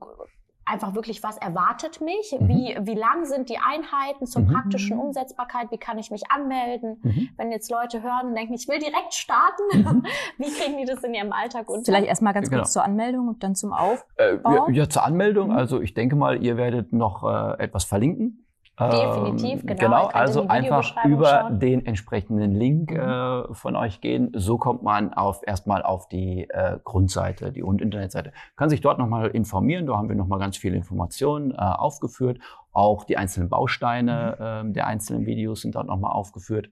einfach 0.66 0.94
wirklich, 0.96 1.24
was 1.24 1.38
erwartet 1.38 2.02
mich? 2.02 2.36
Mhm. 2.40 2.48
Wie, 2.48 2.78
wie 2.82 2.94
lang 2.96 3.26
sind 3.26 3.50
die 3.50 3.58
Einheiten 3.58 4.26
zur 4.28 4.44
Mhm. 4.44 4.48
praktischen 4.54 4.98
Umsetzbarkeit? 5.00 5.72
Wie 5.72 5.78
kann 5.78 5.98
ich 5.98 6.12
mich 6.12 6.24
anmelden? 6.32 7.00
Mhm. 7.04 7.30
Wenn 7.38 7.52
jetzt 7.52 7.70
Leute 7.72 8.02
hören 8.04 8.28
und 8.28 8.36
denken, 8.36 8.54
ich 8.54 8.68
will 8.68 8.80
direkt 8.80 9.14
starten, 9.14 9.64
Mhm. 9.74 10.04
wie 10.38 10.52
kriegen 10.52 10.78
die 10.78 10.86
das 10.86 11.04
in 11.04 11.14
ihrem 11.14 11.32
Alltag 11.32 11.70
unter? 11.70 11.86
Vielleicht 11.86 12.08
erstmal 12.08 12.34
ganz 12.34 12.50
Genau. 12.50 12.62
kurz 12.62 12.74
zur 12.74 12.84
Anmeldung 12.84 13.28
und 13.28 13.44
dann 13.44 13.56
zum 13.56 13.74
Auf. 13.74 14.06
Äh, 14.18 14.38
ja, 14.44 14.70
ja, 14.70 14.90
zur 14.90 15.04
Anmeldung. 15.04 15.50
Mhm. 15.50 15.56
Also 15.58 15.82
ich 15.82 15.94
denke 15.94 16.16
mal, 16.16 16.42
ihr 16.44 16.58
werdet 16.58 16.94
noch 16.94 17.24
äh, 17.24 17.62
etwas 17.64 17.84
verlinken. 17.86 18.46
Definitiv, 18.90 19.62
Ähm, 19.62 19.68
genau. 19.68 19.80
Genau, 19.80 20.06
also 20.08 20.48
einfach 20.48 20.96
über 21.06 21.28
schauen. 21.28 21.60
den 21.60 21.86
entsprechenden 21.86 22.56
Link 22.56 22.92
Mhm. 22.92 22.98
äh, 23.00 23.54
von 23.54 23.76
euch 23.76 24.02
gehen. 24.02 24.32
So 24.36 24.58
kommt 24.58 24.82
man 24.84 25.14
auf 25.14 25.42
erstmal 25.46 25.84
auf 25.84 26.08
die 26.08 26.48
äh, 26.50 26.80
Grundseite, 26.84 27.52
die 27.52 27.62
und 27.64 27.82
Internetseite. 27.82 28.32
Kann 28.56 28.70
sich 28.70 28.82
dort 28.82 28.98
nochmal 29.00 29.28
informieren. 29.30 29.86
Da 29.86 29.98
haben 29.98 30.10
wir 30.10 30.16
nochmal 30.16 30.40
ganz 30.40 30.58
viele 30.58 30.76
Informationen 30.76 31.52
äh, 31.52 31.56
aufgeführt. 31.58 32.40
Auch 32.74 33.04
die 33.04 33.18
einzelnen 33.18 33.50
Bausteine 33.50 34.38
ähm, 34.40 34.74
der 34.74 34.88
einzelnen 34.88 35.26
Videos 35.26 35.62
sind 35.62 35.76
dort 35.76 35.88
nochmal 35.88 36.12
aufgeführt. 36.14 36.70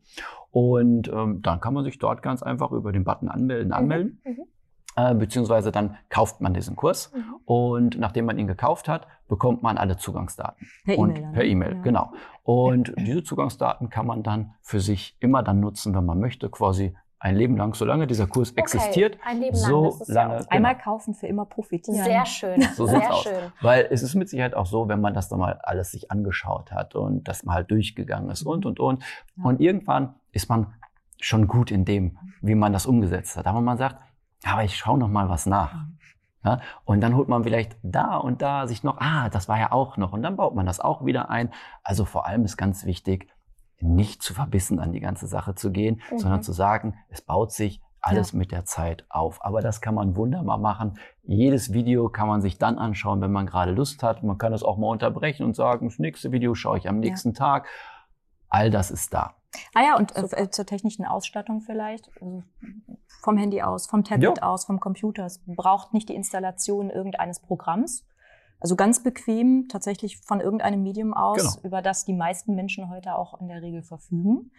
Und 0.51 1.07
ähm, 1.09 1.41
dann 1.41 1.59
kann 1.59 1.73
man 1.73 1.83
sich 1.83 1.99
dort 1.99 2.21
ganz 2.21 2.41
einfach 2.41 2.71
über 2.71 2.91
den 2.91 3.03
Button 3.03 3.27
anmelden, 3.29 3.71
anmelden. 3.73 4.21
mhm. 4.25 4.43
Äh, 4.95 5.13
beziehungsweise 5.15 5.71
dann 5.71 5.95
kauft 6.09 6.41
man 6.41 6.53
diesen 6.53 6.75
Kurs. 6.75 7.13
Mhm. 7.13 7.35
Und 7.45 7.99
nachdem 7.99 8.25
man 8.25 8.37
ihn 8.39 8.47
gekauft 8.47 8.87
hat, 8.89 9.07
bekommt 9.27 9.61
man 9.63 9.77
alle 9.77 9.97
Zugangsdaten. 9.97 10.67
Per 10.85 10.97
und 10.97 11.17
E-Mail 11.17 11.31
Per? 11.33 11.43
E-Mail, 11.45 11.75
Ja. 11.75 11.81
genau. 11.81 12.11
Und 12.43 12.93
diese 12.97 13.23
Zugangsdaten 13.23 13.89
kann 13.89 14.07
man 14.07 14.23
dann 14.23 14.55
für 14.61 14.79
sich 14.79 15.15
immer 15.19 15.43
dann 15.43 15.59
nutzen, 15.59 15.93
wenn 15.95 16.05
man 16.05 16.19
möchte, 16.19 16.49
quasi 16.49 16.95
ein 17.21 17.35
Leben 17.35 17.57
lang, 17.57 17.73
solange 17.75 18.07
dieser 18.07 18.27
Kurs 18.27 18.51
existiert. 18.53 19.15
Okay, 19.15 19.23
ein 19.25 19.39
Leben 19.41 19.57
lang, 19.57 19.69
so 19.69 19.85
das 19.85 20.01
ist 20.01 20.07
ja 20.07 20.13
lange. 20.15 20.33
auch 20.35 20.37
Genau. 20.39 20.49
Einmal 20.51 20.77
kaufen, 20.77 21.13
für 21.13 21.27
immer 21.27 21.45
profitieren. 21.45 22.03
Sehr 22.03 22.25
schön, 22.25 22.61
So 22.75 22.87
sehr 22.87 23.13
aus. 23.13 23.23
schön. 23.23 23.33
Weil 23.61 23.87
es 23.91 24.03
ist 24.03 24.15
mit 24.15 24.29
Sicherheit 24.29 24.53
auch 24.55 24.65
so, 24.65 24.87
wenn 24.87 25.01
man 25.01 25.13
das 25.13 25.27
dann 25.29 25.37
mal 25.39 25.59
alles 25.63 25.91
sich 25.91 26.09
angeschaut 26.11 26.71
hat 26.71 26.95
und 26.95 27.27
das 27.27 27.43
mal 27.43 27.63
durchgegangen 27.65 28.29
ist 28.31 28.43
und, 28.43 28.65
und, 28.65 28.79
und. 28.79 29.03
Ja. 29.35 29.43
Und 29.43 29.59
irgendwann 29.59 30.15
ist 30.31 30.49
man 30.49 30.73
schon 31.19 31.47
gut 31.47 31.71
in 31.71 31.83
dem, 31.83 32.17
wie 32.41 32.55
man 32.55 32.71
das 32.73 32.85
umgesetzt 32.85 33.35
hat. 33.35 33.45
Aber 33.47 33.59
man 33.59 33.77
sagt, 33.77 33.97
aber 34.45 34.63
ich 34.63 34.77
schaue 34.77 34.97
noch 34.97 35.07
mal 35.09 35.29
was 35.29 35.45
nach. 35.45 35.73
Ja, 36.43 36.61
und 36.85 37.01
dann 37.01 37.15
holt 37.15 37.27
man 37.27 37.43
vielleicht 37.43 37.75
da 37.83 38.15
und 38.15 38.41
da 38.41 38.65
sich 38.65 38.83
noch, 38.83 38.97
ah, 38.99 39.27
das 39.29 39.49
war 39.49 39.59
ja 39.59 39.73
auch 39.73 39.97
noch. 39.97 40.13
Und 40.13 40.23
dann 40.23 40.37
baut 40.37 40.55
man 40.55 40.65
das 40.65 40.79
auch 40.79 41.05
wieder 41.05 41.29
ein. 41.29 41.51
Also 41.83 42.05
vor 42.05 42.25
allem 42.25 42.45
ist 42.45 42.55
ganz 42.55 42.85
wichtig, 42.85 43.27
nicht 43.81 44.21
zu 44.23 44.33
verbissen 44.33 44.79
an 44.79 44.93
die 44.93 45.01
ganze 45.01 45.27
Sache 45.27 45.53
zu 45.55 45.69
gehen, 45.71 46.01
Mhm. 46.11 46.19
sondern 46.19 46.41
zu 46.41 46.53
sagen, 46.53 46.95
es 47.09 47.21
baut 47.21 47.51
sich 47.51 47.81
alles 48.01 48.31
mit 48.31 48.53
der 48.53 48.63
Zeit 48.63 49.05
auf. 49.09 49.43
Aber 49.43 49.59
das 49.61 49.81
kann 49.81 49.95
man 49.95 50.15
wunderbar 50.15 50.57
machen. 50.57 50.97
Jedes 51.23 51.73
Video 51.73 52.07
kann 52.07 52.29
man 52.29 52.39
sich 52.39 52.57
dann 52.57 52.77
anschauen, 52.77 53.19
wenn 53.19 53.33
man 53.33 53.45
gerade 53.45 53.73
Lust 53.73 54.01
hat. 54.03 54.23
Man 54.23 54.37
kann 54.37 54.53
das 54.53 54.63
auch 54.63 54.77
mal 54.77 54.87
unterbrechen 54.87 55.43
und 55.45 55.57
sagen, 55.57 55.87
das 55.89 55.99
nächste 55.99 56.31
Video 56.31 56.55
schaue 56.55 56.77
ich 56.77 56.87
am 56.87 56.99
nächsten 56.99 57.33
Tag. 57.33 57.67
All 58.47 58.71
das 58.71 58.91
ist 58.91 59.13
da. 59.13 59.33
Ah 59.73 59.81
ja, 59.83 59.97
und 59.97 60.13
Super. 60.15 60.37
äh, 60.37 60.49
zur 60.49 60.65
technischen 60.65 61.05
Ausstattung 61.05 61.61
vielleicht. 61.61 62.09
Also 62.21 62.43
vom 63.21 63.37
Handy 63.37 63.61
aus, 63.61 63.87
vom 63.87 64.03
Tablet 64.03 64.37
Ja. 64.37 64.43
aus, 64.43 64.65
vom 64.65 64.79
Computer. 64.79 65.25
Es 65.25 65.41
braucht 65.45 65.93
nicht 65.93 66.09
die 66.09 66.15
Installation 66.15 66.89
irgendeines 66.89 67.39
Programms. 67.39 68.05
Also 68.59 68.75
ganz 68.75 69.01
bequem, 69.01 69.67
tatsächlich 69.69 70.17
von 70.19 70.41
irgendeinem 70.41 70.83
Medium 70.83 71.13
aus, 71.13 71.37
Genau. 71.55 71.67
über 71.67 71.81
das 71.81 72.05
die 72.05 72.13
meisten 72.13 72.55
Menschen 72.55 72.89
heute 72.89 73.15
auch 73.15 73.39
in 73.39 73.47
der 73.47 73.61
Regel 73.61 73.83
verfügen. 73.83 74.51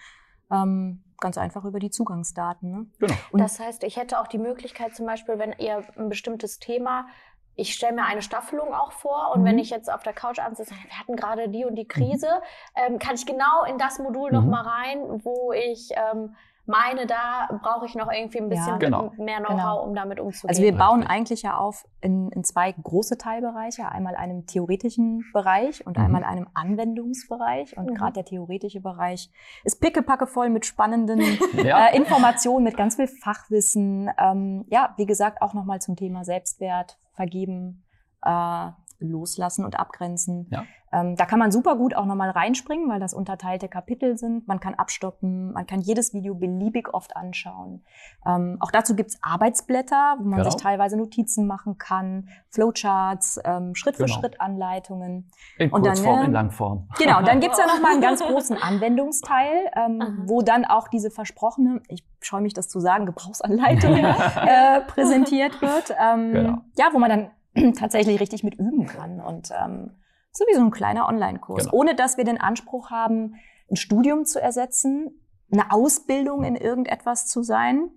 Ähm, 0.50 1.04
ganz 1.18 1.38
einfach 1.38 1.64
über 1.64 1.78
die 1.78 1.90
Zugangsdaten. 1.90 2.70
Ne? 2.70 2.86
Genau. 2.98 3.14
Und- 3.30 3.40
Das 3.40 3.60
heißt, 3.60 3.84
ich 3.84 3.96
hätte 3.96 4.18
auch 4.20 4.26
die 4.26 4.38
Möglichkeit, 4.38 4.96
zum 4.96 5.06
Beispiel, 5.06 5.38
wenn 5.38 5.52
ihr 5.58 5.84
ein 5.96 6.08
bestimmtes 6.08 6.58
Thema, 6.58 7.06
ich 7.56 7.74
stelle 7.74 7.92
mir 7.94 8.04
eine 8.04 8.22
Staffelung 8.22 8.72
auch 8.74 8.92
vor 8.92 9.32
und 9.34 9.42
Mhm. 9.42 9.44
wenn 9.44 9.58
ich 9.58 9.70
jetzt 9.70 9.92
auf 9.92 10.02
der 10.02 10.12
Couch 10.12 10.38
abends 10.38 10.58
wir 10.60 10.98
hatten 10.98 11.16
gerade 11.16 11.48
die 11.48 11.64
und 11.64 11.74
die 11.76 11.86
Krise, 11.88 12.42
ähm, 12.74 12.98
kann 12.98 13.14
ich 13.14 13.26
genau 13.26 13.64
in 13.64 13.78
das 13.78 13.98
Modul 13.98 14.30
noch 14.32 14.44
Mhm. 14.44 14.50
mal 14.50 14.62
rein, 14.62 15.24
wo 15.24 15.52
ich 15.52 15.90
ähm, 15.94 16.34
meine, 16.70 17.06
da 17.06 17.48
brauche 17.62 17.84
ich 17.86 17.94
noch 17.94 18.10
irgendwie 18.10 18.38
ein 18.38 18.48
bisschen 18.48 18.66
Ja. 18.68 18.76
Genau. 18.78 19.12
mehr 19.18 19.38
Know-how, 19.40 19.56
Genau. 19.56 19.82
um 19.84 19.94
damit 19.94 20.20
umzugehen. 20.20 20.48
Also 20.48 20.62
wir 20.62 20.76
bauen 20.76 21.00
Richtig. 21.00 21.10
eigentlich 21.16 21.42
ja 21.42 21.56
auf 21.58 21.84
in, 22.00 22.30
in 22.30 22.44
zwei 22.44 22.72
große 22.72 23.18
Teilbereiche. 23.18 23.88
Einmal 23.90 24.14
einem 24.16 24.46
theoretischen 24.46 25.24
Bereich 25.34 25.86
und 25.86 25.98
Mhm. 25.98 26.04
einmal 26.04 26.24
einem 26.24 26.46
Anwendungsbereich. 26.54 27.76
Und 27.76 27.90
Mhm. 27.90 27.94
gerade 27.94 28.12
der 28.14 28.24
theoretische 28.24 28.80
Bereich 28.80 29.30
ist 29.64 29.80
pickepacke 29.80 30.26
voll 30.26 30.50
mit 30.50 30.66
spannenden 30.66 31.20
Ja. 31.54 31.86
äh, 31.88 31.96
Informationen, 31.96 32.64
mit 32.64 32.76
ganz 32.76 32.96
viel 32.96 33.08
Fachwissen. 33.08 34.10
Ähm, 34.18 34.64
ja, 34.68 34.94
wie 34.96 35.06
gesagt, 35.06 35.42
auch 35.42 35.54
nochmal 35.54 35.80
zum 35.80 35.96
Thema 35.96 36.24
Selbstwert, 36.24 36.96
Vergeben, 37.14 37.84
äh, 38.24 38.68
Loslassen 39.00 39.64
und 39.64 39.78
Abgrenzen. 39.78 40.46
Ja. 40.50 40.64
Ähm, 40.92 41.14
da 41.16 41.24
kann 41.24 41.38
man 41.38 41.52
super 41.52 41.76
gut 41.76 41.94
auch 41.94 42.04
nochmal 42.04 42.30
reinspringen, 42.30 42.88
weil 42.88 42.98
das 42.98 43.14
unterteilte 43.14 43.68
Kapitel 43.68 44.18
sind. 44.18 44.48
Man 44.48 44.58
kann 44.58 44.74
abstoppen, 44.74 45.52
man 45.52 45.64
kann 45.66 45.80
jedes 45.80 46.12
Video 46.14 46.34
beliebig 46.34 46.92
oft 46.92 47.16
anschauen. 47.16 47.84
Ähm, 48.26 48.56
auch 48.58 48.72
dazu 48.72 48.96
gibt's 48.96 49.18
Arbeitsblätter, 49.22 50.16
wo 50.18 50.24
man 50.24 50.38
Genau. 50.40 50.50
sich 50.50 50.60
teilweise 50.60 50.96
Notizen 50.96 51.46
machen 51.46 51.78
kann, 51.78 52.28
Flowcharts, 52.48 53.38
ähm, 53.44 53.74
Schritt-für-Schritt-Anleitungen. 53.76 55.30
In 55.58 55.70
Und 55.70 55.84
dann, 55.86 55.94
Kurzform, 55.94 56.18
ne? 56.20 56.24
in 56.26 56.32
Langform. 56.32 56.88
Genau, 56.98 57.18
und 57.18 57.28
dann 57.28 57.40
gibt's 57.40 57.58
ja 57.58 57.66
noch 57.72 57.80
mal 57.80 57.92
einen 57.92 58.00
ganz 58.00 58.20
großen 58.22 58.56
Anwendungsteil, 58.60 59.70
ähm, 59.76 60.24
wo 60.26 60.42
dann 60.42 60.64
auch 60.64 60.88
diese 60.88 61.10
versprochene, 61.10 61.82
ich 61.88 62.04
scheue 62.20 62.40
mich 62.40 62.52
das 62.54 62.68
zu 62.68 62.80
sagen, 62.80 63.06
Gebrauchsanleitung 63.06 63.94
äh, 63.96 64.80
präsentiert 64.88 65.60
wird. 65.62 65.94
Ähm, 66.00 66.32
Genau. 66.32 66.58
Ja, 66.76 66.86
wo 66.92 66.98
man 66.98 67.10
dann 67.10 67.30
tatsächlich 67.78 68.20
richtig 68.20 68.44
mit 68.44 68.54
üben 68.54 68.86
kann. 68.86 69.20
Und 69.20 69.50
ähm, 69.50 69.92
so 70.32 70.44
wie 70.48 70.54
so 70.54 70.60
ein 70.60 70.70
kleiner 70.70 71.08
Online-Kurs. 71.08 71.64
Genau. 71.64 71.76
Ohne 71.76 71.94
dass 71.94 72.16
wir 72.16 72.24
den 72.24 72.40
Anspruch 72.40 72.90
haben, 72.90 73.34
ein 73.70 73.76
Studium 73.76 74.24
zu 74.24 74.40
ersetzen, 74.40 75.20
eine 75.52 75.72
Ausbildung 75.72 76.44
in 76.44 76.56
irgendetwas 76.56 77.26
zu 77.26 77.42
sein. 77.42 77.90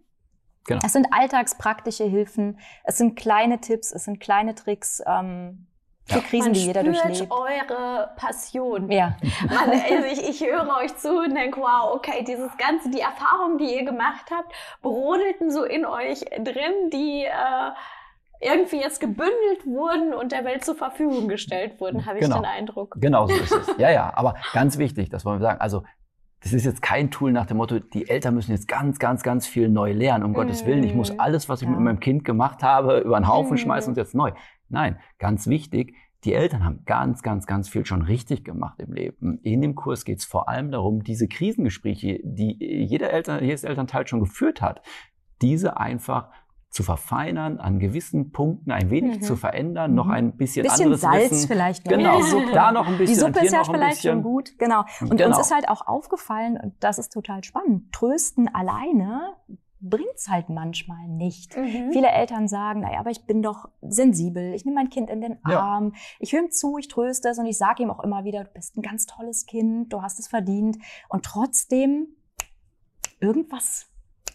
Genau. 0.66 0.80
Es 0.86 0.94
sind 0.94 1.08
alltagspraktische 1.12 2.06
Hilfen, 2.06 2.60
es 2.84 2.98
sind 2.98 3.16
kleine 3.16 3.60
Tipps, 3.60 3.92
es 3.92 4.06
sind 4.06 4.20
kleine 4.20 4.56
Tricks. 4.56 5.04
Ähm, 5.06 5.68
Für 6.06 6.22
Krisen, 6.22 6.46
Man 6.48 6.54
die 6.54 6.66
jeder 6.66 6.82
spürt 6.82 7.04
durchlebt. 7.04 7.32
eure 7.32 8.12
Passion. 8.16 8.90
Ja. 8.90 9.18
Man, 9.48 9.70
also 9.70 10.06
ich, 10.12 10.28
ich 10.30 10.50
höre 10.50 10.68
euch 10.78 10.96
zu 10.98 11.18
und 11.18 11.36
denke, 11.36 11.60
wow, 11.60 11.94
okay, 11.94 12.24
dieses 12.24 12.56
Ganze, 12.58 12.90
die 12.90 13.02
Erfahrungen, 13.02 13.58
die 13.58 13.76
ihr 13.76 13.84
gemacht 13.86 14.26
habt, 14.32 14.54
brodelten 14.82 15.52
so 15.52 15.64
in 15.64 15.86
euch 15.86 16.22
drin, 16.22 16.90
die 16.92 17.26
äh, 17.26 17.72
irgendwie 18.42 18.78
jetzt 18.78 19.00
gebündelt 19.00 19.66
wurden 19.66 20.14
und 20.14 20.32
der 20.32 20.44
Welt 20.46 20.66
zur 20.66 20.76
Verfügung 20.76 21.28
gestellt 21.28 21.80
wurden, 21.80 22.06
habe 22.06 22.20
Genau. 22.20 22.36
ich 22.38 22.42
den 22.42 22.50
Eindruck. 22.50 22.98
Genau 23.00 23.28
so 23.28 23.34
ist 23.36 23.54
es. 23.56 23.78
Ja, 23.78 23.90
ja, 23.92 24.12
aber 24.16 24.36
ganz 24.54 24.78
wichtig, 24.78 25.10
das 25.10 25.24
wollen 25.26 25.40
wir 25.40 25.48
sagen. 25.48 25.62
Also, 25.62 25.84
das 26.42 26.52
ist 26.52 26.66
jetzt 26.66 26.82
kein 26.82 27.10
Tool 27.10 27.32
nach 27.32 27.46
dem 27.46 27.56
Motto, 27.58 27.80
die 27.80 28.10
Eltern 28.10 28.36
müssen 28.36 28.52
jetzt 28.52 28.68
ganz, 28.68 29.00
ganz, 29.00 29.24
ganz 29.24 29.48
viel 29.48 29.70
neu 29.70 29.94
lernen. 29.94 30.26
Um 30.26 30.34
Gottes 30.34 30.66
Willen, 30.66 30.84
ich 30.84 30.94
muss 30.94 31.14
Mhm. 31.14 31.20
alles, 31.22 31.48
was 31.48 31.62
ich 31.62 31.68
Ja. 31.68 31.72
mit 31.74 31.80
meinem 31.80 32.02
Kind 32.02 32.26
gemacht 32.26 32.64
habe, 32.64 32.98
über 33.00 33.18
den 33.18 33.30
Haufen 33.30 33.54
Mhm. 33.54 33.58
schmeißen 33.60 33.92
und 33.92 33.98
jetzt 33.98 34.14
neu. 34.14 34.32
Nein, 34.68 35.00
ganz 35.20 35.48
wichtig, 35.48 35.96
die 36.26 36.34
Eltern 36.34 36.66
haben 36.66 36.84
ganz, 36.86 37.22
ganz, 37.22 37.48
ganz 37.48 37.70
viel 37.70 37.86
schon 37.86 38.02
richtig 38.02 38.44
gemacht 38.44 38.80
im 38.80 38.92
Leben. 38.94 39.40
In 39.44 39.62
dem 39.62 39.76
Kurs 39.76 40.04
geht 40.04 40.20
es 40.20 40.26
vor 40.26 40.50
allem 40.50 40.70
darum, 40.72 41.04
diese 41.04 41.28
Krisengespräche, 41.30 42.20
die 42.24 42.58
jeder 42.60 43.10
Eltern, 43.12 43.42
jedes 43.44 43.64
Elternteil 43.64 44.06
schon 44.08 44.20
geführt 44.20 44.62
hat, 44.62 44.82
diese 45.42 45.78
einfach 45.78 46.30
zu 46.74 46.82
verfeinern, 46.82 47.60
an 47.60 47.78
gewissen 47.80 48.32
Punkten 48.32 48.72
ein 48.72 48.90
wenig 48.90 49.18
Mhm. 49.18 49.22
zu 49.22 49.36
verändern, 49.36 49.94
noch 49.94 50.06
Mhm. 50.08 50.12
ein 50.12 50.32
bisschen, 50.38 50.64
Bisschen 50.64 50.86
anderes 50.86 51.02
Salz 51.02 51.32
Wissen. 51.32 51.48
vielleicht 51.48 51.86
noch. 51.86 51.92
Genau, 51.96 52.20
Suppe. 52.22 52.52
da 52.52 52.72
noch 52.72 52.88
ein 52.88 52.98
bisschen 52.98 53.16
Die 53.20 53.24
und 53.24 53.28
Suppe 53.28 53.40
hier 53.42 53.48
ist 53.48 53.54
ja 53.54 53.60
noch 53.60 53.70
ein 53.70 53.76
vielleicht 53.76 53.96
bisschen. 53.98 54.12
schon 54.14 54.24
gut, 54.24 54.58
genau. 54.58 54.84
Und 55.02 55.12
Genau. 55.18 55.28
uns 55.28 55.38
ist 55.40 55.54
halt 55.54 55.70
auch 55.70 55.86
aufgefallen, 55.88 56.58
und 56.62 56.74
das 56.80 56.98
ist 56.98 57.14
total 57.14 57.44
spannend, 57.44 57.94
Trösten 57.94 58.54
alleine 58.54 59.36
bringt's 59.86 60.30
halt 60.30 60.50
manchmal 60.50 61.08
nicht. 61.10 61.56
Mhm. 61.58 61.92
Viele 61.92 62.08
Eltern 62.08 62.48
sagen, 62.48 62.80
naja, 62.80 63.00
aber 63.02 63.12
ich 63.12 63.26
bin 63.26 63.44
doch 63.44 63.70
sensibel, 63.82 64.54
ich 64.56 64.64
nehme 64.66 64.76
mein 64.76 64.90
Kind 64.90 65.10
in 65.12 65.22
den 65.22 65.38
Ja. 65.48 65.60
Arm, 65.60 65.94
ich 66.20 66.32
höre 66.34 66.40
ihm 66.44 66.52
zu, 66.52 66.78
ich 66.80 66.88
tröste 66.88 67.28
es 67.30 67.38
und 67.38 67.46
ich 67.46 67.58
sage 67.58 67.84
ihm 67.84 67.92
auch 67.92 68.00
immer 68.04 68.24
wieder, 68.24 68.46
du 68.46 68.50
bist 68.52 68.78
ein 68.78 68.82
ganz 68.82 69.06
tolles 69.06 69.46
Kind, 69.46 69.92
du 69.94 70.02
hast 70.02 70.20
es 70.20 70.28
verdient. 70.28 70.78
Und 71.10 71.24
trotzdem, 71.26 72.08
irgendwas 73.20 73.88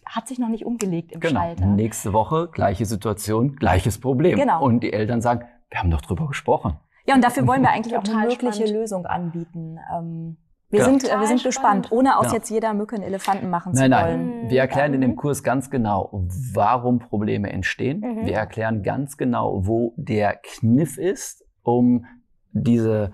hat 0.08 0.26
sich 0.28 0.38
noch 0.38 0.48
nicht 0.48 0.64
umgelegt 0.66 1.12
im 1.12 1.20
Genau. 1.20 1.40
Schalter. 1.40 1.66
Nächste 1.66 2.12
Woche, 2.12 2.48
gleiche 2.52 2.84
Situation, 2.86 3.56
gleiches 3.56 3.98
Problem. 4.00 4.38
Genau. 4.38 4.62
Und 4.64 4.80
die 4.82 4.92
Eltern 4.92 5.20
sagen, 5.20 5.42
wir 5.70 5.78
haben 5.80 5.90
doch 5.90 6.00
drüber 6.00 6.26
gesprochen. 6.26 6.76
Ja, 7.06 7.14
und 7.14 7.22
dafür 7.24 7.46
wollen 7.46 7.62
wir 7.62 7.70
eigentlich 7.70 7.96
auch 7.96 8.04
eine 8.04 8.22
mögliche 8.28 8.52
spannend. 8.52 8.70
Lösung 8.72 9.06
anbieten. 9.06 9.78
Ähm, 9.96 10.36
wir, 10.70 10.80
Genau. 10.80 10.90
sind, 10.90 11.04
äh, 11.04 11.06
Total 11.06 11.20
wir 11.20 11.26
sind 11.28 11.40
spannend. 11.40 11.84
gespannt, 11.86 11.92
ohne 11.92 12.18
aus 12.18 12.26
Ja. 12.26 12.32
jetzt 12.34 12.50
jeder 12.50 12.74
Mücke 12.74 12.96
einen 12.96 13.04
Elefanten 13.04 13.48
machen 13.48 13.74
zu 13.74 13.88
Nein, 13.88 13.90
wollen. 13.92 14.26
nein. 14.30 14.44
Mhm. 14.44 14.50
Wir 14.50 14.60
erklären 14.60 14.92
in 14.94 15.00
dem 15.00 15.10
Mhm. 15.12 15.16
Kurs 15.16 15.42
ganz 15.42 15.70
genau, 15.70 16.10
warum 16.52 16.98
Probleme 16.98 17.50
entstehen. 17.50 18.00
Mhm. 18.00 18.26
Wir 18.26 18.34
erklären 18.36 18.82
ganz 18.82 19.16
genau, 19.16 19.66
wo 19.66 19.94
der 19.96 20.38
Kniff 20.42 20.98
ist, 20.98 21.44
um 21.62 22.04
diese 22.52 23.12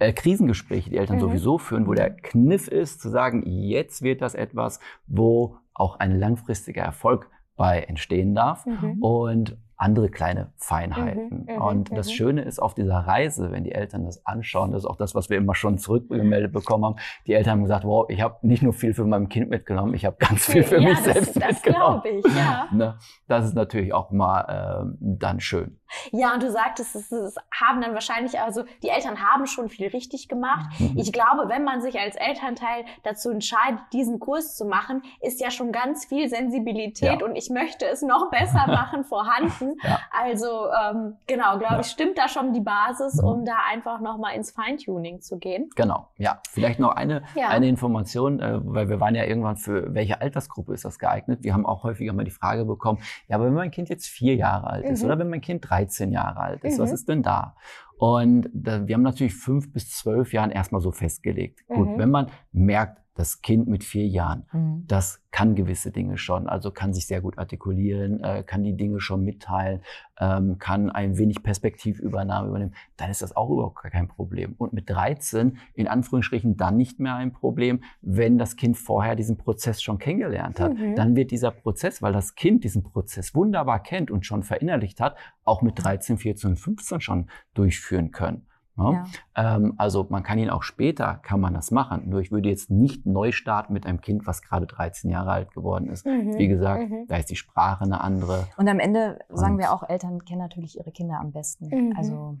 äh, 0.00 0.12
Krisengespräche, 0.12 0.90
die 0.90 0.96
Eltern 0.96 1.16
Mhm. 1.16 1.20
sowieso 1.22 1.58
führen, 1.58 1.88
wo 1.88 1.92
der 1.92 2.10
Kniff 2.10 2.68
ist, 2.68 3.00
zu 3.00 3.08
sagen, 3.08 3.42
jetzt 3.44 4.00
wird 4.02 4.22
das 4.22 4.34
etwas, 4.36 4.78
wo 5.08 5.56
auch 5.78 5.98
ein 5.98 6.18
langfristiger 6.18 6.82
Erfolg 6.82 7.30
bei 7.56 7.80
entstehen 7.80 8.34
darf. 8.34 8.66
Mhm. 8.66 9.02
und 9.02 9.58
andere 9.78 10.10
kleine 10.10 10.52
Feinheiten. 10.56 11.46
Mhm, 11.46 11.54
mhm, 11.54 11.62
und 11.62 11.96
das 11.96 12.08
mhm. 12.08 12.12
Schöne 12.12 12.42
ist 12.42 12.58
auf 12.58 12.74
dieser 12.74 12.98
Reise, 12.98 13.52
wenn 13.52 13.62
die 13.62 13.72
Eltern 13.72 14.04
das 14.04 14.26
anschauen, 14.26 14.72
das 14.72 14.82
ist 14.82 14.86
auch 14.86 14.96
das, 14.96 15.14
was 15.14 15.30
wir 15.30 15.38
immer 15.38 15.54
schon 15.54 15.78
zurückgemeldet 15.78 16.52
bekommen 16.52 16.84
haben. 16.84 16.96
Die 17.26 17.32
Eltern 17.32 17.52
haben 17.52 17.62
gesagt, 17.62 17.84
wow, 17.84 18.04
ich 18.10 18.20
habe 18.20 18.44
nicht 18.46 18.62
nur 18.62 18.72
viel 18.72 18.92
für 18.92 19.04
mein 19.04 19.28
Kind 19.28 19.48
mitgenommen, 19.50 19.94
ich 19.94 20.04
habe 20.04 20.16
ganz 20.18 20.46
viel 20.46 20.64
für 20.64 20.80
ja, 20.80 20.90
mich 20.90 20.98
das, 20.98 21.04
selbst 21.04 21.36
das 21.36 21.52
mitgenommen. 21.52 22.02
glaube 22.02 22.08
ich, 22.08 22.36
ja. 22.36 22.68
Ne? 22.72 22.98
Das 23.28 23.44
ist 23.44 23.54
natürlich 23.54 23.94
auch 23.94 24.10
mal 24.10 24.82
ähm, 24.82 24.96
dann 25.00 25.38
schön. 25.38 25.77
Ja, 26.12 26.34
und 26.34 26.42
du 26.42 26.50
sagtest, 26.50 26.94
es, 26.96 27.10
es 27.12 27.36
haben 27.52 27.80
dann 27.80 27.94
wahrscheinlich, 27.94 28.38
also 28.40 28.64
die 28.82 28.88
Eltern 28.88 29.18
haben 29.20 29.46
schon 29.46 29.68
viel 29.68 29.88
richtig 29.88 30.28
gemacht. 30.28 30.68
Mhm. 30.78 30.94
Ich 30.96 31.12
glaube, 31.12 31.48
wenn 31.48 31.64
man 31.64 31.80
sich 31.80 31.98
als 31.98 32.16
Elternteil 32.16 32.84
dazu 33.04 33.30
entscheidet, 33.30 33.80
diesen 33.92 34.18
Kurs 34.18 34.56
zu 34.56 34.64
machen, 34.64 35.02
ist 35.20 35.40
ja 35.40 35.50
schon 35.50 35.72
ganz 35.72 36.04
viel 36.06 36.28
Sensibilität 36.28 37.20
Ja. 37.20 37.26
und 37.26 37.36
ich 37.36 37.50
möchte 37.50 37.86
es 37.86 38.02
noch 38.02 38.30
besser 38.30 38.66
machen 38.66 39.04
vorhanden. 39.04 39.76
Ja. 39.82 39.98
Also 40.10 40.66
ähm, 40.72 41.16
genau, 41.26 41.58
glaube 41.58 41.74
Ja. 41.74 41.80
ich, 41.80 41.86
stimmt 41.86 42.18
da 42.18 42.28
schon 42.28 42.52
die 42.52 42.60
Basis, 42.60 43.20
Mhm. 43.22 43.28
um 43.28 43.44
da 43.44 43.56
einfach 43.70 44.00
nochmal 44.00 44.34
ins 44.34 44.50
Feintuning 44.50 45.20
zu 45.20 45.38
gehen. 45.38 45.70
Genau, 45.76 46.08
ja. 46.16 46.40
Vielleicht 46.50 46.80
noch 46.80 46.94
eine, 46.94 47.22
eine 47.48 47.68
Information, 47.68 48.40
äh, 48.40 48.58
weil 48.62 48.88
wir 48.88 49.00
waren 49.00 49.14
ja 49.14 49.24
irgendwann 49.24 49.56
für 49.56 49.92
welche 49.94 50.20
Altersgruppe 50.20 50.74
ist 50.74 50.84
das 50.84 50.98
geeignet? 50.98 51.40
Wir 51.42 51.54
haben 51.54 51.66
auch 51.66 51.82
häufiger 51.84 52.12
mal 52.12 52.24
die 52.24 52.30
Frage 52.30 52.64
bekommen, 52.64 53.00
ja, 53.28 53.36
aber 53.36 53.46
wenn 53.46 53.54
mein 53.54 53.70
Kind 53.70 53.88
jetzt 53.88 54.06
vier 54.06 54.34
Jahre 54.36 54.66
alt 54.68 54.84
ist 54.84 55.00
Mhm. 55.02 55.06
oder 55.06 55.18
wenn 55.18 55.30
mein 55.30 55.40
Kind 55.40 55.70
13 55.78 56.12
Jahre 56.12 56.40
alt 56.40 56.64
ist, 56.64 56.78
was 56.78 56.90
Mhm. 56.90 56.94
ist 56.94 57.08
denn 57.08 57.22
da? 57.22 57.54
Und 57.98 58.48
da, 58.52 58.86
wir 58.86 58.94
haben 58.94 59.02
natürlich 59.02 59.34
fünf 59.34 59.72
bis 59.72 59.90
zwölf 59.90 60.32
Jahren 60.32 60.50
erstmal 60.50 60.80
so 60.80 60.92
festgelegt. 60.92 61.66
Gut, 61.66 61.88
Mhm. 61.88 61.98
wenn 61.98 62.10
man 62.10 62.26
merkt, 62.52 63.00
das 63.18 63.42
Kind 63.42 63.66
mit 63.66 63.82
vier 63.82 64.06
Jahren, 64.06 64.46
Mhm. 64.52 64.84
das 64.86 65.20
kann 65.32 65.56
gewisse 65.56 65.90
Dinge 65.90 66.16
schon, 66.18 66.48
also 66.48 66.70
kann 66.70 66.94
sich 66.94 67.06
sehr 67.06 67.20
gut 67.20 67.36
artikulieren, 67.36 68.22
äh, 68.22 68.44
kann 68.44 68.62
die 68.62 68.76
Dinge 68.76 69.00
schon 69.00 69.24
mitteilen, 69.24 69.80
ähm, 70.20 70.58
kann 70.58 70.88
ein 70.88 71.18
wenig 71.18 71.42
Perspektivübernahme 71.42 72.48
übernehmen, 72.48 72.74
dann 72.96 73.10
ist 73.10 73.20
das 73.20 73.34
auch 73.36 73.50
überhaupt 73.50 73.82
gar 73.82 73.90
kein 73.90 74.06
Problem. 74.08 74.54
Und 74.56 74.72
mit 74.72 74.88
13 74.88 75.58
in 75.74 75.88
Anführungsstrichen 75.88 76.56
dann 76.56 76.76
nicht 76.76 77.00
mehr 77.00 77.16
ein 77.16 77.32
Problem, 77.32 77.82
wenn 78.00 78.38
das 78.38 78.56
Kind 78.56 78.78
vorher 78.78 79.16
diesen 79.16 79.36
Prozess 79.36 79.82
schon 79.82 79.98
kennengelernt 79.98 80.60
hat. 80.60 80.74
Mhm. 80.74 80.94
Dann 80.94 81.16
wird 81.16 81.30
dieser 81.32 81.50
Prozess, 81.50 82.00
weil 82.00 82.12
das 82.12 82.36
Kind 82.36 82.62
diesen 82.64 82.84
Prozess 82.84 83.34
wunderbar 83.34 83.82
kennt 83.82 84.10
und 84.10 84.24
schon 84.24 84.44
verinnerlicht 84.44 85.00
hat, 85.00 85.16
auch 85.44 85.60
mit 85.62 85.82
13, 85.82 86.18
14, 86.18 86.56
15 86.56 87.00
schon 87.00 87.28
durchführen 87.54 88.12
können. 88.12 88.46
Ja? 88.78 89.04
Ähm, 89.34 89.74
also 89.76 90.06
man 90.08 90.22
kann 90.22 90.38
ihn 90.38 90.50
auch 90.50 90.62
später, 90.62 91.14
kann 91.22 91.40
man 91.40 91.54
das 91.54 91.70
machen. 91.70 92.08
Nur 92.08 92.20
ich 92.20 92.30
würde 92.30 92.48
jetzt 92.48 92.70
nicht 92.70 93.04
neu 93.06 93.32
starten 93.32 93.72
mit 93.72 93.86
einem 93.86 94.00
Kind, 94.00 94.26
was 94.26 94.42
gerade 94.42 94.66
13 94.66 95.10
Jahre 95.10 95.30
alt 95.32 95.52
geworden 95.52 95.88
ist. 95.88 96.06
Mhm. 96.06 96.38
Wie 96.38 96.48
gesagt, 96.48 96.88
Mhm. 96.88 97.06
da 97.08 97.16
ist 97.16 97.30
die 97.30 97.36
Sprache 97.36 97.84
eine 97.84 98.00
andere. 98.00 98.46
Und 98.56 98.68
am 98.68 98.78
Ende 98.78 99.18
sagen 99.28 99.54
Und- 99.54 99.58
wir 99.58 99.72
auch, 99.72 99.88
Eltern 99.88 100.24
kennen 100.24 100.40
natürlich 100.40 100.78
ihre 100.78 100.92
Kinder 100.92 101.18
am 101.20 101.32
besten. 101.32 101.66
Mhm. 101.68 101.94
Also 101.96 102.36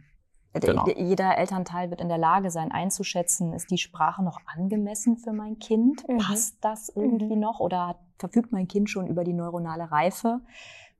äh, 0.54 0.60
Genau. 0.60 0.86
jeder 0.88 1.36
Elternteil 1.36 1.90
wird 1.90 2.00
in 2.00 2.08
der 2.08 2.16
Lage 2.18 2.50
sein, 2.50 2.72
einzuschätzen, 2.72 3.52
ist 3.52 3.70
die 3.70 3.76
Sprache 3.78 4.24
noch 4.24 4.40
angemessen 4.46 5.18
für 5.18 5.32
mein 5.32 5.58
Kind? 5.58 6.08
Mhm. 6.08 6.18
Passt 6.18 6.56
das 6.64 6.88
irgendwie 6.88 7.36
noch? 7.36 7.60
Oder 7.60 7.88
hat- 7.88 8.00
verfügt 8.18 8.50
mein 8.50 8.66
Kind 8.66 8.88
schon 8.88 9.06
über 9.06 9.24
die 9.24 9.34
neuronale 9.34 9.92
Reife, 9.92 10.40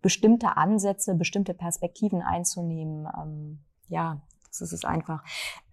bestimmte 0.03 0.57
Ansätze, 0.57 1.15
bestimmte 1.15 1.55
Perspektiven 1.55 2.23
einzunehmen? 2.23 3.09
Ähm, 3.21 3.61
ja, 3.89 4.21
das 4.49 4.61
ist 4.61 4.73
es 4.73 4.85
einfach. 4.85 5.23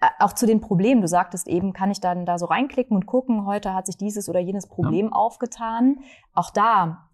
Äh, 0.01 0.07
auch 0.19 0.33
zu 0.33 0.45
den 0.45 0.61
Problemen. 0.61 1.01
Du 1.01 1.07
sagtest 1.07 1.47
eben, 1.47 1.73
kann 1.73 1.91
ich 1.91 1.99
dann 1.99 2.25
da 2.25 2.37
so 2.37 2.45
reinklicken 2.45 2.95
und 2.95 3.05
gucken, 3.05 3.45
heute 3.45 3.73
hat 3.73 3.85
sich 3.85 3.97
dieses 3.97 4.29
oder 4.29 4.39
jenes 4.39 4.67
Problem 4.67 5.11
aufgetan. 5.13 5.99
Auch 6.33 6.51
da 6.51 7.09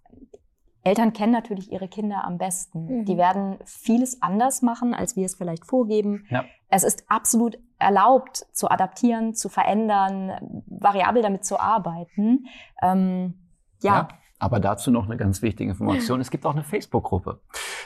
Eltern 0.84 1.14
kennen 1.14 1.32
natürlich 1.32 1.72
ihre 1.72 1.88
Kinder 1.88 2.24
am 2.24 2.38
besten. 2.38 2.86
Mhm. 2.86 3.06
Die 3.06 3.18
werden 3.18 3.60
vieles 3.66 4.22
anders 4.22 4.62
machen, 4.62 4.94
als 4.94 5.16
wir 5.16 5.26
es 5.26 5.36
vielleicht 5.36 5.66
vorgeben. 5.66 6.26
Ja. 6.30 6.46
Es 6.70 6.84
ist 6.84 7.06
absolut 7.08 7.60
erlaubt, 7.78 8.46
zu 8.52 8.70
adaptieren, 8.70 9.36
zu 9.36 9.50
verändern, 9.50 10.64
variabel 10.66 11.22
damit 11.22 11.46
zu 11.46 11.60
arbeiten. 11.60 12.48
Ähm, 12.82 13.48
ja. 13.84 14.08
Aber 14.42 14.60
dazu 14.60 14.90
noch 14.90 15.06
eine 15.06 15.18
ganz 15.18 15.44
wichtige 15.44 15.70
Information. 15.70 16.20
Es 16.20 16.32
gibt 16.32 16.48
auch 16.48 16.54
eine 16.54 16.64
Facebook-Gruppe. 16.64 17.42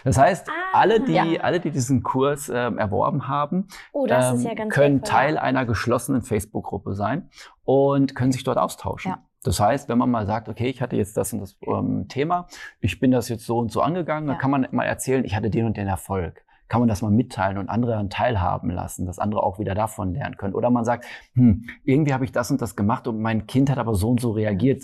Das 0.06 0.18
heißt, 0.18 0.48
Ah, 0.50 0.54
alle, 0.80 1.02
die, 1.02 1.12
ja. 1.12 1.26
alle, 1.42 1.60
die 1.60 1.70
diesen 1.70 2.02
Kurs 2.02 2.48
ähm, 2.54 2.78
erworben 2.78 3.28
haben, 3.28 3.68
Oh, 3.92 4.06
ähm, 4.08 4.40
ja 4.40 4.56
können 4.70 5.02
wertvoll. 5.02 5.02
Teil 5.02 5.38
einer 5.38 5.66
geschlossenen 5.66 6.22
Facebook-Gruppe 6.22 6.94
sein 6.94 7.30
und 7.66 8.16
können 8.16 8.32
sich 8.32 8.46
dort 8.46 8.58
austauschen. 8.58 9.16
Das 9.44 9.60
heißt, 9.60 9.90
wenn 9.90 9.98
man 9.98 10.10
mal 10.10 10.26
sagt, 10.26 10.48
okay, 10.48 10.68
ich 10.70 10.82
hatte 10.82 10.96
jetzt 10.96 11.18
das 11.18 11.34
und 11.34 11.42
das 11.42 11.58
ähm, 11.68 12.08
Thema, 12.08 12.48
ich 12.80 13.02
bin 13.02 13.12
das 13.12 13.28
jetzt 13.28 13.46
so 13.46 13.58
und 13.58 13.70
so 13.72 13.82
angegangen, 13.82 14.28
dann 14.28 14.38
kann 14.38 14.50
man 14.50 14.66
mal 14.72 14.86
erzählen, 14.86 15.26
ich 15.26 15.36
hatte 15.36 15.50
den 15.50 15.66
und 15.66 15.76
den 15.76 15.88
Erfolg. 15.88 16.42
Kann 16.68 16.80
man 16.82 16.88
das 16.90 17.04
mal 17.04 17.12
mitteilen 17.12 17.60
und 17.60 17.70
andere 17.70 17.92
daran 17.92 18.10
teilhaben 18.10 18.72
lassen, 18.72 19.06
dass 19.06 19.20
andere 19.20 19.44
auch 19.44 19.60
wieder 19.60 19.76
davon 19.76 20.16
lernen 20.16 20.36
können. 20.36 20.56
Oder 20.56 20.72
man 20.72 20.84
sagt, 20.84 21.06
hm, 21.36 21.66
irgendwie 21.84 22.12
habe 22.12 22.26
ich 22.26 22.32
das 22.32 22.50
und 22.50 22.60
das 22.60 22.76
gemacht 22.76 23.08
und 23.08 23.22
mein 23.22 23.46
Kind 23.46 23.70
hat 23.70 23.78
aber 23.78 23.94
so 23.94 24.10
und 24.10 24.20
so 24.20 24.32
reagiert. 24.32 24.82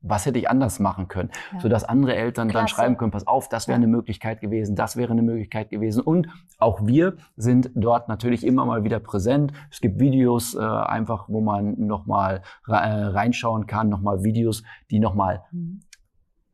Was 0.00 0.26
hätte 0.26 0.38
ich 0.38 0.48
anders 0.48 0.80
machen 0.80 1.08
können? 1.08 1.30
Ja. 1.52 1.60
Sodass 1.60 1.84
andere 1.84 2.14
Eltern 2.14 2.48
dann 2.48 2.64
Klasse. 2.64 2.74
schreiben 2.74 2.96
können, 2.96 3.10
pass 3.10 3.26
auf, 3.26 3.48
das 3.48 3.68
wäre 3.68 3.76
eine 3.76 3.86
Möglichkeit 3.86 4.40
gewesen, 4.40 4.76
das 4.76 4.96
wäre 4.96 5.12
eine 5.12 5.22
Möglichkeit 5.22 5.70
gewesen. 5.70 6.02
Und 6.02 6.28
auch 6.58 6.86
wir 6.86 7.16
sind 7.36 7.70
dort 7.74 8.08
natürlich 8.08 8.46
immer 8.46 8.64
mal 8.64 8.84
wieder 8.84 8.98
präsent. 9.00 9.52
Es 9.70 9.80
gibt 9.80 10.00
Videos 10.00 10.54
äh, 10.54 10.58
einfach, 10.60 11.28
wo 11.28 11.40
man 11.40 11.78
nochmal 11.78 12.42
äh, 12.66 12.72
reinschauen 12.72 13.66
kann, 13.66 13.88
nochmal 13.88 14.24
Videos, 14.24 14.62
die 14.90 14.98
nochmal 14.98 15.42
Mhm. 15.52 15.80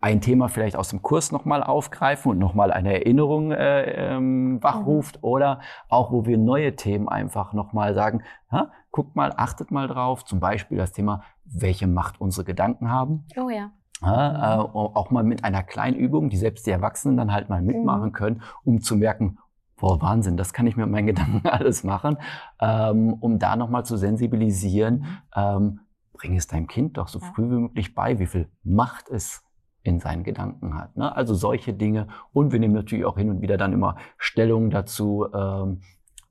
ein 0.00 0.20
Thema 0.20 0.48
vielleicht 0.48 0.76
aus 0.76 0.88
dem 0.90 1.00
Kurs 1.00 1.32
nochmal 1.32 1.62
aufgreifen 1.62 2.32
und 2.32 2.38
nochmal 2.38 2.72
eine 2.72 2.92
Erinnerung 2.92 3.52
äh, 3.52 3.82
ähm, 4.16 4.62
wachruft 4.62 5.18
oder 5.22 5.60
auch, 5.88 6.12
wo 6.12 6.26
wir 6.26 6.36
neue 6.36 6.76
Themen 6.76 7.08
einfach 7.08 7.54
nochmal 7.54 7.94
sagen, 7.94 8.22
ha, 8.50 8.70
guckt 8.90 9.16
mal, 9.16 9.32
achtet 9.36 9.70
mal 9.70 9.88
drauf, 9.88 10.24
zum 10.24 10.40
Beispiel 10.40 10.76
das 10.76 10.92
Thema, 10.92 11.22
welche 11.44 11.86
Macht 11.86 12.20
unsere 12.20 12.44
Gedanken 12.44 12.90
haben. 12.90 13.26
Oh 13.36 13.48
ja. 13.50 13.70
Ja, 14.02 14.56
äh, 14.56 14.58
auch 14.58 15.10
mal 15.10 15.22
mit 15.24 15.44
einer 15.44 15.62
kleinen 15.62 15.96
Übung, 15.96 16.28
die 16.28 16.36
selbst 16.36 16.66
die 16.66 16.70
Erwachsenen 16.70 17.16
dann 17.16 17.32
halt 17.32 17.48
mal 17.48 17.62
mitmachen 17.62 18.08
Mhm. 18.08 18.12
können, 18.12 18.42
um 18.64 18.80
zu 18.80 18.96
merken, 18.96 19.38
boah, 19.76 20.00
Wahnsinn, 20.02 20.36
das 20.36 20.52
kann 20.52 20.66
ich 20.66 20.76
mir 20.76 20.86
meinen 20.86 21.06
Gedanken 21.42 21.46
alles 21.48 21.84
machen, 21.84 22.18
ähm, 22.60 23.14
um 23.14 23.38
da 23.38 23.56
nochmal 23.56 23.84
zu 23.84 23.96
sensibilisieren, 23.96 25.06
ähm, 25.34 25.80
bring 26.12 26.36
es 26.36 26.46
deinem 26.46 26.66
Kind 26.66 26.96
doch 26.98 27.08
so 27.08 27.18
Ja. 27.18 27.26
früh 27.34 27.44
wie 27.50 27.58
möglich 27.60 27.94
bei, 27.94 28.18
wie 28.18 28.26
viel 28.26 28.48
Macht 28.62 29.08
es 29.08 29.42
in 29.82 30.00
seinen 30.00 30.24
Gedanken 30.24 30.74
hat. 30.76 30.96
Ne? 30.96 31.14
Also 31.14 31.34
solche 31.34 31.74
Dinge. 31.74 32.08
Und 32.32 32.52
wir 32.52 32.58
nehmen 32.58 32.74
natürlich 32.74 33.04
auch 33.04 33.18
hin 33.18 33.30
und 33.30 33.42
wieder 33.42 33.56
dann 33.56 33.72
immer 33.72 33.96
Stellung 34.16 34.70
dazu, 34.70 35.26
ähm, 35.34 35.82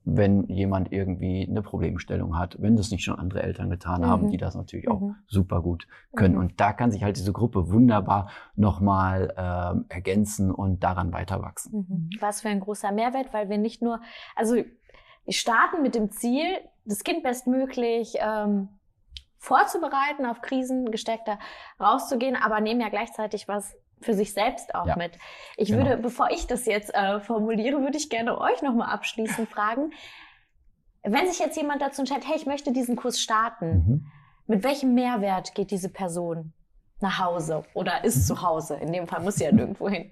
wenn 0.06 0.46
jemand 0.48 0.92
irgendwie 0.92 1.46
eine 1.48 1.62
Problemstellung 1.62 2.38
hat, 2.38 2.60
wenn 2.60 2.76
das 2.76 2.90
nicht 2.90 3.04
schon 3.04 3.18
andere 3.18 3.42
Eltern 3.42 3.70
getan 3.70 4.06
haben, 4.06 4.24
Mhm. 4.26 4.30
die 4.30 4.36
das 4.36 4.54
natürlich 4.54 4.88
auch 4.88 5.00
Mhm. 5.00 5.16
super 5.26 5.62
gut 5.62 5.86
können. 6.14 6.34
Mhm. 6.34 6.40
Und 6.40 6.60
da 6.60 6.72
kann 6.74 6.90
sich 6.90 7.02
halt 7.02 7.16
diese 7.16 7.32
Gruppe 7.32 7.70
wunderbar 7.72 8.28
nochmal 8.54 9.32
ähm, 9.36 9.86
ergänzen 9.88 10.50
und 10.50 10.84
daran 10.84 11.12
weiter 11.12 11.40
wachsen. 11.42 11.86
Mhm. 11.88 12.10
Was 12.20 12.42
für 12.42 12.48
ein 12.50 12.60
großer 12.60 12.92
Mehrwert, 12.92 13.32
weil 13.32 13.48
wir 13.48 13.56
nicht 13.58 13.80
nur, 13.80 14.00
also 14.36 14.56
wir 14.56 15.32
starten 15.32 15.80
mit 15.82 15.94
dem 15.94 16.10
Ziel, 16.10 16.44
das 16.84 17.02
Kind 17.02 17.22
bestmöglich 17.22 18.16
ähm, 18.20 18.68
vorzubereiten, 19.38 20.26
auf 20.26 20.40
Krisen 20.42 20.90
gesteckter 20.90 21.38
rauszugehen, 21.80 22.36
aber 22.36 22.60
nehmen 22.60 22.80
ja 22.80 22.88
gleichzeitig 22.88 23.48
was 23.48 23.74
für 24.04 24.14
sich 24.14 24.32
selbst 24.32 24.74
auch 24.74 24.86
Ja, 24.86 24.96
mit. 24.96 25.18
Ich 25.56 25.68
genau. 25.70 25.84
würde, 25.84 25.96
bevor 25.96 26.30
ich 26.30 26.46
das 26.46 26.66
jetzt 26.66 26.94
äh, 26.94 27.18
formuliere, 27.20 27.80
würde 27.80 27.96
ich 27.96 28.08
gerne 28.10 28.38
euch 28.40 28.62
nochmal 28.62 28.92
abschließend 28.92 29.48
fragen, 29.48 29.90
wenn 31.02 31.26
sich 31.28 31.38
jetzt 31.38 31.56
jemand 31.56 31.82
dazu 31.82 32.00
entscheidet, 32.02 32.26
hey, 32.28 32.36
ich 32.36 32.46
möchte 32.46 32.72
diesen 32.72 32.96
Kurs 32.96 33.20
starten, 33.20 33.66
Mhm. 33.76 34.06
mit 34.46 34.64
welchem 34.64 34.94
Mehrwert 34.94 35.54
geht 35.54 35.70
diese 35.70 35.88
Person 35.88 36.52
nach 37.00 37.18
Hause 37.18 37.64
oder 37.74 37.98
Mhm. 38.00 38.04
ist 38.04 38.26
zu 38.26 38.40
Hause? 38.42 38.76
In 38.76 38.92
dem 38.92 39.06
Fall 39.06 39.20
muss 39.22 39.36
sie 39.36 39.44
ja 39.44 39.52
nirgendwo 39.52 39.88
hin. 39.88 40.10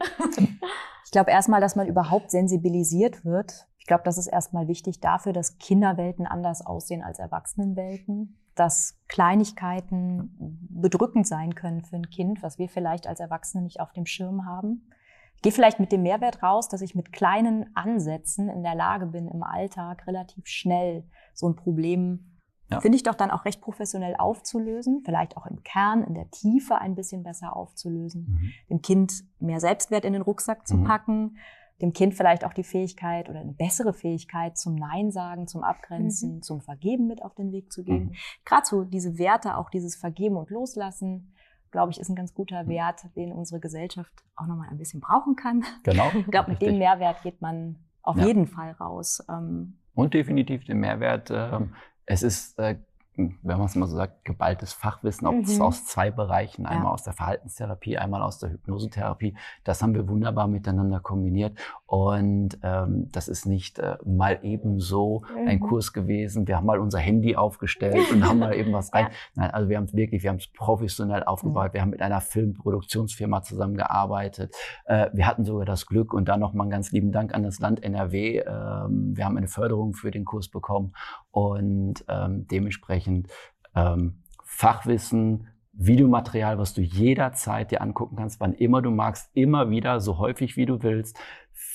Ich 1.05 1.11
glaube 1.11 1.31
erstmal, 1.31 1.61
dass 1.61 1.77
man 1.77 1.87
überhaupt 1.87 2.31
sensibilisiert 2.31 3.25
wird. 3.25 3.67
Ich 3.79 3.87
glaube, 3.87 4.03
das 4.05 4.19
ist 4.19 4.27
erstmal 4.29 4.69
wichtig 4.69 5.01
dafür, 5.01 5.33
dass 5.33 5.59
Kinderwelten 5.59 6.27
anders 6.27 6.65
aussehen 6.65 7.03
als 7.03 7.19
Erwachsenenwelten, 7.19 8.39
dass 8.55 8.99
Kleinigkeiten 9.09 10.59
bedrückend 10.71 11.27
sein 11.27 11.55
können 11.55 11.83
für 11.83 11.97
ein 11.97 12.11
Kind, 12.11 12.43
was 12.43 12.59
wir 12.59 12.69
vielleicht 12.69 13.07
als 13.07 13.21
Erwachsene 13.21 13.63
nicht 13.65 13.81
auf 13.81 13.93
dem 13.93 14.07
Schirm 14.07 14.45
haben. 14.47 14.89
Ich 15.37 15.43
gehe 15.43 15.53
vielleicht 15.53 15.81
mit 15.81 15.91
dem 15.91 16.03
Mehrwert 16.03 16.43
raus, 16.43 16.69
dass 16.69 16.83
ich 16.83 16.95
mit 16.95 17.13
kleinen 17.13 17.75
Ansätzen 17.75 18.49
in 18.49 18.63
der 18.63 18.75
Lage 18.75 19.07
bin, 19.07 19.27
im 19.29 19.43
Alltag 19.43 20.07
relativ 20.07 20.47
schnell 20.47 21.05
so 21.35 21.49
ein 21.49 21.57
Problem, 21.57 22.29
Ja. 22.71 22.81
finde 22.81 22.97
ich 22.97 23.03
doch 23.03 23.15
dann 23.17 23.31
auch 23.31 23.45
recht 23.45 23.61
professionell 23.61 24.15
aufzulösen, 24.17 25.03
vielleicht 25.05 25.37
auch 25.37 25.47
im 25.47 25.63
Kern, 25.63 26.05
in 26.05 26.15
der 26.15 26.31
Tiefe 26.31 26.79
ein 26.79 26.95
bisschen 26.95 27.23
besser 27.23 27.55
aufzulösen 27.57 28.27
Mhm. 28.29 28.53
dem 28.71 28.83
Kind 28.83 29.25
mehr 29.41 29.61
Selbstwert 29.61 30.05
in 30.05 30.13
den 30.13 30.23
Rucksack 30.23 30.67
zu 30.67 30.77
Mhm. 30.77 30.85
packen, 30.85 31.37
dem 31.83 31.93
Kind 31.93 32.15
vielleicht 32.15 32.45
auch 32.47 32.55
die 32.55 32.65
Fähigkeit 32.65 33.29
oder 33.29 33.41
eine 33.41 33.53
bessere 33.53 33.93
Fähigkeit 33.93 34.57
zum 34.57 34.77
Nein 34.77 35.11
sagen, 35.11 35.47
zum 35.49 35.63
Abgrenzen, 35.65 36.41
zum 36.41 36.61
Vergeben 36.63 37.07
mit 37.09 37.23
auf 37.23 37.35
den 37.35 37.53
Weg 37.53 37.71
zu 37.73 37.83
geben. 37.85 38.07
Mhm. 38.07 38.15
Gerade 38.47 38.65
so 38.67 38.85
diese 38.85 39.19
Werte, 39.19 39.57
auch 39.59 39.69
dieses 39.69 39.97
Vergeben 39.97 40.37
und 40.37 40.49
Loslassen, 40.51 41.35
glaube 41.73 41.91
ich, 41.91 41.99
ist 42.01 42.09
ein 42.09 42.15
ganz 42.17 42.33
guter 42.35 42.63
Mhm. 42.65 42.69
Wert, 42.69 43.01
den 43.17 43.33
unsere 43.33 43.61
Gesellschaft 43.61 44.13
auch 44.37 44.47
nochmal 44.47 44.69
ein 44.71 44.79
bisschen 44.79 45.01
brauchen 45.01 45.37
kann. 45.37 45.65
Genau. 45.83 46.09
Ich 46.15 46.27
glaube, 46.31 46.53
mit 46.53 46.63
dem. 46.63 46.79
Mehrwert 46.79 47.23
geht 47.23 47.43
man 47.43 47.77
auf 48.03 48.17
Ja. 48.17 48.27
jeden 48.27 48.47
Fall 48.47 48.73
raus. 48.73 49.23
Ähm, 49.29 49.79
Und 49.95 50.15
definitiv 50.15 50.65
den 50.65 50.79
Mehrwert. 50.79 51.31
Ähm, 51.31 51.75
es 52.07 52.23
ist, 52.23 52.59
äh, 52.59 52.77
wenn 53.17 53.39
man 53.59 53.63
es 53.67 53.75
mal 53.75 53.87
so 53.87 53.97
sagt, 53.97 54.25
geballtes 54.25 54.73
Fachwissen 54.73 55.27
aus, 55.27 55.57
Mhm. 55.57 55.63
aus 55.63 55.85
zwei 55.85 56.11
Bereichen. 56.11 56.65
Einmal 56.67 56.87
Ja. 56.87 56.91
aus 56.93 57.03
der 57.03 57.13
Verhaltenstherapie, 57.13 57.99
einmal 57.99 58.23
aus 58.23 58.39
der 58.39 58.51
Hypnosetherapie. 58.51 59.37
Das 59.65 59.83
haben 59.83 59.95
wir 59.95 60.09
wunderbar 60.09 60.49
miteinander 60.49 61.01
kombiniert. 61.01 61.59
Und 61.93 62.59
ähm, 62.63 63.09
das 63.13 63.29
ist 63.29 63.45
nicht 63.45 63.79
äh, 63.79 63.99
mal 64.03 64.39
eben 64.41 64.81
so 64.81 65.25
ein 65.47 65.59
Mhm. 65.59 65.61
Kurs 65.61 65.93
gewesen. 65.93 66.49
Wir 66.49 66.57
haben 66.57 66.65
mal 66.65 66.79
unser 66.79 66.99
Handy 66.99 67.37
aufgestellt 67.37 68.11
und 68.11 68.27
haben 68.27 68.39
mal 68.39 68.55
eben 68.55 68.73
was 68.73 68.91
rein. 68.95 69.09
Nein, 69.35 69.51
also 69.51 69.69
wir 69.69 69.77
haben 69.77 69.85
es 69.85 69.95
wirklich, 69.95 70.23
wir 70.23 70.31
haben 70.31 70.39
es 70.39 70.51
professionell 70.51 71.23
aufgebaut. 71.23 71.75
Wir 71.75 71.83
haben 71.83 71.91
mit 71.91 72.01
einer 72.01 72.23
Filmproduktionsfirma 72.23 73.43
zusammengearbeitet. 73.43 74.57
Äh, 74.87 75.11
wir 75.13 75.27
hatten 75.27 75.45
sogar 75.45 75.67
das 75.67 75.85
Glück 75.85 76.15
und 76.15 76.31
dann 76.31 76.41
nochmal 76.41 76.65
einen 76.65 76.71
ganz 76.71 76.93
lieben 76.93 77.13
Dank 77.13 77.35
an 77.35 77.43
das 77.43 77.61
Land 77.61 77.83
NRW. 77.85 78.39
Ähm, 78.39 79.13
wir 79.15 79.27
haben 79.27 79.37
eine 79.37 79.49
Förderung 79.49 79.93
für 79.93 80.11
den 80.11 80.25
Kurs 80.25 80.49
bekommen 80.49 80.95
und 81.31 82.07
ähm, 82.09 82.47
dementsprechend 82.51 83.29
ähm, 83.75 84.23
Fachwissen, 84.45 85.49
Videomaterial, 85.75 86.59
was 86.59 86.75
du 86.75 86.83
jederzeit 86.83 87.71
dir 87.71 87.81
angucken 87.81 88.17
kannst, 88.17 88.41
wann 88.41 88.53
immer 88.53 88.83
du 88.83 88.91
magst, 88.91 89.31
immer 89.35 89.71
wieder, 89.71 90.01
so 90.01 90.19
häufig 90.19 90.57
wie 90.57 90.67
du 90.67 90.83
willst. 90.83 91.19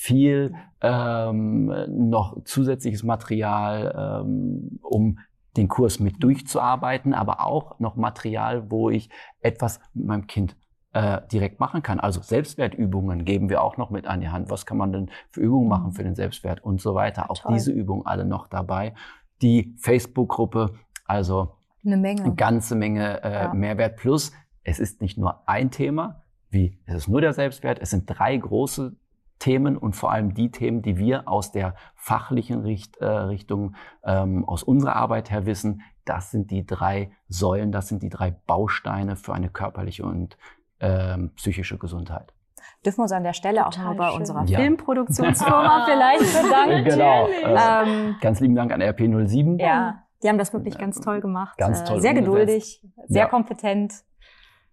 Viel 0.00 0.54
ähm, 0.80 1.72
noch 2.08 2.44
zusätzliches 2.44 3.02
Material, 3.02 4.22
ähm, 4.24 4.78
um 4.80 5.18
den 5.56 5.66
Kurs 5.66 5.98
mit 5.98 6.22
durchzuarbeiten, 6.22 7.14
aber 7.14 7.44
auch 7.44 7.80
noch 7.80 7.96
Material, 7.96 8.70
wo 8.70 8.90
ich 8.90 9.10
etwas 9.40 9.80
mit 9.94 10.06
meinem 10.06 10.26
Kind 10.28 10.56
äh, 10.92 11.20
direkt 11.32 11.58
machen 11.58 11.82
kann. 11.82 11.98
Also 11.98 12.20
Selbstwertübungen 12.22 13.24
geben 13.24 13.48
wir 13.48 13.60
auch 13.60 13.76
noch 13.76 13.90
mit 13.90 14.06
an 14.06 14.20
die 14.20 14.28
Hand. 14.28 14.50
Was 14.50 14.66
kann 14.66 14.76
man 14.76 14.92
denn 14.92 15.10
für 15.30 15.40
Übungen 15.40 15.68
machen 15.68 15.90
für 15.90 16.04
den 16.04 16.14
Selbstwert 16.14 16.62
und 16.62 16.80
so 16.80 16.94
weiter. 16.94 17.28
Auch 17.28 17.38
Toll. 17.38 17.54
diese 17.54 17.72
Übungen 17.72 18.06
alle 18.06 18.24
noch 18.24 18.46
dabei. 18.46 18.94
Die 19.42 19.74
Facebook-Gruppe, 19.80 20.74
also 21.06 21.56
eine 21.84 21.96
Menge. 21.96 22.22
eine 22.22 22.34
ganze 22.36 22.76
Menge 22.76 23.20
äh, 23.24 23.32
Ja. 23.32 23.52
Mehrwert. 23.52 23.96
Plus, 23.96 24.30
es 24.62 24.78
ist 24.78 25.00
nicht 25.00 25.18
nur 25.18 25.48
ein 25.48 25.72
Thema, 25.72 26.22
wie 26.50 26.78
es 26.86 26.94
ist 26.94 27.08
nur 27.08 27.20
der 27.20 27.32
Selbstwert, 27.32 27.80
es 27.80 27.90
sind 27.90 28.04
drei 28.06 28.36
große 28.36 28.94
Themen 29.38 29.76
und 29.76 29.94
vor 29.94 30.10
allem 30.12 30.34
die 30.34 30.50
Themen, 30.50 30.82
die 30.82 30.96
wir 30.98 31.28
aus 31.28 31.52
der 31.52 31.74
fachlichen 31.94 32.60
Richt, 32.62 32.96
äh, 32.98 33.06
Richtung, 33.06 33.74
ähm, 34.04 34.44
aus 34.44 34.62
unserer 34.62 34.96
Arbeit 34.96 35.30
her 35.30 35.46
wissen, 35.46 35.82
das 36.04 36.30
sind 36.30 36.50
die 36.50 36.64
drei 36.66 37.10
Säulen, 37.28 37.70
das 37.72 37.88
sind 37.88 38.02
die 38.02 38.08
drei 38.08 38.30
Bausteine 38.30 39.16
für 39.16 39.34
eine 39.34 39.48
körperliche 39.50 40.04
und 40.04 40.36
ähm, 40.80 41.32
psychische 41.36 41.76
Gesundheit. 41.78 42.32
Dürfen 42.84 42.98
wir 42.98 43.02
uns 43.02 43.12
an 43.12 43.24
der 43.24 43.32
Stelle 43.32 43.66
auch 43.66 43.70
Total 43.70 43.90
noch 43.90 43.96
bei 43.96 44.08
schön. 44.10 44.20
unserer 44.20 44.44
Ja. 44.46 44.58
Filmproduktionsfirma 44.58 45.86
vielleicht 45.90 46.42
bedanken. 46.42 46.84
Genau. 46.84 47.26
Äh, 47.28 47.88
Ähm, 48.08 48.16
ganz 48.20 48.40
lieben 48.40 48.54
Dank 48.54 48.72
an 48.72 48.80
RP07. 48.82 49.60
Ja, 49.60 50.02
die 50.22 50.28
haben 50.28 50.38
das 50.38 50.52
wirklich 50.52 50.76
ganz 50.78 51.00
toll 51.00 51.20
gemacht. 51.20 51.56
Ganz 51.58 51.80
Äh, 51.80 51.84
toll 51.84 52.00
Sehr 52.00 52.10
umgesetzt. 52.12 52.26
geduldig, 52.32 52.82
sehr 53.06 53.22
Ja. 53.22 53.28
kompetent. 53.28 53.94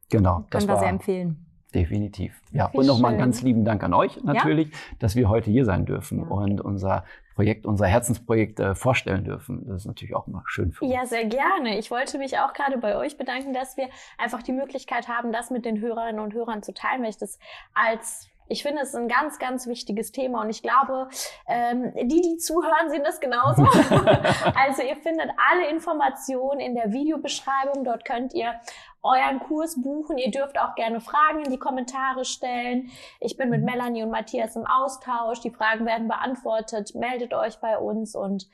Genau. 0.09 0.35
Können 0.35 0.47
das 0.51 0.63
wir 0.67 0.73
war 0.73 0.79
sehr 0.79 0.89
empfehlen. 0.89 1.45
Definitiv. 1.75 2.41
Ja, 2.53 2.69
Wie 2.71 2.77
und 2.77 2.87
nochmal 2.87 3.11
einen 3.11 3.19
ganz 3.19 3.41
lieben 3.41 3.65
Dank 3.65 3.83
an 3.83 3.93
euch 3.93 4.23
natürlich, 4.23 4.71
dass 4.99 5.15
wir 5.15 5.27
heute 5.27 5.51
hier 5.51 5.65
sein 5.65 5.85
dürfen 5.85 6.19
Ja. 6.19 6.27
und 6.27 6.61
unser 6.61 7.03
Projekt, 7.35 7.65
unser 7.65 7.85
Herzensprojekt 7.85 8.61
äh, 8.61 8.75
vorstellen 8.75 9.25
dürfen. 9.25 9.67
Das 9.67 9.81
ist 9.81 9.85
natürlich 9.85 10.15
auch 10.15 10.25
immer 10.25 10.41
schön 10.47 10.71
für 10.71 10.85
uns. 10.85 10.93
Ja, 10.93 11.05
sehr 11.05 11.25
gerne. 11.25 11.77
Ich 11.77 11.91
wollte 11.91 12.17
mich 12.17 12.39
auch 12.39 12.53
gerade 12.53 12.77
bei 12.77 12.95
euch 12.95 13.17
bedanken, 13.17 13.53
dass 13.53 13.75
wir 13.75 13.89
einfach 14.17 14.41
die 14.41 14.53
Möglichkeit 14.53 15.09
haben, 15.09 15.33
das 15.33 15.51
mit 15.51 15.65
den 15.65 15.81
Hörerinnen 15.81 16.21
und 16.21 16.33
Hörern 16.33 16.63
zu 16.63 16.73
teilen, 16.73 17.03
weil 17.03 17.09
ich 17.09 17.17
das 17.17 17.37
als 17.73 18.29
ich 18.47 18.63
finde, 18.63 18.81
es 18.81 18.89
ist 18.89 18.95
ein 18.95 19.07
ganz, 19.07 19.39
ganz 19.39 19.67
wichtiges 19.67 20.11
Thema 20.11 20.41
und 20.41 20.49
ich 20.49 20.61
glaube, 20.61 21.09
ähm, 21.47 21.91
die, 21.95 22.21
die 22.21 22.37
zuhören, 22.37 22.89
sehen 22.89 23.03
das 23.03 23.19
genauso. 23.19 23.63
also 24.55 24.81
ihr 24.83 24.95
findet 24.97 25.31
alle 25.51 25.69
Informationen 25.69 26.59
in 26.59 26.75
der 26.75 26.91
Videobeschreibung. 26.91 27.83
Dort 27.83 28.05
könnt 28.05 28.33
ihr 28.33 28.53
euren 29.01 29.39
Kurs 29.39 29.81
buchen. 29.81 30.17
Ihr 30.17 30.31
dürft 30.31 30.59
auch 30.59 30.75
gerne 30.75 30.99
Fragen 31.01 31.43
in 31.43 31.51
die 31.51 31.59
Kommentare 31.59 32.25
stellen. 32.25 32.91
Ich 33.19 33.37
bin 33.37 33.49
mit 33.49 33.63
Melanie 33.63 34.03
und 34.03 34.11
Matthias 34.11 34.55
im 34.55 34.65
Austausch. 34.65 35.39
Die 35.41 35.51
Fragen 35.51 35.85
werden 35.85 36.07
beantwortet. 36.07 36.93
Meldet 36.95 37.33
euch 37.33 37.59
bei 37.59 37.77
uns 37.77 38.15
und 38.15 38.47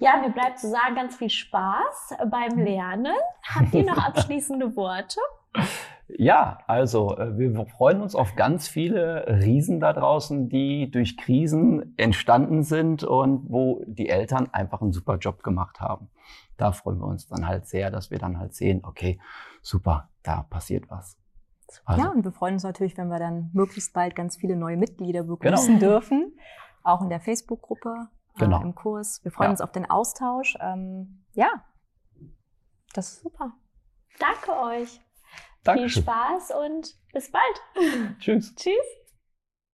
ja, 0.00 0.16
mir 0.18 0.30
bleibt 0.30 0.60
zu 0.60 0.68
sagen, 0.68 0.94
ganz 0.94 1.16
viel 1.16 1.30
Spaß 1.30 2.18
beim 2.30 2.56
Lernen. 2.58 3.16
Habt 3.42 3.74
ihr 3.74 3.84
noch 3.84 3.98
abschließende 3.98 4.76
Worte? 4.76 5.20
Ja, 6.16 6.58
also 6.66 7.16
äh, 7.18 7.36
wir 7.38 7.66
freuen 7.66 8.00
uns 8.00 8.14
auf 8.14 8.34
ganz 8.34 8.66
viele 8.66 9.26
Riesen 9.42 9.78
da 9.78 9.92
draußen, 9.92 10.48
die 10.48 10.90
durch 10.90 11.16
Krisen 11.18 11.94
entstanden 11.98 12.62
sind 12.62 13.04
und 13.04 13.50
wo 13.50 13.84
die 13.86 14.08
Eltern 14.08 14.48
einfach 14.52 14.80
einen 14.80 14.92
super 14.92 15.18
Job 15.18 15.42
gemacht 15.42 15.80
haben. 15.80 16.08
Da 16.56 16.72
freuen 16.72 16.98
wir 16.98 17.06
uns 17.06 17.26
dann 17.28 17.46
halt 17.46 17.66
sehr, 17.66 17.90
dass 17.90 18.10
wir 18.10 18.18
dann 18.18 18.38
halt 18.38 18.54
sehen, 18.54 18.80
okay, 18.84 19.20
super, 19.60 20.08
da 20.22 20.42
passiert 20.44 20.90
was. 20.90 21.18
Also, 21.84 22.02
Ja, 22.02 22.08
und 22.10 22.24
wir 22.24 22.32
freuen 22.32 22.54
uns 22.54 22.62
natürlich, 22.62 22.96
wenn 22.96 23.08
wir 23.08 23.18
dann 23.18 23.50
möglichst 23.52 23.92
bald 23.92 24.16
ganz 24.16 24.36
viele 24.36 24.56
neue 24.56 24.78
Mitglieder 24.78 25.24
begrüßen 25.24 25.78
dürfen. 25.78 26.32
Auch 26.82 27.02
in 27.02 27.10
der 27.10 27.20
Facebook-Gruppe, 27.20 28.08
Genau. 28.38 28.60
äh, 28.60 28.62
im 28.62 28.74
Kurs. 28.74 29.20
Wir 29.24 29.30
freuen 29.30 29.48
Ja. 29.48 29.50
uns 29.50 29.60
auf 29.60 29.72
den 29.72 29.90
Austausch. 29.90 30.56
Ähm, 30.60 31.24
ja, 31.32 31.48
das 32.94 33.12
ist 33.12 33.22
Super. 33.22 33.52
Danke 34.18 34.52
euch. 34.58 35.00
Viel 35.64 35.74
Dankeschön. 35.74 36.02
Spaß 36.02 36.52
und 36.62 36.94
bis 37.12 37.30
bald. 37.30 38.18
Tschüss. 38.20 38.54
Tschüss. 38.56 38.74